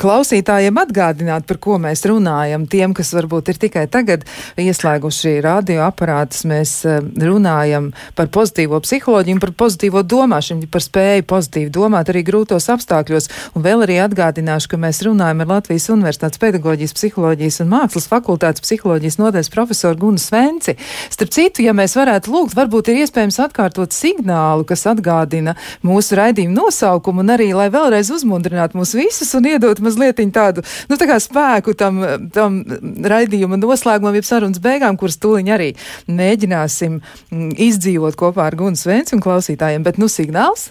klausītājiem 0.00 0.78
atgādināt, 0.80 1.46
par 1.46 1.58
ko 1.62 1.76
mēs 1.82 2.04
runājam. 2.08 2.66
Tiem, 2.70 2.94
kas 2.96 3.12
varbūt 3.16 3.52
ir 3.52 3.60
tikai 3.60 3.84
tagad 3.92 4.24
ieslēguši 4.60 5.36
radioaparātus, 5.44 6.46
mēs 6.48 6.72
eh, 6.88 6.98
runājam 7.22 7.92
par 8.18 8.30
pozitīvo 8.34 8.80
psiholoģiju 8.82 9.42
par 9.42 9.52
pozitīvo 9.64 10.02
domāšanu, 10.02 10.68
par 10.72 10.84
spēju 10.84 11.26
pozitīvi 11.30 11.72
domāt 11.74 12.10
arī 12.10 12.24
grūtos 12.26 12.68
apstākļos. 12.72 13.28
Un 13.54 13.66
vēl 13.66 13.84
arī 13.86 14.00
atgādināšu, 14.04 14.72
ka 14.72 14.80
mēs 14.80 15.02
runājam 15.06 15.44
ar 15.44 15.52
Latvijas 15.56 15.88
Universitātes 15.94 16.42
pedagoģijas, 16.42 16.96
psiholoģijas 16.96 17.60
un 17.64 17.72
mākslas 17.72 18.08
fakultātes 18.10 18.64
psiholoģijas 18.64 19.20
nodaļas 19.20 19.52
profesoru 19.52 20.00
Gunu 20.00 20.22
Svenci. 20.22 20.76
Starp 21.12 21.34
citu, 21.36 21.64
ja 21.66 21.76
mēs 21.76 21.96
varētu 21.98 22.32
lūgt, 22.32 22.56
varbūt 22.58 22.90
ir 22.92 23.04
iespējams 23.04 23.38
atkārtot 23.46 23.94
signālu, 23.94 24.66
kas 24.68 24.86
atgādina 24.90 25.56
mūsu 25.86 26.18
raidījumu 26.18 26.56
nosaukumu 26.56 27.22
un 27.22 27.34
arī, 27.36 27.52
lai 27.56 27.68
vēlreiz 27.74 28.10
uzmundrinātu 28.14 28.80
mūs 28.80 28.96
visus 28.96 29.34
un 29.36 29.50
iedot 29.52 29.76
dot 29.76 29.84
mazliet 29.86 30.22
tādu, 30.34 30.64
nu, 30.90 30.98
tā 31.00 31.18
spēku 31.22 31.76
tam, 31.78 32.02
tam 32.34 32.60
raidījuma 33.06 33.60
noslēgumam, 33.60 34.16
jeb 34.18 34.28
sarunas 34.28 34.62
beigām, 34.62 34.98
kuras 35.00 35.20
tūliņ 35.22 35.52
arī 35.56 35.72
mēģināsim 36.10 36.98
mm, 36.98 37.52
izdzīvot 37.68 38.18
kopā 38.18 38.50
ar 38.50 38.58
Gunu 38.58 38.78
Svenci 38.78 39.16
un 39.16 39.24
klausītājiem. 39.24 39.86
Bet, 39.86 40.02
nu, 40.02 40.10
signāls? 40.12 40.70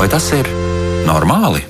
Vai 0.00 0.06
tas 0.08 0.30
ir 0.32 0.46
normāli? 1.04 1.60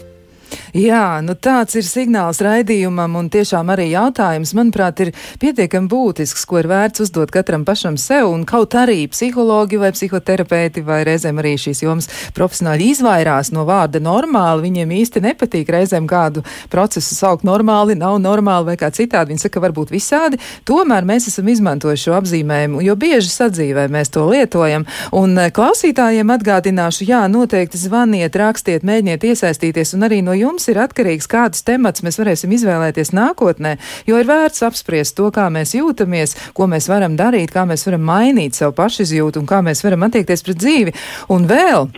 Jā, 0.77 1.19
nu 1.27 1.35
tāds 1.35 1.75
ir 1.75 1.83
signāls 1.83 2.39
raidījumam, 2.45 3.17
un 3.19 3.27
tiešām 3.33 3.73
arī 3.75 3.89
jautājums, 3.91 4.53
manuprāt, 4.55 5.01
ir 5.03 5.09
pietiekami 5.43 5.91
būtisks, 5.91 6.45
ko 6.47 6.61
ir 6.61 6.69
vērts 6.71 7.03
uzdot 7.03 7.33
katram 7.35 7.65
pašam 7.67 7.97
sev, 7.99 8.29
un 8.31 8.45
kaut 8.47 8.77
arī 8.79 9.09
psihologi 9.11 9.81
vai 9.81 9.91
psihoterapeiti 9.97 10.85
vai 10.87 11.01
reizēm 11.09 11.41
arī 11.43 11.57
šīs 11.59 11.83
jomas 11.83 12.07
profesionāļi 12.37 12.87
izvairās 12.95 13.51
no 13.51 13.65
vārda 13.67 13.99
normāli, 14.05 14.69
viņiem 14.69 14.95
īsti 15.01 15.25
nepatīk 15.25 15.73
reizēm 15.75 16.07
kādu 16.11 16.45
procesu 16.71 17.19
saukt 17.19 17.43
normāli, 17.49 17.99
nav 17.99 18.21
normāli 18.23 18.71
vai 18.71 18.79
kā 18.79 18.93
citādi, 18.95 19.35
viņi 19.35 19.47
saka, 19.49 19.65
varbūt 19.67 19.91
visādi, 19.91 20.39
tomēr 20.71 21.09
mēs 21.09 21.27
esam 21.33 21.51
izmantojuši 21.51 22.07
šo 22.07 22.17
apzīmējumu, 22.21 22.85
jo 22.87 22.95
bieži 22.95 23.33
sadzīvē 23.35 23.89
mēs 23.91 24.15
to 24.15 24.29
lietojam, 24.31 24.87
un 25.19 25.35
eh, 25.35 25.51
klausītājiem 25.51 26.31
atgādināšu, 26.37 27.11
jā, 27.11 27.25
noteikti 27.27 27.81
zvaniet, 27.81 28.39
rakstiet, 28.39 28.87
mēģiniet 28.87 29.27
iesaistīties, 29.33 29.97
un 29.99 30.07
arī 30.07 30.23
no 30.23 30.39
jums 30.39 30.60
mums 30.61 30.69
ir 30.69 30.81
atkarīgs, 30.83 31.29
kādus 31.31 31.65
temats 31.65 32.03
mēs 32.05 32.19
varēsim 32.21 32.53
izvēlēties 32.53 33.15
nākotnē, 33.17 33.79
jo 34.05 34.19
ir 34.21 34.29
vērts 34.29 34.61
apspriest 34.67 35.17
to, 35.17 35.31
kā 35.33 35.47
mēs 35.49 35.73
jūtamies, 35.73 36.37
ko 36.53 36.69
mēs 36.69 36.91
varam 36.91 37.17
darīt, 37.17 37.55
kā 37.55 37.65
mēs 37.65 37.87
varam 37.89 38.05
mainīt 38.05 38.59
savu 38.59 38.77
pašizjūtu 38.77 39.41
un 39.41 39.49
kā 39.49 39.63
mēs 39.65 39.81
varam 39.87 40.05
attiekties 40.05 40.45
pret 40.45 40.61
dzīvi. 40.61 40.97
Un 41.33 41.49
vēl 41.49 41.89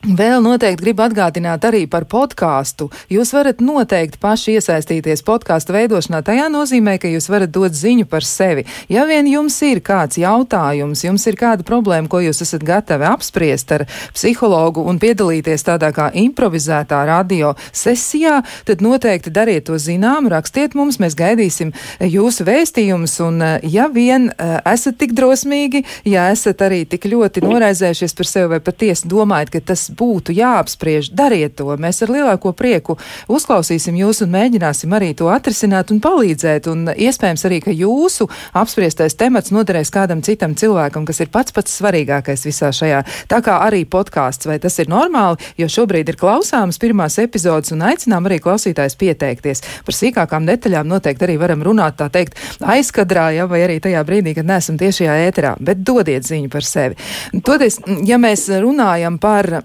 Vēl 0.00 0.40
noteikti 0.40 0.80
gribu 0.80 1.02
atgādināt 1.04 1.60
arī 1.68 1.82
par 1.84 2.06
podkāstu. 2.08 2.86
Jūs 3.12 3.34
varat 3.36 3.58
noteikti 3.60 4.16
paši 4.16 4.54
iesaistīties 4.56 5.20
podkāstu 5.26 5.74
veidošanā. 5.76 6.22
Tajā 6.24 6.46
nozīmē, 6.48 6.94
ka 6.96 7.10
jūs 7.12 7.26
varat 7.28 7.52
dot 7.52 7.76
ziņu 7.76 8.06
par 8.08 8.24
sevi. 8.24 8.64
Ja 8.88 9.04
vien 9.04 9.28
jums 9.28 9.58
ir 9.60 9.82
kāds 9.84 10.16
jautājums, 10.16 11.02
jums 11.04 11.26
ir 11.28 11.36
kāda 11.36 11.66
problēma, 11.68 12.08
ko 12.08 12.22
jūs 12.24 12.40
esat 12.46 12.64
gatavi 12.64 13.04
apspriest 13.10 13.74
ar 13.76 13.84
psihologu 14.14 14.86
un 14.88 14.96
piedalīties 15.02 15.66
tādā 15.68 15.92
kā 15.92 16.08
improvizētā 16.16 17.02
radio 17.04 17.52
sesijā, 17.68 18.38
tad 18.64 18.80
noteikti 18.80 19.28
dariet 19.36 19.68
to 19.68 19.76
zinām, 19.76 20.32
rakstiet 20.32 20.78
mums, 20.80 20.96
mēs 20.96 21.12
gaidīsim 21.20 21.74
jūsu 22.00 22.48
vēstījumus. 22.48 23.18
Un, 23.28 23.42
eh, 23.42 23.68
ja 23.68 23.90
vien 23.92 24.30
eh, 24.32 24.56
esat 24.64 24.96
tik 25.04 25.12
drosmīgi, 25.12 25.84
ja 26.08 26.30
esat 26.32 26.64
arī 26.64 26.86
tik 26.88 27.04
ļoti 27.04 27.44
noraizējušies 27.44 28.16
par 28.16 28.32
sevi 28.32 28.54
vai 28.56 28.64
patiesi 28.64 29.12
domājat, 29.12 29.52
ka 29.52 29.64
tas 29.74 29.89
būtu 29.96 30.34
jāapspriež, 30.36 31.12
dariet 31.16 31.56
to. 31.58 31.68
Mēs 31.80 32.02
ar 32.04 32.12
lielāko 32.14 32.52
prieku 32.56 32.96
uzklausīsim 33.30 33.96
jūs 33.98 34.22
un 34.24 34.32
mēģināsim 34.34 34.92
arī 34.96 35.12
to 35.18 35.30
atrisināt 35.32 35.92
un 35.94 36.00
palīdzēt. 36.02 36.68
Un 36.70 36.90
iespējams 36.94 37.46
arī, 37.48 37.60
ka 37.64 37.74
jūsu 37.74 38.28
apspriestais 38.56 39.16
temats 39.18 39.52
noderēs 39.54 39.92
kādam 39.94 40.22
citam 40.26 40.54
cilvēkam, 40.58 41.06
kas 41.08 41.22
ir 41.24 41.32
pats 41.32 41.54
pats 41.56 41.76
svarīgākais 41.80 42.46
visā 42.48 42.70
šajā. 42.74 43.02
Tā 43.30 43.40
kā 43.44 43.60
arī 43.66 43.84
podkāsts, 43.88 44.48
vai 44.48 44.58
tas 44.62 44.78
ir 44.82 44.90
normāli, 44.92 45.40
jo 45.60 45.68
šobrīd 45.70 46.12
ir 46.12 46.18
klausāmas 46.20 46.80
pirmās 46.80 47.18
epizodes 47.22 47.74
un 47.74 47.84
aicinām 47.88 48.28
arī 48.28 48.40
klausītājs 48.42 48.98
pieteikties. 49.00 49.64
Par 49.86 49.96
sīkākām 49.96 50.48
detaļām 50.48 50.88
noteikti 50.90 51.26
arī 51.28 51.38
varam 51.40 51.64
runāt, 51.66 51.98
tā 52.00 52.10
teikt, 52.12 52.38
aizkadrā, 52.60 53.30
ja, 53.36 53.48
vai 53.50 53.64
arī 53.66 53.80
tajā 53.82 54.04
brīdī, 54.06 54.34
kad 54.38 54.48
neesam 54.48 54.78
tiešajā 54.80 55.18
ēterā, 55.28 55.56
bet 55.60 55.84
dodiet 55.86 56.26
ziņu 56.28 56.52
par 56.52 56.66
sevi. 56.66 56.98
Toties, 57.46 57.80
ja 58.08 58.20
mēs 58.20 58.48
runājam 58.62 59.18
par 59.22 59.62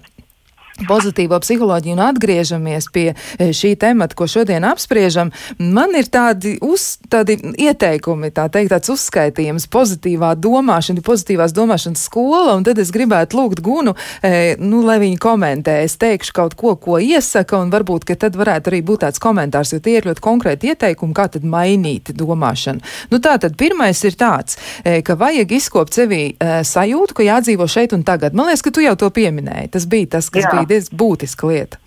pozitīvo 0.84 1.38
psiholoģiju 1.40 1.96
un 1.96 2.02
atgriežamies 2.04 2.88
pie 2.92 3.06
e, 3.12 3.50
šī 3.56 3.74
temata, 3.80 4.16
ko 4.18 4.28
šodien 4.28 4.66
apspriežam, 4.68 5.32
man 5.58 5.94
ir 5.96 6.10
tādi, 6.12 6.56
uz, 6.64 6.96
tādi 7.12 7.38
ieteikumi, 7.66 8.32
tā 8.36 8.48
teikt, 8.52 8.74
tāds 8.74 8.92
uzskaitījums, 8.92 9.68
pozitīvā 9.72 10.34
domāšana, 10.40 11.04
pozitīvās 11.06 11.54
domāšanas 11.56 12.04
skola, 12.08 12.56
un 12.58 12.66
tad 12.66 12.80
es 12.82 12.92
gribētu 12.94 13.40
lūgt 13.40 13.62
Gunu, 13.64 13.96
e, 14.20 14.56
nu, 14.60 14.82
lai 14.86 14.98
viņi 15.02 15.20
komentē. 15.22 15.78
Es 15.86 15.96
teikšu 16.00 16.36
kaut 16.36 16.56
ko, 16.58 16.74
ko 16.80 17.00
iesaka, 17.00 17.60
un 17.62 17.72
varbūt, 17.72 18.04
ka 18.08 18.18
tad 18.26 18.36
varētu 18.38 18.72
arī 18.72 18.82
būt 18.86 19.04
tāds 19.06 19.22
komentārs, 19.22 19.72
jo 19.72 19.80
tie 19.82 19.98
ir 20.00 20.10
ļoti 20.10 20.24
konkrēti 20.24 20.72
ieteikumi, 20.74 21.16
kā 21.16 21.28
tad 21.32 21.46
mainīt 21.48 22.12
domāšanu. 22.16 22.84
Nu, 23.12 23.20
tā 23.24 23.36
tad 23.40 23.56
pirmais 23.56 24.02
ir 24.04 24.18
tāds, 24.18 24.60
e, 24.84 25.00
ka 25.06 25.16
vajag 25.18 25.56
izkopt 25.56 25.96
sevī 25.96 26.22
sajūtu, 26.66 27.16
ka 27.16 27.26
jādzīvo 27.26 27.66
šeit 27.70 27.94
un 27.96 28.04
tagad. 28.06 28.36
Man 28.36 28.50
liekas, 28.50 28.64
ka 28.64 28.72
tu 28.74 28.84
jau 28.84 28.94
to 28.98 29.10
pieminēji. 29.14 29.70
Tas 29.76 29.86
bija 29.90 30.16
tas, 30.16 30.28
kas 30.32 30.46
Jā. 30.46 30.52
bija 30.52 30.65
diezgan 30.68 31.00
būtiska 31.02 31.50
lieta. 31.50 31.80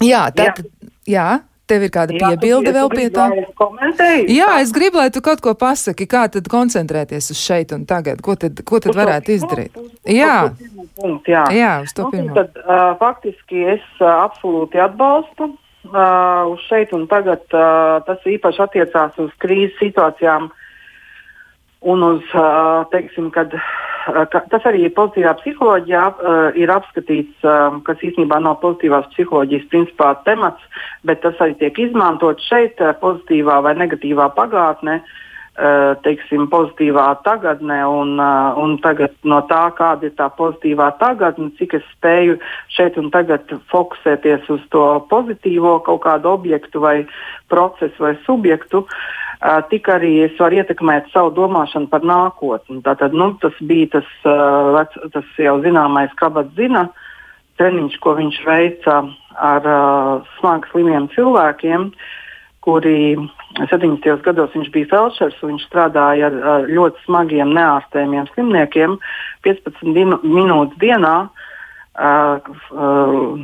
Jā, 0.00 0.26
tad, 0.34 0.64
jā. 1.04 1.14
jā. 1.14 1.30
Tev 1.70 1.84
ir 1.86 1.92
kāda 1.94 2.16
piebilde 2.18 2.72
vēl 2.74 2.88
pie 2.90 3.04
tā? 3.14 3.28
Jā, 4.26 4.48
es 4.58 4.72
gribu, 4.74 4.98
lai 4.98 5.10
tu 5.14 5.22
kaut 5.22 5.38
ko 5.44 5.52
pasaki, 5.54 6.08
kā 6.10 6.24
tad 6.32 6.48
koncentrēties 6.50 7.30
uz 7.30 7.38
šeit 7.38 7.70
un 7.76 7.84
tagad, 7.86 8.18
ko 8.26 8.34
tad, 8.34 8.58
ko 8.66 8.80
tad 8.82 8.98
varētu 8.98 9.36
izdarīt. 9.36 9.78
Jā, 10.02 10.50
jā. 11.30 11.44
jā, 11.54 11.72
uz 11.86 11.94
to 11.94 12.08
nu, 12.08 12.14
pirmo. 12.16 12.34
Tad 12.34 12.58
uh, 12.64 12.96
faktiski 12.98 13.62
es 13.76 13.84
uh, 14.00 14.08
absolūti 14.26 14.82
atbalstu 14.82 15.52
uh, 15.52 16.50
uz 16.50 16.64
šeit 16.66 16.90
un 16.96 17.06
tagad. 17.10 17.46
Uh, 17.54 18.00
tas 18.08 18.26
īpaši 18.26 18.64
attiecās 18.66 19.22
uz 19.22 19.30
krīzes 19.38 19.78
situācijām 19.78 20.50
un 21.86 22.02
uz, 22.08 22.26
uh, 22.34 22.82
teiksim, 22.90 23.30
kad 23.30 23.54
ka, 23.54 23.62
tas 24.50 24.66
arī 24.68 24.84
ir 24.86 24.94
pozitīvā 24.96 25.34
psiholoģijā, 25.40 26.02
uh, 26.10 26.58
ir 26.58 26.72
apskatīts, 26.72 27.36
uh, 27.44 27.78
kas 27.86 28.02
īstenībā 28.06 28.40
nav 28.42 28.60
pozitīvās 28.64 29.08
psiholoģijas 29.14 29.66
principā 29.72 30.12
temats, 30.26 30.62
bet 31.04 31.22
tas 31.24 31.40
arī 31.40 31.56
tiek 31.60 31.78
izmantots 31.86 32.46
šeit, 32.48 32.80
pozitīvā 33.02 33.60
vai 33.66 33.74
negatīvā 33.78 34.30
pagātnē. 34.36 35.00
Teiksim, 36.00 36.46
pozitīvā 36.48 37.02
tagadnē, 37.26 37.80
un, 37.84 38.14
un 38.62 38.76
tagad 38.80 39.12
no 39.28 39.42
tā, 39.50 39.66
kāda 39.76 40.06
ir 40.08 40.14
tā 40.16 40.30
pozitīvā 40.38 40.86
tagadne, 41.02 41.50
cik 41.58 41.74
es 41.76 41.88
spēju 41.98 42.38
šeit 42.72 42.96
un 43.02 43.10
tagad 43.12 43.50
fokusēties 43.68 44.46
uz 44.54 44.62
to 44.72 44.84
pozitīvo 45.10 45.74
kaut 45.84 46.00
kādu 46.06 46.30
objektu 46.32 46.80
vai 46.80 46.94
procesu 47.52 48.06
vai 48.06 48.14
subjektu, 48.24 48.86
uh, 48.86 49.19
tik 49.70 49.88
arī 49.88 50.12
es 50.26 50.36
varu 50.38 50.60
ietekmēt 50.60 51.10
savu 51.14 51.32
domāšanu 51.36 51.88
par 51.92 52.04
nākotni. 52.04 52.82
Tātad, 52.84 53.16
nu, 53.16 53.32
tas 53.40 53.56
bija 53.64 53.88
tas, 53.96 54.08
vec, 54.76 54.96
tas 55.14 55.36
jau 55.40 55.56
zināmais 55.64 56.12
kabats 56.20 56.52
zina 56.58 56.88
treniņš, 57.60 57.98
ko 58.00 58.14
viņš 58.16 58.40
veica 58.46 59.02
ar 59.36 59.66
uh, 59.68 60.30
smagi 60.38 60.68
slimiem 60.70 61.08
cilvēkiem, 61.12 61.90
kuri 62.64 63.16
70. 63.58 64.08
gados 64.24 64.52
viņš 64.56 64.70
bija 64.72 64.88
felšers, 64.92 65.40
viņš 65.44 65.66
strādāja 65.68 66.28
ar, 66.30 66.38
ar 66.54 66.68
ļoti 66.68 67.04
smagiem 67.04 67.52
neārstējumiem 67.56 68.28
slimniekiem 68.32 68.96
15 69.44 70.24
minūtes 70.24 70.80
dienā. 70.80 71.16
Uh, 71.28 71.49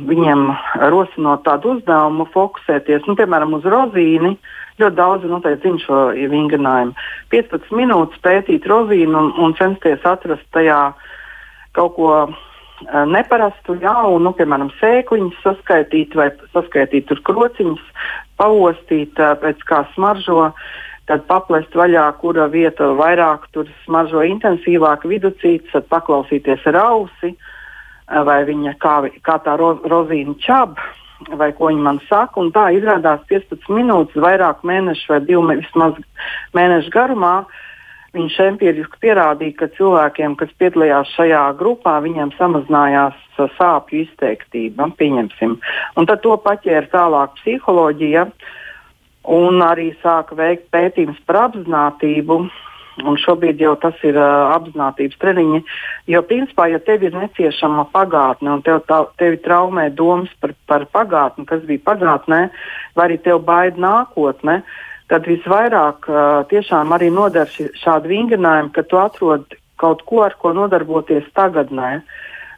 viņiem 0.07 0.45
rosinot 0.93 1.43
tādu 1.43 1.75
uzdevumu, 1.75 2.29
fokusēties, 2.31 3.03
nu, 3.09 3.17
piemēram, 3.19 3.57
uz 3.57 3.65
rozīni, 3.67 4.37
uh, 4.37 4.55
ļoti 4.81 4.97
daudz 4.97 5.25
noteikti 5.25 5.67
zina 5.67 5.83
šo 5.83 5.99
vingrinājumu. 6.31 6.93
15 7.33 7.77
minūtes 7.77 8.21
pētīt 8.25 8.67
rozīnu 8.69 9.17
un, 9.17 9.31
un 9.41 9.55
censties 9.57 10.03
atrast 10.05 10.45
tajā 10.53 10.81
kaut 11.77 11.95
ko 11.97 12.09
uh, 12.25 12.35
neparastu, 13.09 13.77
jaunu, 13.81 14.21
nu, 14.27 14.33
piemēram, 14.37 14.71
sēkliņus 14.79 15.41
saskaitīt 15.43 16.17
vai 16.17 16.29
saskaitīt 16.53 17.07
tur 17.09 17.21
krociņus, 17.25 17.81
paostīt 18.37 19.17
uh, 19.21 19.33
pēc 19.41 19.65
kā 19.69 19.83
smaržo. 19.95 20.51
Tad 21.07 21.23
paplest 21.29 21.71
vaļā, 21.71 22.03
kura 22.19 22.49
vieta 22.51 22.89
vairāk 22.97 23.45
smaržo 23.85 24.25
intensīvāk, 24.27 25.05
viducīts, 25.07 25.71
tad 25.71 25.85
paklausīties 25.87 26.65
ar 26.67 26.81
ausi, 26.81 27.31
vai 28.07 28.39
viņa 28.47 28.77
kā, 28.81 29.01
kā 29.25 29.37
tā 29.43 29.57
ro, 29.59 29.75
rozīna 29.83 30.37
čaba 30.43 30.93
vai 31.37 31.51
ko 31.57 31.71
viņi 31.71 31.81
man 31.81 31.99
saka. 32.07 32.43
Tā 32.53 32.67
izrādās 32.75 33.23
15 33.31 33.71
minūtes, 33.73 34.19
vairāk 34.21 34.63
mēnešu 34.67 35.13
vai 35.13 35.21
divu 35.25 35.47
vismaz 35.49 35.97
mēnešu 36.57 36.93
garumā. 36.93 37.37
Viņš 38.15 38.37
empiriski 38.45 39.01
pierādīja, 39.03 39.55
ka 39.59 39.67
cilvēkiem, 39.77 40.37
kas 40.39 40.53
piedalījās 40.61 41.09
šajā 41.17 41.41
grupā, 41.59 41.97
viņiem 42.05 42.31
samazinājās 42.37 43.17
sāpju 43.57 44.05
izteiktība. 44.05 44.87
Pieņemsim. 44.97 45.57
Un 45.97 46.07
tad 46.09 46.23
to 46.23 46.37
paķēra 46.41 46.87
tālāk 46.93 47.35
psiholoģija 47.41 48.25
un 49.37 49.61
arī 49.61 49.91
sāka 50.01 50.37
veikt 50.39 50.69
pētījumus 50.73 51.19
par 51.27 51.43
apziņotību. 51.49 52.39
Un 53.05 53.17
šobrīd 53.21 53.61
jau 53.61 53.75
tas 53.81 53.97
ir 54.07 54.17
uh, 54.17 54.55
apziņotības 54.55 55.19
treniņi. 55.21 55.61
Jo, 56.09 56.23
principā, 56.25 56.67
ja 56.71 56.79
tev 56.83 57.05
ir 57.05 57.15
neciešama 57.17 57.87
pagātne 57.93 58.55
un 58.55 58.63
tev 58.65 58.81
tā, 58.89 59.03
tevi 59.21 59.39
traumē 59.43 59.89
domas 59.93 60.31
par, 60.41 60.55
par 60.69 60.87
pagātni, 60.95 61.45
kas 61.49 61.63
bija 61.67 61.83
pagātnē, 61.91 62.41
vai 62.97 63.07
arī 63.09 63.19
tev 63.21 63.43
baida 63.45 63.81
nākotne, 63.83 64.61
tad 65.11 65.29
visvairāk 65.29 66.09
uh, 66.09 66.23
tiešām 66.49 66.95
arī 66.95 67.11
noder 67.13 67.51
šādu 67.51 68.11
vingrinājumu, 68.13 68.73
ka 68.75 68.85
tu 68.87 69.01
atrod 69.01 69.45
kaut 69.77 70.01
ko, 70.09 70.23
ar 70.25 70.37
ko 70.41 70.55
nodarboties 70.57 71.27
tagadnē. 71.37 71.99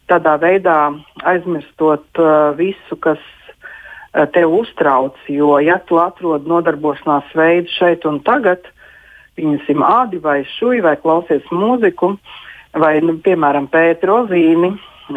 Tādā 0.09 0.39
veidā 0.41 0.79
aizmirstot 1.27 2.07
uh, 2.17 2.55
visu, 2.57 2.97
kas 3.03 3.19
uh, 3.19 4.25
tev 4.33 4.55
uztrauc, 4.61 5.19
jo 5.29 5.59
ja 5.61 5.77
tu 5.85 5.99
atrod 6.01 6.47
nodarbošanās 6.49 7.35
veidu 7.35 7.75
šeit 7.75 8.07
un 8.09 8.23
tagad, 8.25 8.71
pieņemsim 9.39 9.83
ādi 9.85 10.19
vai 10.21 10.43
šuju, 10.57 10.83
vai 10.83 10.95
klausies 10.99 11.47
mūziku, 11.55 12.13
vai, 12.75 12.99
nu, 13.01 13.17
piemēram, 13.23 13.69
pēti 13.71 14.09
rozīni, 14.09 14.73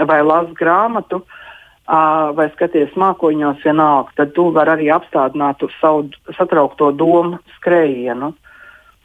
vai 0.08 0.20
lasu 0.24 0.54
grāmatu, 0.56 1.20
uh, 1.22 2.30
vai 2.36 2.48
skaties 2.54 2.94
mākoņos 2.96 3.64
vienalga, 3.66 4.14
tad 4.16 4.32
tu 4.36 4.48
vari 4.54 4.76
arī 4.76 4.90
apstādināt 4.94 5.64
savu 5.80 6.08
satraukto 6.38 6.92
domu 6.94 7.40
skrējienu. 7.58 8.32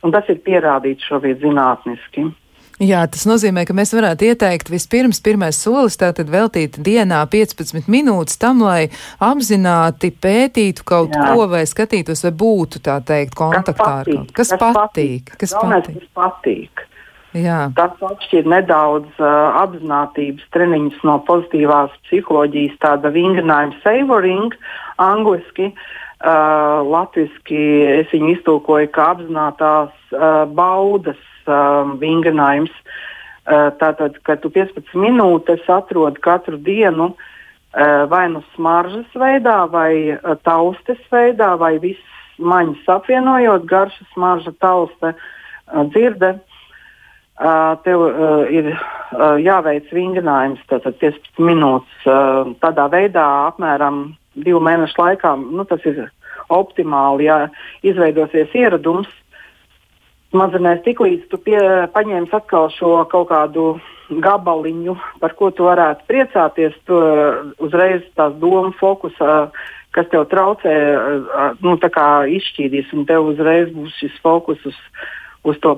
Un 0.05 0.13
tas 0.13 0.28
ir 0.30 0.43
pierādīts 0.45 1.07
šobrīd 1.09 1.41
zinātniski. 1.41 2.28
Jā, 2.78 3.00
tas 3.10 3.24
nozīmē, 3.26 3.64
ka 3.66 3.74
mēs 3.74 3.90
varētu 3.98 4.28
ieteikt 4.28 4.68
vispirms 4.70 5.18
pirmais 5.26 5.58
solis 5.58 5.98
tātad 5.98 6.30
veltīt 6.30 6.76
dienā 6.86 7.24
15 7.26 7.90
minūtes 7.90 8.38
tam, 8.38 8.62
lai 8.62 8.92
apzināti 9.18 10.12
pētītu 10.14 10.86
kaut 10.86 11.16
Jā. 11.16 11.32
ko 11.34 11.48
vai 11.50 11.64
skatītos, 11.66 12.22
vai 12.28 12.34
būtu 12.38 12.84
tā 12.86 13.00
teikt 13.02 13.34
kontaktā 13.40 13.88
ar 14.04 14.12
kaut 14.12 14.30
kas, 14.30 14.54
kas 14.54 14.62
patīk. 14.62 15.34
Kas 15.42 15.56
patīk. 15.58 15.98
Kas 16.04 16.12
patīk. 16.20 16.86
Jā. 17.34 17.64
Tas 17.78 17.98
atšķir 18.14 18.46
nedaudz 18.50 19.10
uh, 19.22 19.58
apzinātības 19.64 20.46
treniņus 20.54 21.02
no 21.10 21.18
pozitīvās 21.26 21.96
psiholoģijas, 22.06 22.78
tāda 22.84 23.10
vingrinājuma 23.14 23.82
savoring, 23.82 24.54
angliski. 25.02 25.72
Uh, 26.18 26.86
latviski 26.86 27.58
es 28.00 28.14
viņu 28.14 28.36
iztulkoju 28.38 28.90
kā 28.94 29.12
apzinātās 29.14 30.14
uh, 30.14 30.46
baudas 30.50 31.27
um, 31.50 31.98
vingrinājums. 32.02 32.74
Uh, 33.48 33.72
tātad, 33.80 34.18
kad 34.28 34.41
tu 34.43 34.52
15 34.52 34.91
minūtes 35.00 35.64
atrodi 35.72 36.20
katru 36.24 36.60
dienu 36.60 37.14
uh, 37.14 38.04
vai 38.12 38.26
nu 38.34 38.41
smaržas 38.56 39.08
veidā, 39.16 39.62
vai 39.72 40.18
uh, 40.18 40.36
taustes 40.43 41.00
veidā, 41.14 41.54
vai 41.60 41.78
visas 41.80 42.04
maņas 42.38 42.89
apvienojot, 42.98 43.64
garša, 43.70 44.10
smarža, 44.12 44.54
tauste, 44.60 45.14
uh, 45.16 45.88
dzirde. 45.93 46.36
Uh, 47.38 47.78
tev 47.86 48.02
uh, 48.02 48.48
ir 48.50 48.72
uh, 48.74 49.38
jāveic 49.38 49.91
vingrinājums, 49.93 50.64
tātad 50.72 50.98
15 51.00 51.38
minūtes. 51.38 51.98
Uh, 52.10 52.56
tādā 52.64 52.88
veidā 52.89 53.26
apmēram 53.52 54.08
divu 54.34 54.62
mēnešu 54.66 54.98
laikā 54.98 55.36
nu, 55.43 55.66
tas 55.70 55.86
ir 55.86 56.08
optimāli, 56.54 57.28
ja 57.28 57.48
izveidosies 57.86 58.54
ieradums, 58.58 59.10
smadzenēs 60.34 60.84
tiklīdz 60.86 61.28
tu 61.32 61.40
pie, 61.42 61.60
paņēmis 61.94 62.34
atkal 62.36 62.70
šo 62.76 63.00
kaut 63.12 63.30
kādu 63.32 63.68
gabaliņu, 64.24 64.96
par 65.22 65.36
ko 65.40 65.52
tu 65.52 65.68
varētu 65.68 66.08
priecāties, 66.08 66.76
tu 66.88 67.00
uzreiz 67.64 68.06
tās 68.16 68.36
domu 68.40 68.72
fokusā, 68.80 69.50
kas 69.96 70.10
tev 70.12 70.28
traucē, 70.32 70.74
nu, 71.64 71.76
izšķīdīs, 72.38 72.94
un 72.96 73.08
tev 73.10 73.32
uzreiz 73.34 73.72
būs 73.74 73.96
šis 74.00 74.16
fokus 74.24 74.64
uz, 74.68 74.78
uz 75.44 75.60
to, 75.64 75.76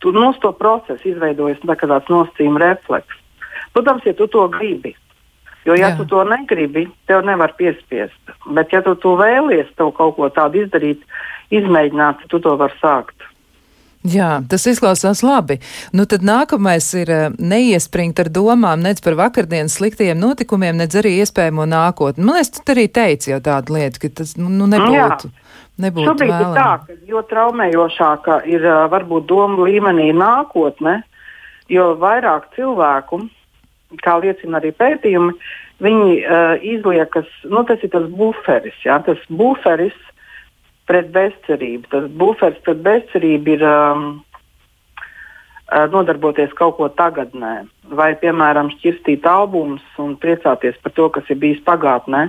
tu, 0.00 0.12
nu, 0.14 0.30
uz 0.30 0.40
to 0.42 0.52
procesu, 0.56 1.12
izveidojas 1.12 1.62
tā 1.62 1.76
tāds 1.76 2.10
nosacījuma 2.10 2.62
refleks. 2.62 3.18
Protams, 3.72 4.04
ja 4.04 4.14
tu 4.16 4.26
to 4.26 4.48
gribi. 4.52 4.96
Jo, 5.62 5.76
ja 5.78 5.92
Jā. 5.92 5.96
tu 5.96 6.04
to 6.10 6.24
negribi, 6.26 6.88
tev 7.06 7.22
nevar 7.22 7.54
piespiest. 7.54 8.18
Bet, 8.50 8.72
ja 8.74 8.82
tu, 8.82 8.96
tu 8.98 9.14
vēlies 9.14 9.70
kaut 9.78 10.16
ko 10.16 10.26
tādu 10.34 10.64
izdarīt, 10.64 11.04
izmēģināt, 11.54 12.26
tu 12.32 12.40
to 12.42 12.56
vari 12.58 12.74
sākt. 12.80 13.14
Jā, 14.02 14.40
tas 14.50 14.64
izklausās 14.66 15.20
labi. 15.22 15.60
Nu, 15.94 16.08
tad 16.10 16.24
nākamais 16.26 16.88
ir 16.98 17.10
eh, 17.12 17.28
neiespringt 17.38 18.18
ar 18.18 18.32
domām 18.34 18.82
nec 18.82 18.98
par 19.04 19.14
vakardienas 19.18 19.76
sliktajiem 19.78 20.18
notikumiem, 20.18 20.74
nec 20.80 20.96
arī 20.98 21.14
iespējamo 21.22 21.68
nākotni. 21.70 22.24
Man 22.26 22.40
liekas, 22.40 22.50
tu 22.58 22.74
arī 22.74 22.88
teici 22.90 23.30
jau 23.30 23.38
tādu 23.44 23.76
lietu, 23.76 24.02
ka 24.02 24.10
tas 24.22 24.34
nu, 24.40 24.50
nu 24.50 24.66
nebūtu. 24.70 25.30
Jā. 25.30 25.60
Nebūtu 25.82 26.08
Šobrīd 26.10 26.32
vēlēm. 26.34 26.50
ir 26.50 26.58
tā, 26.58 26.72
ka 26.82 27.12
jo 27.14 27.22
traumējošāka 27.30 28.42
ir 28.50 28.66
eh, 28.66 28.82
varbūt 28.90 29.30
doma 29.30 29.68
līmenī 29.70 30.10
nākotne, 30.18 30.98
jo 31.70 31.92
vairāk 32.02 32.50
cilvēku, 32.58 33.22
kā 34.02 34.18
liecina 34.18 34.58
arī 34.58 34.72
pētījumi, 34.74 35.36
viņi 35.82 36.12
uh, 36.22 36.62
izliekas, 36.62 37.26
nu 37.50 37.64
tas 37.66 37.82
ir 37.82 37.90
tas 37.92 38.04
buferis, 38.14 38.76
jā, 38.86 39.00
tas 39.02 39.18
buferis, 39.28 39.96
pret 40.90 41.10
bezcerību. 41.14 41.88
Tas 41.92 42.08
bufers 42.18 42.58
pret 42.66 42.82
bezcerību 42.84 43.56
ir 43.56 43.64
um, 43.68 44.06
uh, 45.72 45.86
nodarboties 45.92 46.54
kaut 46.58 46.76
ko 46.78 46.88
tagadnē, 46.98 47.54
vai, 47.98 48.12
piemēram, 48.22 48.72
šķirstīt 48.76 49.26
albumus 49.28 49.84
un 50.02 50.16
priecāties 50.22 50.78
par 50.82 50.96
to, 50.96 51.08
kas 51.14 51.30
ir 51.32 51.40
bijis 51.42 51.62
pagātnē. 51.68 52.28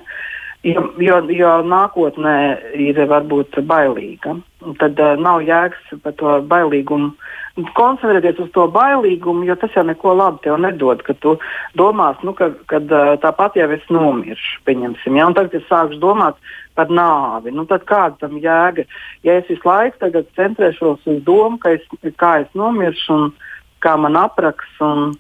Jo, 0.64 0.86
jo, 1.03 1.18
jo 1.36 1.53
nākotnē 1.68 2.36
ir 2.80 2.99
varbūt 3.11 3.57
bailīga. 3.68 4.38
Tad 4.80 4.99
uh, 5.03 5.18
nav 5.20 5.41
jēgas 5.43 5.97
par 6.05 6.16
to 6.20 6.38
bailīgumu 6.47 7.11
koncentrēties 7.78 8.39
uz 8.41 8.49
to 8.55 8.66
bailīgumu, 8.74 9.45
jo 9.45 9.55
tas 9.61 9.76
jau 9.76 9.84
neko 9.86 10.16
labu 10.18 10.39
tev 10.41 10.57
nedod. 10.64 11.03
Kad 11.05 11.20
tu 11.22 11.36
domās, 11.78 12.18
nu, 12.26 12.34
ka, 12.38 12.49
kad 12.72 12.89
uh, 12.89 13.14
tāpat 13.22 13.59
jau 13.59 13.68
es 13.76 13.84
nomiršu, 13.93 14.64
pieņemsim, 14.66 15.20
ja, 15.20 15.28
un 15.30 15.36
tagad 15.38 15.59
es 15.59 15.68
sākšu 15.70 15.99
domāt 16.01 16.39
par 16.74 16.89
nāvi. 16.89 17.53
Nu, 17.53 17.68
tad 17.70 17.86
kāda 17.89 18.24
tam 18.24 18.39
jēga? 18.41 18.88
Ja 19.28 19.38
es 19.38 19.49
visu 19.51 19.68
laiku 19.68 20.09
centrēšos 20.39 21.05
uz 21.05 21.20
domu, 21.28 21.59
es, 21.70 21.86
kā 22.18 22.39
es 22.41 22.57
nomiršu 22.57 23.14
un 23.14 23.30
kā 23.84 23.93
man 23.99 24.18
apraks 24.18 24.82
un, 24.82 25.11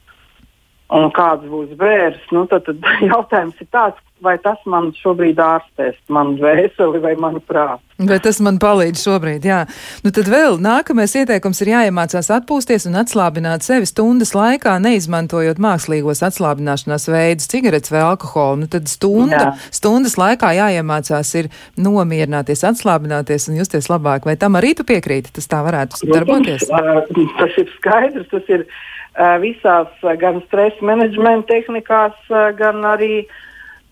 un 0.89 1.11
kāds 1.13 1.45
būs 1.51 1.75
bērns, 1.77 2.25
nu, 2.33 2.47
tad, 2.49 2.65
tad 2.65 2.81
jautājums 3.11 3.61
ir 3.61 3.69
tāds, 3.69 4.01
vai 4.23 4.37
tas 4.43 4.61
man 4.69 4.91
šobrīd 4.97 5.39
ārstēs 5.41 5.97
manu 6.13 6.37
dvēseli 6.39 7.01
vai 7.03 7.13
manu 7.19 7.41
prātu. 7.43 7.83
Vai 8.03 8.17
tas 8.23 8.39
man 8.43 8.57
palīdz 8.61 9.03
šobrīd, 9.05 9.43
jā. 9.45 9.59
Nu 10.03 10.11
tad 10.15 10.27
vēl 10.31 10.57
nākamais 10.63 11.13
ieteikums 11.19 11.61
ir 11.61 11.69
jāiemācās 11.75 12.31
atpūsties 12.33 12.87
un 12.89 12.97
atslābināt 13.03 13.65
sevi 13.65 13.87
stundas 13.87 14.33
laikā, 14.35 14.79
neizmantojot 14.81 15.61
mākslīgos 15.61 16.23
atslābināšanās 16.25 17.05
veidus, 17.13 17.49
cigaretes 17.51 17.93
vai 17.93 18.01
alkoholu. 18.07 18.63
Nu 18.63 18.71
tad 18.71 18.89
stunda, 18.91 19.43
jā. 19.43 19.51
stundas 19.77 20.17
laikā 20.19 20.55
jāiemācās 20.57 21.35
ir 21.43 21.51
nomierināties, 21.77 22.65
atslābināties 22.73 23.47
un 23.51 23.61
justies 23.61 23.91
labāk. 23.93 24.27
Vai 24.27 24.35
tam 24.41 24.57
arī 24.59 24.73
tu 24.79 24.87
piekrīti? 24.89 25.35
Tas 25.37 25.47
tā 25.51 25.61
varētu 25.65 26.01
Protams, 26.01 26.17
darboties? 26.17 26.67
Uh, 26.73 27.31
tas 27.37 27.61
ir 27.61 27.71
skaidrs, 27.77 28.27
tas 28.33 28.51
ir 28.57 28.65
uh, 28.65 29.37
visās 29.43 30.11
gan 30.19 30.41
stresa 30.49 30.91
menedžmenta 30.91 31.53
tehnikās, 31.53 32.17
uh, 32.33 32.49
gan 32.57 32.81
arī 32.89 33.23
Uh, 33.23 33.41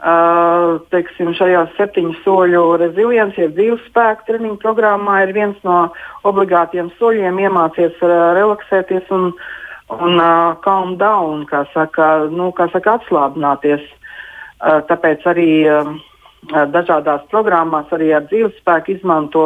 teiksim, 0.02 1.34
šajā 1.38 1.66
septiņu 1.78 2.16
soļu 2.24 2.62
rezilients, 2.82 3.38
jeb 3.38 3.54
dzīves 3.54 3.84
spēka 3.90 4.26
treniņu 4.26 4.58
programmā 4.62 5.22
ir 5.24 5.34
viens 5.34 5.58
no 5.64 5.92
obligātiem 6.26 6.90
soļiem 6.98 7.38
iemācīties 7.38 8.02
relaksēties 8.02 9.12
un, 9.14 9.32
un 9.94 10.18
uh, 10.18 10.58
calm 10.66 10.98
down, 10.98 11.46
kā 11.46 11.66
saka, 11.74 12.28
nu, 12.32 12.50
kā 12.52 12.70
saka 12.74 12.98
atslābināties. 12.98 13.84
Uh, 14.62 14.82
tāpēc 14.90 15.26
arī 15.30 15.52
uh, 15.70 15.94
dažādās 16.50 17.22
programmās 17.30 17.92
arī 17.94 18.10
ar 18.18 18.26
dzīves 18.26 18.58
spēku 18.58 18.96
izmanto 18.96 19.46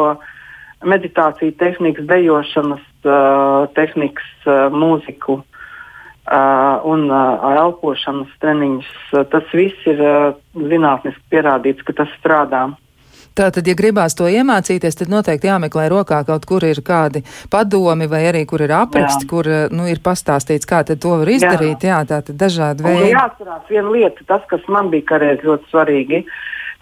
meditāciju 0.84 1.52
tehnikas, 1.60 2.08
dejošanas 2.08 2.84
uh, 3.04 3.68
tehnikas, 3.76 4.32
uh, 4.48 4.72
mūziku. 4.72 5.40
Uh, 5.42 5.55
Uh, 6.26 6.80
un 6.82 7.04
uh, 7.06 7.44
elpošanas 7.54 8.32
treniņus. 8.42 8.88
Uh, 9.12 9.20
tas 9.30 9.46
viss 9.54 9.84
ir 9.86 10.00
uh, 10.02 10.32
zinātniski 10.58 11.22
pierādīts, 11.30 11.84
ka 11.86 11.94
tas 12.00 12.10
strādā. 12.18 12.64
Tātad, 13.38 13.68
ja 13.68 13.76
gribās 13.78 14.16
to 14.18 14.26
iemācīties, 14.26 14.98
tad 14.98 15.12
noteikti 15.12 15.46
jāmeklē 15.46 15.84
rokā 15.92 16.18
kaut 16.26 16.48
kur 16.50 16.66
ir 16.66 16.80
kādi 16.82 17.22
padomi 17.52 18.08
vai 18.10 18.24
arī 18.32 18.42
kur 18.50 18.64
ir 18.66 18.74
apraksti, 18.74 19.22
Jā. 19.22 19.30
kur 19.30 19.50
nu, 19.70 19.86
ir 19.86 20.02
pastāstīts, 20.02 20.66
kā 20.66 20.82
to 20.88 21.12
var 21.20 21.30
izdarīt. 21.30 21.86
Jā, 21.86 22.00
Jā 22.00 22.10
tā 22.10 22.18
tad 22.26 22.42
dažādi 22.42 22.88
veidi. 22.88 23.12
Jāatcerās 23.12 23.70
viena 23.70 23.94
lieta, 23.94 24.26
tas, 24.26 24.42
kas 24.50 24.66
man 24.66 24.90
bija 24.90 25.06
kādreiz 25.12 25.46
ļoti 25.46 25.70
svarīgi, 25.70 26.24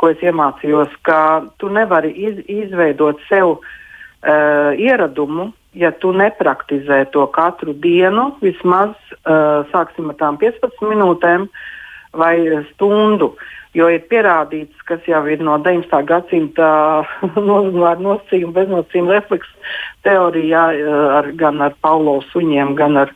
ko 0.00 0.14
es 0.14 0.24
iemācījos, 0.24 0.96
ka 1.04 1.18
tu 1.60 1.68
nevari 1.68 2.16
iz, 2.16 2.40
izveidot 2.48 3.20
sev 3.28 3.58
uh, 3.58 4.72
ieradumu, 4.72 5.50
ja 5.76 5.92
tu 5.92 6.16
nepraktizē 6.16 7.04
to 7.12 7.26
katru 7.34 7.76
dienu, 7.76 8.30
vismaz 8.40 8.94
uh, 8.94 9.03
sāksim 9.72 10.10
ar 10.12 10.18
tām 10.20 10.38
15 10.40 10.84
minūtēm 10.84 11.48
vai 12.14 12.36
stundu, 12.72 13.34
Jo 13.74 13.88
ir 13.90 14.04
pierādīts, 14.06 14.84
kas 14.86 15.02
jau 15.10 15.24
ir 15.26 15.40
no 15.42 15.56
19. 15.58 16.06
gadsimta 16.06 16.68
nosacījuma, 18.06 18.54
beznosacījuma 18.54 19.16
refleksa 19.16 19.72
teorijā, 20.06 20.62
ar, 21.18 21.30
gan 21.40 21.58
ar 21.64 21.74
Paulo 21.82 22.20
suņiem, 22.30 22.76
gan 22.78 23.02
ar 23.02 23.14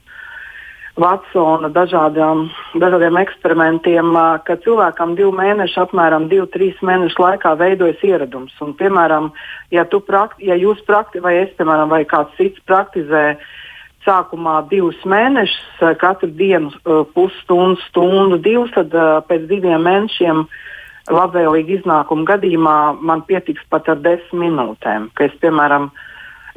Vatsona 0.99 1.69
dažādām, 1.71 2.49
dažādiem 2.83 3.21
eksperimentiem, 3.21 4.17
ka 4.43 4.57
cilvēkam 4.65 5.13
divu 5.15 5.31
mēnešu, 5.39 5.85
apmēram 5.85 6.27
divu, 6.33 6.49
trīs 6.51 6.81
mēnešu 6.83 7.23
laikā 7.23 7.53
veidojas 7.61 8.03
ieradums. 8.03 8.57
Un, 8.65 8.75
piemēram, 8.81 9.31
ja, 9.71 9.87
prakti, 9.87 10.49
ja 10.51 10.59
jūs 10.59 10.83
prakti, 10.91 11.23
vai 11.23 11.37
es, 11.45 11.55
piemēram, 11.55 11.95
vai 11.95 12.03
kāds 12.03 12.35
cits 12.35 12.59
praktizē 12.67 13.37
sākumā 14.07 14.61
divus 14.71 14.99
mēnešus, 15.09 15.83
katru 16.01 16.31
dienu 16.39 16.73
pusstundu, 17.15 17.81
stundu, 17.89 18.39
divus, 18.43 18.73
tad 18.77 18.95
pēc 19.29 19.47
diviem 19.51 19.83
mēnešiem 19.85 20.45
labvēlīgi 21.09 21.79
iznākuma 21.81 22.27
gadījumā 22.29 22.77
man 23.01 23.25
pietiks 23.29 23.65
pat 23.73 23.89
ar 23.89 24.01
desmit 24.05 24.45
minūtēm. 24.45 25.09
Es, 25.25 25.33
piemēram, 25.43 25.89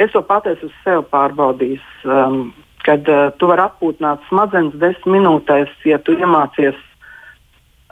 es 0.02 0.12
to 0.12 0.22
pateicu 0.28 0.68
uz 0.68 0.76
sevi 0.84 1.06
pārbaudījis. 1.14 1.88
Um, 2.06 2.52
kad 2.86 3.08
uh, 3.10 3.30
tu 3.38 3.50
vari 3.50 3.66
atpūtināt 3.68 4.24
smadzenes 4.30 4.78
desmit 4.82 5.18
minūtēs, 5.20 5.74
ja 5.86 6.00
tu 6.02 6.18
iemācies. 6.18 6.78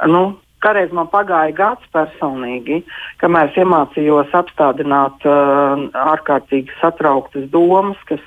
Nu, 0.09 0.39
Kādreiz 0.59 0.91
man 0.91 1.07
pagāja 1.07 1.53
gads 1.55 1.85
personīgi, 1.95 2.81
kamēr 3.21 3.47
es 3.47 3.59
iemācījos 3.61 4.33
apstādināt 4.35 5.23
uh, 5.23 5.85
ārkārtīgi 5.95 6.73
satrauktas 6.81 7.45
domas, 7.53 7.95
kas 8.09 8.19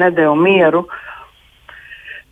nedēļu 0.00 0.34
mieru. 0.38 0.84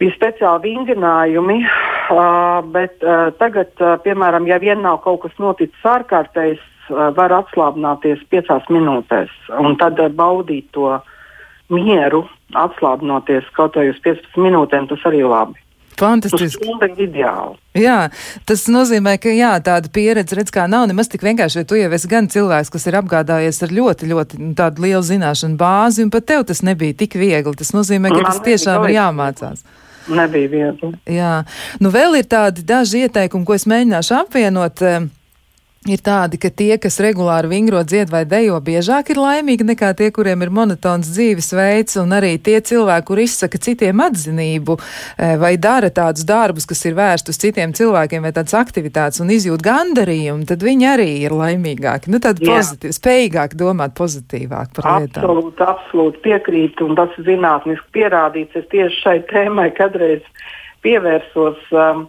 Bija 0.01 0.15
speciāli 0.17 0.73
vingrinājumi, 0.73 1.61
uh, 1.63 2.59
bet 2.75 3.05
uh, 3.07 3.31
tagad, 3.39 3.71
uh, 3.79 3.95
piemēram, 4.03 4.49
ja 4.51 4.59
vien 4.63 4.83
nav 4.83 5.03
kaut 5.05 5.23
kas 5.27 5.37
noticis 5.39 5.87
ārkārtējs, 5.87 6.63
uh, 6.91 7.11
var 7.15 7.35
atslābināties 7.39 8.25
piecās 8.33 8.67
minūtēs 8.73 9.35
un 9.63 9.79
tad 9.79 10.03
uh, 10.03 10.11
baudīt 10.11 10.73
to 10.75 10.97
mieru, 11.73 12.25
atslābinoties 12.59 13.47
kaut 13.57 13.79
vai 13.79 13.93
uz 13.93 14.01
15 14.05 14.43
minūtēm, 14.43 14.91
tas 14.91 15.07
arī 15.09 15.23
labi. 15.23 15.62
Fantastiski. 16.01 16.69
Jā, 17.79 17.99
tas 18.49 18.65
nozīmē, 18.73 19.17
ka 19.23 19.33
jā, 19.33 19.53
tāda 19.65 19.91
pieredze, 19.93 20.37
redz, 20.39 20.53
kā 20.55 20.67
nav 20.71 20.89
nemaz 20.91 21.11
tik 21.13 21.25
vienkārši, 21.25 21.63
jo 21.63 21.69
tu 21.71 21.79
jau 21.81 21.91
esi 21.97 22.11
gan 22.11 22.29
cilvēks, 22.33 22.73
kas 22.73 22.89
ir 22.91 22.99
apgādājies 23.01 23.63
ar 23.65 23.77
ļoti, 23.79 24.11
ļoti 24.13 24.43
nu, 24.43 24.51
tādu 24.59 24.87
lielu 24.87 25.05
zināšanu 25.07 25.57
bāzi, 25.61 26.05
un 26.05 26.13
pat 26.13 26.29
tev 26.29 26.45
tas 26.49 26.65
nebija 26.67 26.99
tik 27.05 27.17
viegli. 27.21 27.57
Tas 27.59 27.73
nozīmē, 27.77 28.13
ka 28.13 28.21
Man 28.21 28.29
tas 28.29 28.43
tiešām 28.45 28.89
ir 28.89 28.97
jāmācās. 28.99 29.65
Nebija 30.13 30.51
viegli. 30.51 30.93
Jā, 31.15 31.35
nu 31.81 31.93
vēl 31.95 32.21
ir 32.21 32.29
tādi 32.31 32.65
daži 32.67 33.07
ieteikumi, 33.07 33.47
ko 33.47 33.57
es 33.57 33.69
mēģināšu 33.71 34.17
apvienot. 34.25 34.83
Uh, 34.83 35.11
ir 35.91 36.03
tādi, 36.05 36.39
ka 36.39 36.51
tie, 36.55 36.77
kas 36.79 37.01
regulāri 37.03 37.51
vingro 37.51 37.81
dzied 37.87 38.11
vai 38.13 38.23
dejo, 38.29 38.59
biežāk 38.63 39.11
ir 39.11 39.19
laimīgi 39.19 39.67
nekā 39.67 39.91
tie, 39.99 40.11
kuriem 40.15 40.45
ir 40.45 40.53
monotons 40.55 41.11
dzīvesveids, 41.11 41.97
un 42.03 42.15
arī 42.15 42.37
tie 42.39 42.61
cilvēki, 42.63 43.07
kur 43.09 43.23
izsaka 43.23 43.59
citiem 43.63 44.03
atzinību 44.05 44.77
e, 44.79 45.33
vai 45.43 45.57
dara 45.59 45.91
tādus 45.91 46.27
darbus, 46.29 46.69
kas 46.71 46.85
ir 46.87 46.95
vērsti 46.99 47.35
uz 47.35 47.41
citiem 47.43 47.75
cilvēkiem 47.75 48.23
vai 48.23 48.35
tādas 48.37 48.55
aktivitātes 48.61 49.23
un 49.25 49.35
izjūt 49.35 49.65
gandarījumu, 49.67 50.47
tad 50.47 50.63
viņi 50.63 50.89
arī 50.93 51.11
ir 51.27 51.35
laimīgāki. 51.35 52.15
Nu, 52.15 52.23
tad 52.23 52.39
pozitīvi, 52.43 52.95
spējīgāk 53.01 53.59
domāt 53.59 53.99
pozitīvāk 53.99 54.75
par 54.79 54.91
lietām. 55.03 55.27
Absolūti, 55.27 55.67
absolūti 55.67 56.25
piekrītu, 56.29 56.87
un 56.87 56.99
tas 57.01 57.19
zinātniski 57.19 57.91
pierādīts. 57.99 58.63
Es 58.63 58.71
tieši 58.71 59.03
šai 59.03 59.19
tēmai 59.33 59.73
kadreiz 59.75 60.23
pievērsos. 60.87 61.71
Um, 61.75 62.07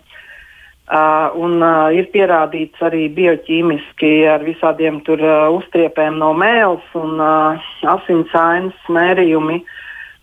Uh, 0.84 1.32
un 1.40 1.62
uh, 1.64 1.94
ir 1.96 2.10
pierādīts 2.12 2.82
arī 2.84 3.06
bioķīmiski 3.16 4.10
ar 4.28 4.42
visādiem 4.44 4.98
tur 5.08 5.22
uh, 5.24 5.48
uztriepēm 5.56 6.18
no 6.20 6.34
mēls 6.36 6.84
un 7.00 7.22
uh, 7.24 7.70
asinsainas 7.88 8.76
mērījumi 8.92 9.62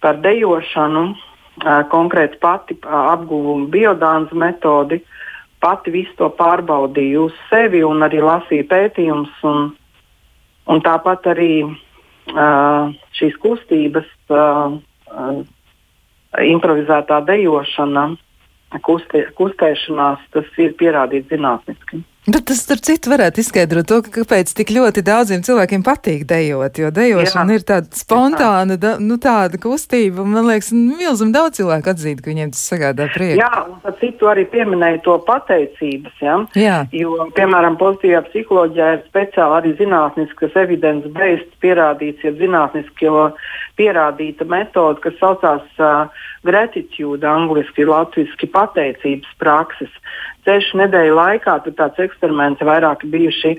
par 0.04 0.20
dejošanu. 0.20 1.06
Uh, 1.64 1.80
konkrēti 1.88 2.36
pati 2.44 2.76
uh, 2.76 2.92
apguvu 3.14 3.56
biodāns 3.72 4.36
metodi, 4.36 5.00
pati 5.64 5.96
visu 5.96 6.12
to 6.20 6.28
pārbaudīju 6.36 7.24
uz 7.30 7.40
sevi 7.48 7.80
un 7.80 8.04
arī 8.04 8.20
lasīju 8.20 8.68
pētījumus. 8.68 9.32
Un, 9.48 9.70
un 10.68 10.84
tāpat 10.84 11.32
arī 11.32 11.54
uh, 11.64 12.92
šīs 13.16 13.40
kustības, 13.40 14.12
uh, 14.28 14.76
uh, 15.08 15.40
improvizētā 16.52 17.24
dejošana 17.32 18.10
kustē, 18.78 19.24
kustēšanās, 19.38 20.22
tas 20.34 20.46
ir 20.58 20.76
pierādīts 20.78 21.30
zinātniski. 21.32 22.02
Bet 22.28 22.44
tas, 22.50 22.58
starp 22.60 22.82
citu, 22.84 23.08
varētu 23.08 23.40
izskaidrot 23.40 23.86
to, 23.88 23.96
ka, 24.04 24.10
kāpēc 24.18 24.50
tik 24.52 24.74
ļoti 24.76 25.00
daudziem 25.06 25.40
cilvēkiem 25.46 25.80
patīk 25.86 26.26
dejot, 26.28 26.76
jo 26.76 26.90
dejošana 26.92 27.54
jā. 27.54 27.56
ir 27.56 27.64
tāda 27.64 27.96
spontāna, 27.96 28.76
da, 28.76 28.90
nu, 29.00 29.16
tāda 29.16 29.56
kustība, 29.62 30.20
un 30.20 30.34
man 30.34 30.44
liekas, 30.50 30.68
milzum 30.76 31.32
daudz 31.32 31.56
cilvēku 31.62 31.94
atzīst, 31.94 32.20
ka 32.20 32.28
viņiem 32.28 32.52
tas 32.52 32.66
sagādā 32.74 33.06
prieku. 33.14 33.38
Jā, 33.40 33.48
un 33.64 33.80
tad 33.86 33.96
citu 34.02 34.28
arī 34.28 34.44
pieminēja 34.52 35.00
to 35.06 35.16
pateicības, 35.24 36.20
ja? 36.20 36.36
jā. 36.60 36.76
jo, 36.92 37.16
piemēram, 37.38 37.80
pozitīvā 37.80 38.20
psiholoģijā 38.28 38.90
ir 38.98 39.02
speciāli 39.06 39.58
arī 39.62 39.72
zinātniskas 39.80 40.60
evidence-based 40.60 41.56
pierādīts, 41.64 42.26
ja 42.28 42.36
zinātniski 42.36 43.08
jau 43.08 43.30
pierādīta 43.80 44.44
metode, 44.44 45.00
kas 45.00 45.16
saucās 45.22 45.64
uh, 45.80 46.26
gratitude, 46.44 47.24
angliski, 47.24 47.88
latviski 47.88 48.48
pateicības 48.52 49.32
prakses 49.40 49.96
sešu 50.50 50.80
nedēļu 50.82 51.14
laikā. 51.18 51.58
Tur 51.64 51.76
tāds 51.78 52.02
eksperiments 52.02 52.62
vairāk 52.66 53.06
bijuši 53.10 53.54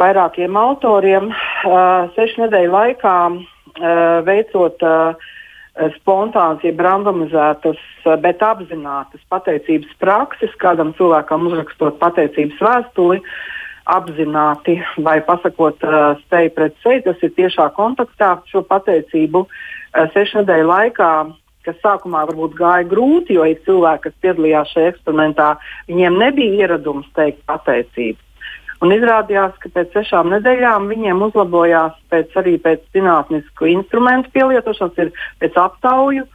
vairākiem 0.00 0.56
autoriem. 0.58 1.30
Uh, 1.32 2.10
sešu 2.16 2.44
nedēļu 2.44 2.74
laikā 2.74 3.16
uh, 3.30 3.40
veicot 4.26 4.84
uh, 4.84 5.32
spontānas, 5.96 6.62
jeb 6.66 6.82
randomizētas, 6.84 7.80
uh, 8.04 8.16
bet 8.20 8.42
apzinātas 8.44 9.22
pateicības 9.32 9.94
prakses, 10.02 10.54
kādam 10.62 10.92
cilvēkam 10.98 11.48
uzrakstot 11.50 12.00
pateicības 12.02 12.60
vēstuli. 12.68 13.22
Apzināti 13.94 14.78
vai 15.04 15.18
pasakot 15.24 15.82
uh, 15.84 16.14
steju 16.24 16.52
pret 16.56 16.76
seju, 16.82 17.04
tas 17.08 17.24
ir 17.24 17.34
tiešā 17.36 17.68
kontaktā 17.76 18.34
šo 18.50 18.64
pateicību 18.68 19.44
uh, 19.44 20.06
sešu 20.16 20.42
nedēļu 20.42 20.70
laikā 20.72 21.10
kas 21.66 21.80
sākumā 21.84 22.24
varbūt 22.30 22.54
gāja 22.58 22.86
grūti, 22.90 23.38
jo 23.38 23.46
ir 23.48 23.62
cilvēki, 23.66 24.08
kas 24.08 24.20
piedalījās 24.24 24.74
šajā 24.74 24.92
eksperimentā, 24.92 25.48
viņiem 25.90 26.20
nebija 26.20 26.66
ieradums 26.66 27.08
teikt 27.16 27.42
pateicību. 27.50 28.20
Un 28.84 28.92
izrādījās, 28.92 29.54
ka 29.62 29.70
pēc 29.72 29.94
sešām 29.96 30.32
nedēļām 30.34 30.88
viņiem 30.90 31.22
uzlabojās 31.28 31.94
pēc, 32.12 32.32
arī 32.40 32.58
pēc 32.60 32.82
zinātnisku 32.96 33.68
instrumentu 33.70 34.32
pielietošanas, 34.34 34.98
ir 35.06 35.12
pēc 35.40 35.60
aptauju 35.62 36.26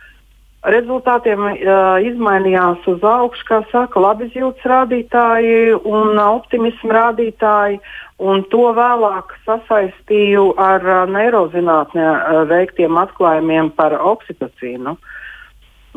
rezultātiem 0.67 1.45
uh, 1.45 1.99
izmainījās 2.03 2.83
uz 2.91 3.03
augšu, 3.05 3.45
kā 3.47 3.59
saka, 3.71 4.01
labizjūtas 4.03 4.65
rādītāji 4.67 5.77
un 5.87 6.19
optimismu 6.19 6.95
rādītāji. 6.95 7.79
Un 8.19 8.41
to 8.51 8.65
vēlāk 8.75 9.31
sasaistīju 9.45 10.49
ar 10.59 10.83
uh, 10.83 11.05
neirozinātnē 11.07 12.07
uh, 12.09 12.41
veiktiem 12.49 12.97
atklājumiem 12.99 13.71
par 13.77 13.95
oksitocīnu. 13.95 14.97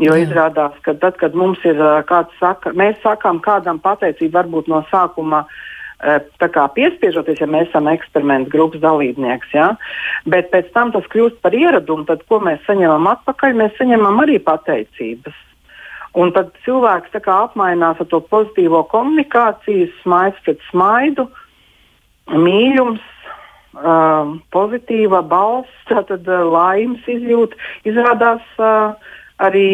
Jo 0.01 0.15
Jā. 0.17 0.25
izrādās, 0.25 0.73
ka 0.87 0.95
tad, 0.97 1.19
kad 1.21 1.35
mums 1.37 1.61
ir 1.69 1.77
kāds 2.09 2.33
saka, 2.41 2.73
mēs 2.73 2.97
sakām 3.03 3.43
kādam 3.45 3.81
pateicību, 3.83 4.33
varbūt 4.39 4.71
no 4.73 4.81
sākuma 4.89 5.45
piespiežoties, 6.75 7.39
ja 7.39 7.47
mēs 7.47 7.69
esam 7.69 7.87
eksperimentu 7.93 8.51
grupas 8.51 8.81
dalībnieks, 8.81 9.53
ja? 9.55 9.77
bet 10.27 10.51
pēc 10.51 10.73
tam 10.73 10.91
tas 10.97 11.05
kļūst 11.13 11.39
par 11.45 11.55
ieradumu, 11.55 12.07
tad 12.09 12.25
ko 12.27 12.41
mēs 12.41 12.65
saņemam 12.67 13.07
atpakaļ, 13.13 13.55
mēs 13.55 13.77
saņemam 13.79 14.19
arī 14.25 14.41
pateicības. 14.43 15.37
Un 16.15 16.33
tad 16.33 16.51
cilvēks 16.65 17.15
apmainās 17.23 18.01
ar 18.01 18.07
to 18.11 18.21
pozitīvo 18.21 18.83
komunikāciju, 18.91 19.89
smaids 20.03 20.41
pret 20.45 20.59
smaidu, 20.71 21.29
mīlums, 22.29 23.01
uh, 23.79 24.37
pozitīva 24.53 25.23
balss, 25.23 25.71
tātad 25.89 26.29
uh, 26.29 26.45
laimes 26.53 27.07
izjūta 27.09 27.57
izrādās. 27.89 28.45
Uh, 28.59 28.93
arī 29.41 29.67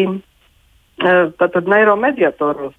tātad 0.99 1.69
neiromediatoros 1.71 2.75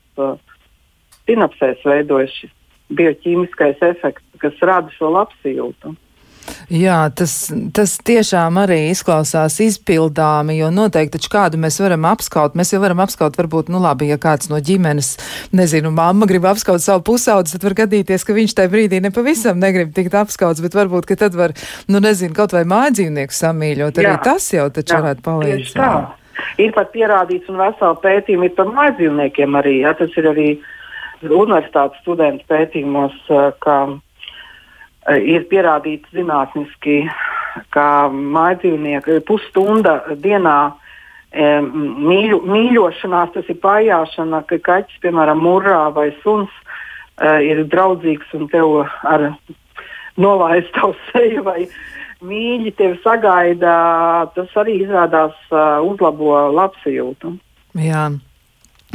sinapsēs 1.28 1.85
veidojas 1.87 2.33
šis 2.37 2.55
bioķīmiskais 2.99 3.83
efekts, 3.87 4.24
kas 4.43 4.62
rada 4.66 4.91
šo 4.97 5.12
labsajūtu. 5.14 5.97
Jā, 6.70 7.11
tas, 7.14 7.33
tas 7.76 7.93
tiešām 8.07 8.57
arī 8.62 8.78
izklausās 8.91 9.59
izpildāmi, 9.62 10.57
jo 10.59 10.70
noteikti 10.74 11.18
taču 11.18 11.31
kādu 11.33 11.61
mēs 11.61 11.78
varam 11.83 12.07
apskaut. 12.11 12.57
Mēs 12.59 12.72
jau 12.74 12.81
varam 12.83 13.03
apskaut, 13.05 13.37
varbūt, 13.39 13.70
nu 13.70 13.78
labi, 13.83 14.09
ja 14.11 14.18
kāds 14.22 14.51
no 14.51 14.59
ģimenes, 14.64 15.12
nezinu, 15.55 15.93
mamma 15.95 16.26
grib 16.31 16.49
apskaut 16.51 16.83
savu 16.83 17.05
pusaudzi, 17.11 17.57
tad 17.57 17.68
var 17.68 17.76
gadīties, 17.83 18.24
ka 18.26 18.37
viņš 18.37 18.57
tajā 18.59 18.72
brīdī 18.72 19.03
nepavisam 19.05 19.61
negrib 19.62 19.93
tikt 19.95 20.16
apskauts, 20.22 20.62
bet 20.64 20.78
varbūt, 20.78 21.11
ka 21.11 21.18
tad 21.26 21.39
var, 21.39 21.55
nu 21.91 22.03
nezinu, 22.03 22.35
kaut 22.39 22.57
vai 22.57 22.64
mājdzīvnieku 22.70 23.37
samīļot. 23.37 24.01
Arī 24.01 24.14
jā, 24.14 24.22
tas 24.31 24.51
jau 24.55 24.70
taču 24.74 24.97
jā, 24.97 25.05
varētu 25.05 25.26
palīdzēt. 25.26 26.19
Ir 26.62 26.74
pat 26.76 26.93
pierādīts 26.95 27.49
un 27.51 27.61
vesela 27.61 27.97
pētījuma 28.03 28.49
ir 28.49 28.55
par 28.59 28.70
mājdzīvniekiem 28.74 29.59
arī. 29.61 29.80
Ja, 29.84 29.95
tas 29.99 30.14
ir 30.20 30.30
arī 30.30 30.49
universitātes 31.26 32.01
studentu 32.05 32.47
pētījumos, 32.51 33.16
uh, 33.28 33.51
ka 33.64 33.76
uh, 33.91 34.01
ir 35.16 35.47
pierādīts 35.51 36.11
zinātniski, 36.16 37.03
ka 37.74 37.86
mājdzīvnieki 38.12 39.20
pusstunda 39.28 40.01
dienā 40.22 40.59
mīļu, 41.30 42.41
mīļošanās, 42.43 43.30
tas 43.36 43.51
ir 43.53 43.59
pājāšana, 43.62 44.43
ka 44.51 44.59
kaķis, 44.66 44.99
piemēram, 45.05 45.38
murrā 45.38 45.84
vai 45.95 46.09
suns 46.24 46.51
ir 47.20 47.62
draudzīgs 47.70 48.32
un 48.34 48.49
tev 48.51 48.80
ar 49.07 49.28
nolaist 50.20 50.72
tavu 50.74 50.97
seju 51.11 51.45
vai 51.47 51.68
mīļi 52.24 52.72
tevi 52.78 52.98
sagaida, 53.04 53.74
tas 54.34 54.56
arī 54.60 54.80
izrādās 54.84 55.36
uh, 55.52 55.80
uzlabo 55.86 56.34
labsajūtu. 56.56 57.34
Jā. 57.80 58.08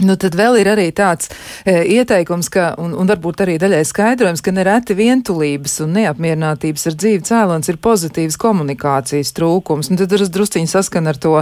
Nu, 0.04 0.18
tad 0.20 0.34
vēl 0.36 0.58
ir 0.60 0.68
arī 0.68 0.90
tāds 0.92 1.30
e, 1.64 1.78
ieteikums, 1.96 2.50
ka, 2.52 2.74
un, 2.84 2.92
un 3.00 3.08
varbūt 3.08 3.46
arī 3.46 3.54
daļai 3.62 3.80
skaidrojums, 3.88 4.42
ka 4.44 4.52
nereti 4.52 4.92
vientulības 4.98 5.78
un 5.86 5.94
neapmierinātības 5.96 6.90
ar 6.90 6.98
dzīvi 7.00 7.24
cēlons 7.24 7.72
ir 7.72 7.80
pozitīvas 7.80 8.36
komunikācijas 8.42 9.32
trūkums. 9.38 9.88
Nu, 9.88 9.96
tad 10.02 10.12
tas 10.12 10.32
drusciņi 10.36 10.68
saskan 10.68 11.08
ar 11.08 11.20
to 11.22 11.38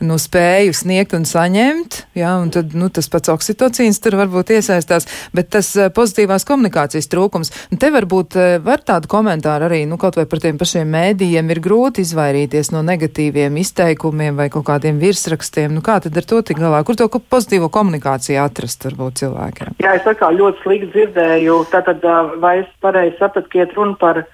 nu, 0.00 0.16
spēju 0.16 0.72
sniegt 0.78 1.12
un 1.18 1.26
saņemt, 1.28 1.98
jā, 2.16 2.30
un 2.40 2.48
tad 2.54 2.72
nu, 2.72 2.88
tas 2.88 3.10
pats 3.12 3.28
oksitocīns 3.34 4.00
tur 4.00 4.16
varbūt 4.22 4.54
iesaistās, 4.56 5.04
bet 5.36 5.52
tas 5.52 5.68
e, 5.76 5.90
pozitīvās 5.92 6.48
komunikācijas 6.48 7.12
trūkums. 7.12 7.52
Un 7.68 7.82
te 7.82 7.92
varbūt 7.92 8.38
e, 8.40 8.48
var 8.64 8.86
tādu 8.88 9.12
komentāru 9.12 9.68
arī, 9.68 9.82
nu, 9.84 10.00
kaut 10.00 10.16
vai 10.16 10.24
par 10.24 10.40
tiem 10.46 10.56
pašiem 10.56 10.88
mēdījiem 10.96 11.52
ir 11.52 11.60
grūti 11.60 12.06
izvairīties 12.08 12.72
no 12.72 12.80
negatīviem 12.88 13.60
izteikumiem 13.60 14.40
vai 14.40 14.48
kaut 14.48 14.64
kādiem 14.72 14.96
virsrakstiem. 15.04 15.76
Nu, 15.76 15.84
kā 15.84 16.00
tad 16.00 16.16
ar 16.16 16.32
to 16.32 16.40
tik 16.40 16.64
galā? 16.64 16.80
Kur 16.88 16.96
to 16.96 17.12
pozitīvo 17.12 17.68
komunikāciju? 17.68 17.97
Komunikāciju 17.98 18.40
atrast 18.42 18.84
varbūt 18.84 19.22
cilvēkiem? 19.22 19.76
Jā, 19.82 19.94
es 19.98 20.06
atkal 20.06 20.36
ļoti 20.38 20.62
slikti 20.62 20.90
dzirdēju. 20.94 21.64
Tātad, 21.72 22.02
vai 22.40 22.60
es 22.62 22.68
pareizi 22.80 23.16
sapratu, 23.18 23.48
ka 23.50 23.58
iet 23.62 23.74
runa 23.76 23.96
par 23.98 24.24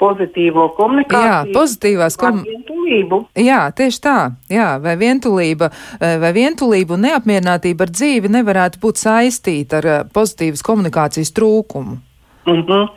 pozitīvo 0.00 0.70
komunikāciju? 0.76 1.28
Jā, 1.28 1.54
pozitīvās 1.54 2.16
komunikāciju. 2.20 3.20
Jā, 3.36 3.70
tieši 3.76 4.00
tā. 4.00 4.18
Jā, 4.48 4.78
vai 4.80 4.96
vientulība, 4.96 5.70
vai 6.00 6.32
vientulība 6.32 6.94
un 6.96 7.04
neapmierinātība 7.08 7.86
ar 7.86 7.90
dzīvi 7.92 8.30
nevarētu 8.32 8.80
būt 8.80 8.96
saistīta 8.96 9.80
ar 9.80 9.90
pozitīvas 10.14 10.62
komunikācijas 10.64 11.34
trūkumu? 11.36 11.98
Mm 12.46 12.62
-hmm. 12.66 12.88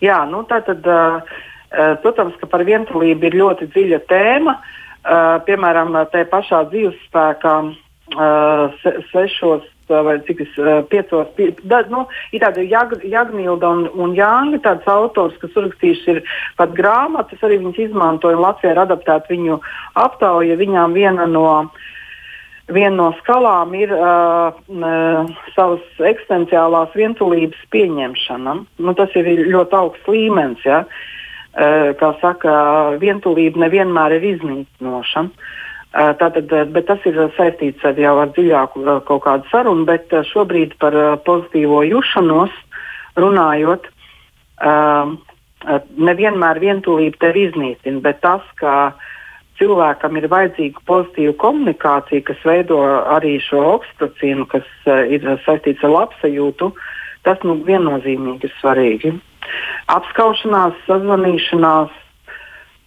Jā, 0.00 0.24
nu 0.28 0.44
tā 0.44 0.60
tad, 0.64 0.84
protams, 2.02 2.34
ka 2.40 2.46
par 2.46 2.64
vientulību 2.64 3.26
ir 3.26 3.34
ļoti 3.34 3.72
dziļa 3.72 4.00
tēma. 4.08 4.58
Piemēram, 5.46 5.96
tajā 6.12 6.28
pašā 6.28 6.68
dzīves 6.68 6.98
spēkā 7.08 7.72
se, 8.82 8.96
sešos 9.12 9.68
vai 9.90 10.20
cik 10.26 10.40
es 10.40 10.58
uh, 10.58 10.82
piecos, 10.88 11.26
pie, 11.34 11.50
da, 11.66 11.82
nu, 11.90 12.04
ir 12.32 12.42
tāda 12.44 12.62
Jag, 12.62 12.94
Jagnilda 13.02 13.70
un, 13.74 13.86
un 13.98 14.14
Jāņa, 14.14 14.60
tāds 14.62 14.88
autors, 14.90 15.36
kas 15.42 15.54
uzrakstījuši 15.56 16.14
ir 16.14 16.20
pat 16.58 16.74
grāmatas, 16.76 17.42
arī 17.42 17.58
viņas 17.60 17.80
izmantoja 17.88 18.38
Latvijā 18.38 18.74
ir 18.74 18.82
adaptēta 18.84 19.32
viņu 19.32 19.60
aptauja, 19.98 20.60
viņām 20.60 20.96
viena 20.98 21.26
no 21.30 21.46
Viena 22.70 22.94
no 22.94 23.08
skalām 23.18 23.72
ir 23.74 23.90
uh, 23.90 24.54
uh, 24.70 25.30
savas 25.56 26.02
eksistenciālās 26.06 26.92
vientulības 26.94 27.58
pieņemšana. 27.74 28.52
Nu, 28.78 28.94
tas 28.94 29.16
ir 29.18 29.26
ļoti 29.50 29.74
augsts 29.74 30.06
līmenis. 30.06 30.62
Ja? 30.62 30.84
Uh, 31.50 31.90
kā 31.98 32.12
saka, 32.20 32.52
vientulība 33.02 33.64
nevienmēr 33.64 34.14
ir 34.20 34.28
iznīcinoša. 34.36 35.24
Uh, 35.26 35.50
Tātad, 35.90 36.52
bet 36.70 36.86
tas 36.86 37.02
ir 37.08 37.16
saistīts 37.34 37.82
ar 37.82 37.96
jau 37.98 38.12
ar 38.22 38.30
dziļāku 38.36 38.84
kaut 39.08 39.24
kādu 39.24 39.48
sarunu, 39.50 39.82
bet 39.88 40.12
šobrīd 40.30 40.76
par 40.78 40.94
pozitīvo 41.26 41.80
jušanos 41.88 42.54
runājot, 43.18 43.88
nevienmēr 46.10 46.60
vientulība 46.62 47.18
tevi 47.26 47.48
iznīcina, 47.48 47.98
bet 48.04 48.20
tas, 48.22 48.44
ka 48.60 48.92
cilvēkam 49.58 50.16
ir 50.20 50.28
vajadzīga 50.30 50.84
pozitīva 50.88 51.34
komunikācija, 51.42 52.22
kas 52.28 52.46
veido 52.46 52.78
arī 53.16 53.40
šo 53.44 53.64
oksitocīnu, 53.74 54.46
kas 54.52 54.68
ir 55.10 55.26
saistīts 55.44 55.82
ar 55.84 55.96
labsajūtu, 55.96 56.70
tas 57.26 57.42
nu, 57.44 57.58
viennozīmīgi 57.66 58.46
ir 58.46 58.54
svarīgi. 58.60 59.12
Apskaušanās, 59.90 60.78
sazvanīšanās, 60.86 61.92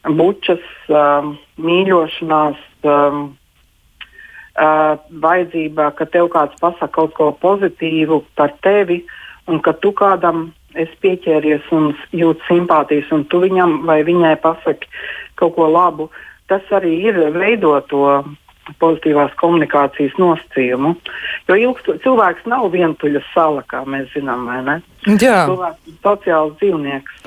bučas, 0.09 0.63
mīļošanās, 1.63 2.59
um, 2.83 3.21
uh, 4.59 4.99
vajadzība, 5.23 5.91
ka 5.97 6.05
tev 6.11 6.29
kāds 6.33 6.59
pasaka 6.59 6.91
kaut 6.91 7.15
ko 7.17 7.31
pozitīvu 7.39 8.23
par 8.35 8.53
tevi, 8.65 9.03
un 9.47 9.61
ka 9.63 9.73
tu 9.73 9.93
kādam 9.95 10.51
esi 10.75 10.95
pieķēries 11.05 11.69
un 11.71 11.91
jūti 12.11 12.47
simpātijas, 12.49 13.11
un 13.13 13.25
tu 13.29 13.43
viņam 13.43 13.83
vai 13.87 14.01
viņai 14.03 14.35
pasaki 14.41 14.89
kaut 15.39 15.55
ko 15.55 15.67
labu, 15.69 16.09
tas 16.49 16.63
arī 16.73 16.95
ir 17.09 17.19
veidot 17.35 17.87
to 17.91 18.23
pozitīvās 18.79 19.33
komunikācijas 19.39 20.15
nosacījumu. 20.21 20.93
Jo 21.49 21.57
ilgstu, 21.59 21.97
cilvēks 22.03 22.47
nav 22.49 22.69
vientuļa 22.73 23.21
sala, 23.33 23.63
kā 23.67 23.83
mēs 23.89 24.11
zinām, 24.15 24.47
vai 24.47 24.61
ne? 24.63 24.77
Jā. 25.19 25.43
Cilvēks 25.49 25.91
ir 25.91 25.97
sociāls 26.05 26.55
dzīvnieks. 26.61 27.19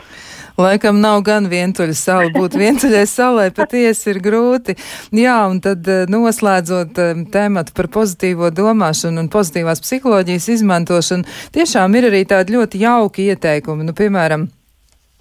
Laikam 0.56 1.00
nav 1.00 1.20
gan 1.20 1.50
vientuļa 1.52 1.94
sala. 1.96 2.30
Būt 2.32 2.56
vientuļai 2.56 3.04
salai 3.10 3.50
patiesi 3.54 4.08
ir 4.14 4.22
grūti. 4.24 4.76
Jā, 5.16 5.36
un 5.50 5.60
tad 5.64 5.84
eh, 5.92 6.06
noslēdzot 6.08 7.00
eh, 7.02 7.22
tēmatu 7.32 7.76
par 7.76 7.90
pozitīvo 7.92 8.48
domāšanu 8.56 9.20
un 9.20 9.32
pozitīvās 9.32 9.84
psiholoģijas 9.84 10.48
izmantošanu, 10.56 11.28
tiešām 11.56 12.00
ir 12.00 12.08
arī 12.08 12.24
tādi 12.28 12.56
ļoti 12.56 12.80
jauki 12.86 13.28
ieteikumi. 13.34 13.84
Nu, 13.84 13.96
piemēram, 13.96 14.48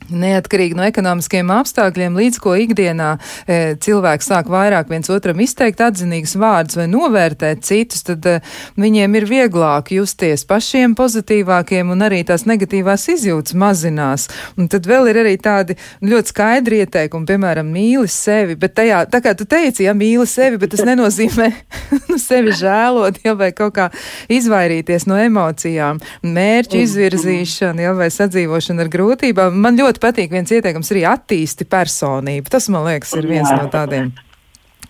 Neatkarīgi 0.05 0.75
no 0.77 0.83
ekonomiskiem 0.85 1.49
apstākļiem, 1.49 2.17
līdz 2.19 2.37
ko 2.43 2.53
ikdienā 2.61 3.15
e, 3.49 3.73
cilvēks 3.81 4.27
sāk 4.29 4.49
vairāk 4.53 4.91
viens 4.91 5.09
otram 5.09 5.39
izteikt 5.41 5.81
atzinīgus 5.81 6.35
vārdus 6.37 6.77
vai 6.77 6.85
novērtēt 6.91 7.63
citus, 7.65 8.03
tad 8.05 8.27
e, 8.29 8.35
viņiem 8.77 9.17
ir 9.17 9.25
vieglāk 9.25 9.89
justies 9.95 10.45
pašiem 10.45 10.93
pozitīvākiem 10.99 11.89
un 11.89 12.05
arī 12.05 12.21
tās 12.27 12.45
negatīvās 12.45 13.07
izjūtas 13.15 13.57
mazinās. 13.57 14.27
Un 14.61 14.69
tad 14.69 14.85
vēl 14.85 15.09
ir 15.09 15.21
arī 15.23 15.33
tādi 15.41 15.77
ļoti 16.05 16.33
skaidri 16.35 16.83
ieteikumi, 16.83 17.25
piemēram, 17.31 17.73
mīli 17.73 18.11
sevi, 18.11 18.59
bet 18.61 18.77
tajā, 18.77 19.01
tā 19.09 19.23
kā 19.25 19.33
tu 19.33 19.49
teici, 19.49 19.87
ja 19.87 19.97
mīli 19.97 20.27
sevi, 20.29 20.61
bet 20.61 20.75
tas 20.75 20.85
nenozīmē 20.85 21.49
nu, 22.11 22.19
sevi 22.21 22.53
žēlot, 22.53 23.23
ja 23.25 23.33
vai 23.41 23.49
kaut 23.57 23.73
kā 23.79 23.89
izvairīties 24.29 25.09
no 25.09 25.17
emocijām, 25.17 26.03
mērķu 26.21 26.83
izvirzīšana, 26.85 27.87
ja 27.87 27.97
vai 27.97 28.11
sadzīvošana 28.13 28.85
ar 28.85 28.93
grūtībām. 28.93 29.59
Man 29.65 29.81
ļoti 29.81 29.94
ļoti 29.95 30.03
patīk 30.03 30.31
viens 30.31 30.51
ieteikums 30.51 30.91
arī 30.91 31.05
attīsti 31.07 31.65
personību. 31.65 32.49
Tas, 32.51 32.67
man 32.69 32.85
liekas, 32.85 33.15
ir 33.15 33.27
viens 33.27 33.49
Jā. 33.49 33.61
no 33.61 33.69
tādiem. 33.71 34.11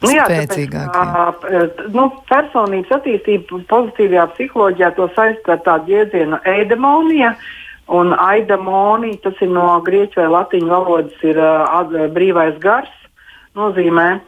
Nu 0.01 0.11
jā, 0.11 0.25
tāpēc, 0.27 1.85
nu, 1.95 2.09
personības 2.27 2.91
attīstība 2.91 3.61
pozitīvajā 3.69 4.25
psiholoģijā 4.33 4.89
to 4.97 5.07
saistīt 5.15 5.49
ar 5.49 5.61
tādu 5.63 5.93
jēdzienu 5.93 6.41
eidemonija. 6.43 7.35
Un 7.87 8.13
aidamonija, 8.17 9.21
tas 9.23 9.39
ir 9.41 9.49
no 9.53 9.79
grieķu 9.85 10.19
vai 10.19 10.27
latīņu 10.33 10.69
valodas, 10.69 11.15
ir 11.23 11.37
uh, 11.37 12.07
brīvais 12.11 12.57
gars, 12.59 12.91
nozīmē. 13.55 14.19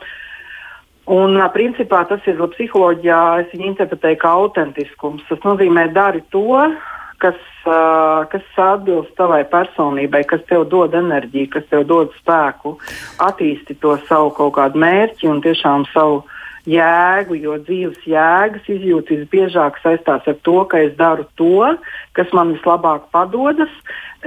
Un, 1.10 1.40
principā, 1.54 2.04
tas 2.08 2.22
ir 2.30 2.40
psiholoģijā, 2.54 3.22
es 3.44 3.52
viņu 3.54 3.72
interpretēju 3.74 4.22
kā 4.22 4.36
autentiskums. 4.40 5.26
Tas 5.28 5.42
nozīmē, 5.44 5.90
dari 5.94 6.24
to, 6.32 6.46
uh, 6.62 6.97
kas 7.22 8.48
atbilst 8.62 9.14
tavai 9.18 9.44
personībai, 9.50 10.24
kas 10.30 10.44
tev 10.50 10.68
dod 10.72 10.96
enerģiju, 10.98 11.52
kas 11.54 11.68
tev 11.72 11.86
dod 11.90 12.16
spēku, 12.20 12.78
attīsti 13.24 13.78
to 13.82 13.98
savu 14.10 14.34
kaut 14.38 14.56
kādu 14.58 14.82
mērķi 14.84 15.30
un 15.32 15.42
tiešām 15.46 15.88
savu 15.94 16.24
jēgu, 16.68 17.38
jo 17.40 17.56
dzīves 17.64 18.04
jēgas 18.08 18.68
izjūta 18.72 19.16
visbiežāk 19.16 19.80
saistās 19.84 20.28
ar 20.28 20.36
to, 20.44 20.58
ka 20.70 20.82
es 20.84 20.94
daru 21.00 21.26
to, 21.40 21.72
kas 22.18 22.34
man 22.36 22.56
vislabāk 22.56 23.08
padodas. 23.16 23.72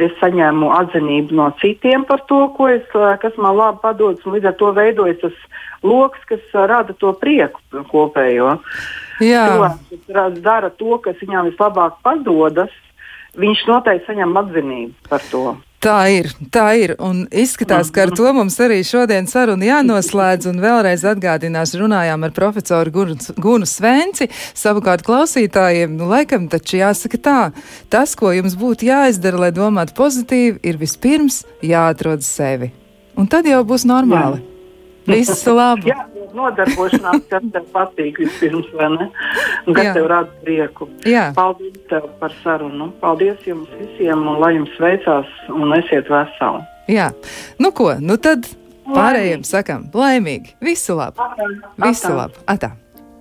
Es 0.00 0.14
saņēmu 0.20 0.70
atzinību 0.72 1.36
no 1.36 1.50
citiem 1.60 2.06
par 2.08 2.22
to, 2.30 2.46
es, 2.70 2.86
kas 2.94 3.36
man 3.36 3.58
labi 3.58 3.82
padodas, 3.82 4.24
un 4.24 4.38
līdz 4.38 4.52
ar 4.52 4.56
to 4.56 4.70
veidojas 4.72 5.20
tas 5.20 5.44
lokus, 5.82 6.22
kas 6.30 6.58
rada 6.70 6.96
to 6.96 7.12
prieku 7.20 7.84
kopējo. 7.90 8.54
Jā. 8.54 9.08
Cilvēks, 9.20 10.04
kas 10.08 10.38
dara 10.44 10.70
to, 10.70 10.98
kas 11.04 11.18
viņam 11.22 11.50
vislabāk 11.50 11.98
padodas, 12.04 12.72
viņš 13.40 13.66
noteikti 13.68 14.08
saņem 14.10 14.38
atzinību 14.40 15.10
par 15.10 15.26
to. 15.30 15.44
Tā 15.80 15.96
ir, 16.12 16.26
tā 16.52 16.66
ir, 16.76 16.92
un 17.00 17.22
izskatās, 17.32 17.88
ka 17.88 18.02
ar 18.04 18.10
to 18.12 18.28
mums 18.36 18.58
arī 18.60 18.82
šodien 18.84 19.24
saruna 19.30 19.64
jānoslēdz, 19.64 20.50
un 20.50 20.60
vēlreiz 20.60 21.06
atgādināšu, 21.08 21.80
runājām 21.80 22.26
ar 22.26 22.34
profesoru 22.36 22.92
Gunu, 22.92 23.16
Gunu 23.40 23.68
Svenci, 23.68 24.28
savukārt 24.52 25.06
klausītājiem, 25.08 25.96
nu, 25.96 26.10
laikam 26.10 26.50
taču 26.52 26.82
jāsaka 26.82 27.22
tā, 27.24 27.38
tas, 27.88 28.12
ko 28.12 28.34
jums 28.36 28.58
būtu 28.60 28.90
jāizdara, 28.90 29.46
lai 29.46 29.50
domātu 29.56 29.96
pozitīvi, 29.96 30.60
ir 30.68 30.76
vispirms 30.76 31.46
jāatrod 31.64 32.28
sevi, 32.28 32.74
un 33.16 33.32
tad 33.32 33.48
jau 33.48 33.64
būs 33.64 33.88
normāli. 33.88 34.42
Jā. 34.44 34.49
Visu 35.10 35.54
labu! 35.56 35.88
Jā. 35.90 36.06
nodarbošanās, 36.36 37.24
kas 37.30 37.46
tev 37.52 37.64
patīk 37.74 38.20
vispirms, 38.22 38.68
vai 38.78 38.88
ne? 38.94 39.08
Un 39.66 39.74
kas 39.74 39.88
Jā. 39.88 39.94
tev 39.96 40.06
rada 40.12 40.30
prieku. 40.44 40.86
Jā. 41.08 41.30
Paldies 41.34 41.80
tev 41.90 42.06
par 42.20 42.34
sarunu. 42.44 42.92
Paldies 43.02 43.42
jums 43.48 43.68
visiem 43.80 44.22
un 44.30 44.38
lai 44.42 44.52
jums 44.54 44.76
veicās 44.78 45.26
un 45.50 45.74
esiet 45.78 46.10
veseli. 46.12 46.62
Jā, 46.90 47.10
nu 47.62 47.72
ko, 47.74 47.92
nu 48.02 48.16
tad 48.22 48.46
pārējiem 48.90 49.42
sakam 49.46 49.88
laimīgi, 49.94 50.54
visu 50.62 50.96
labu, 50.98 51.22
visu 51.78 52.08
Atā. 52.08 52.16
labu, 52.16 52.46
atā. 52.50 52.70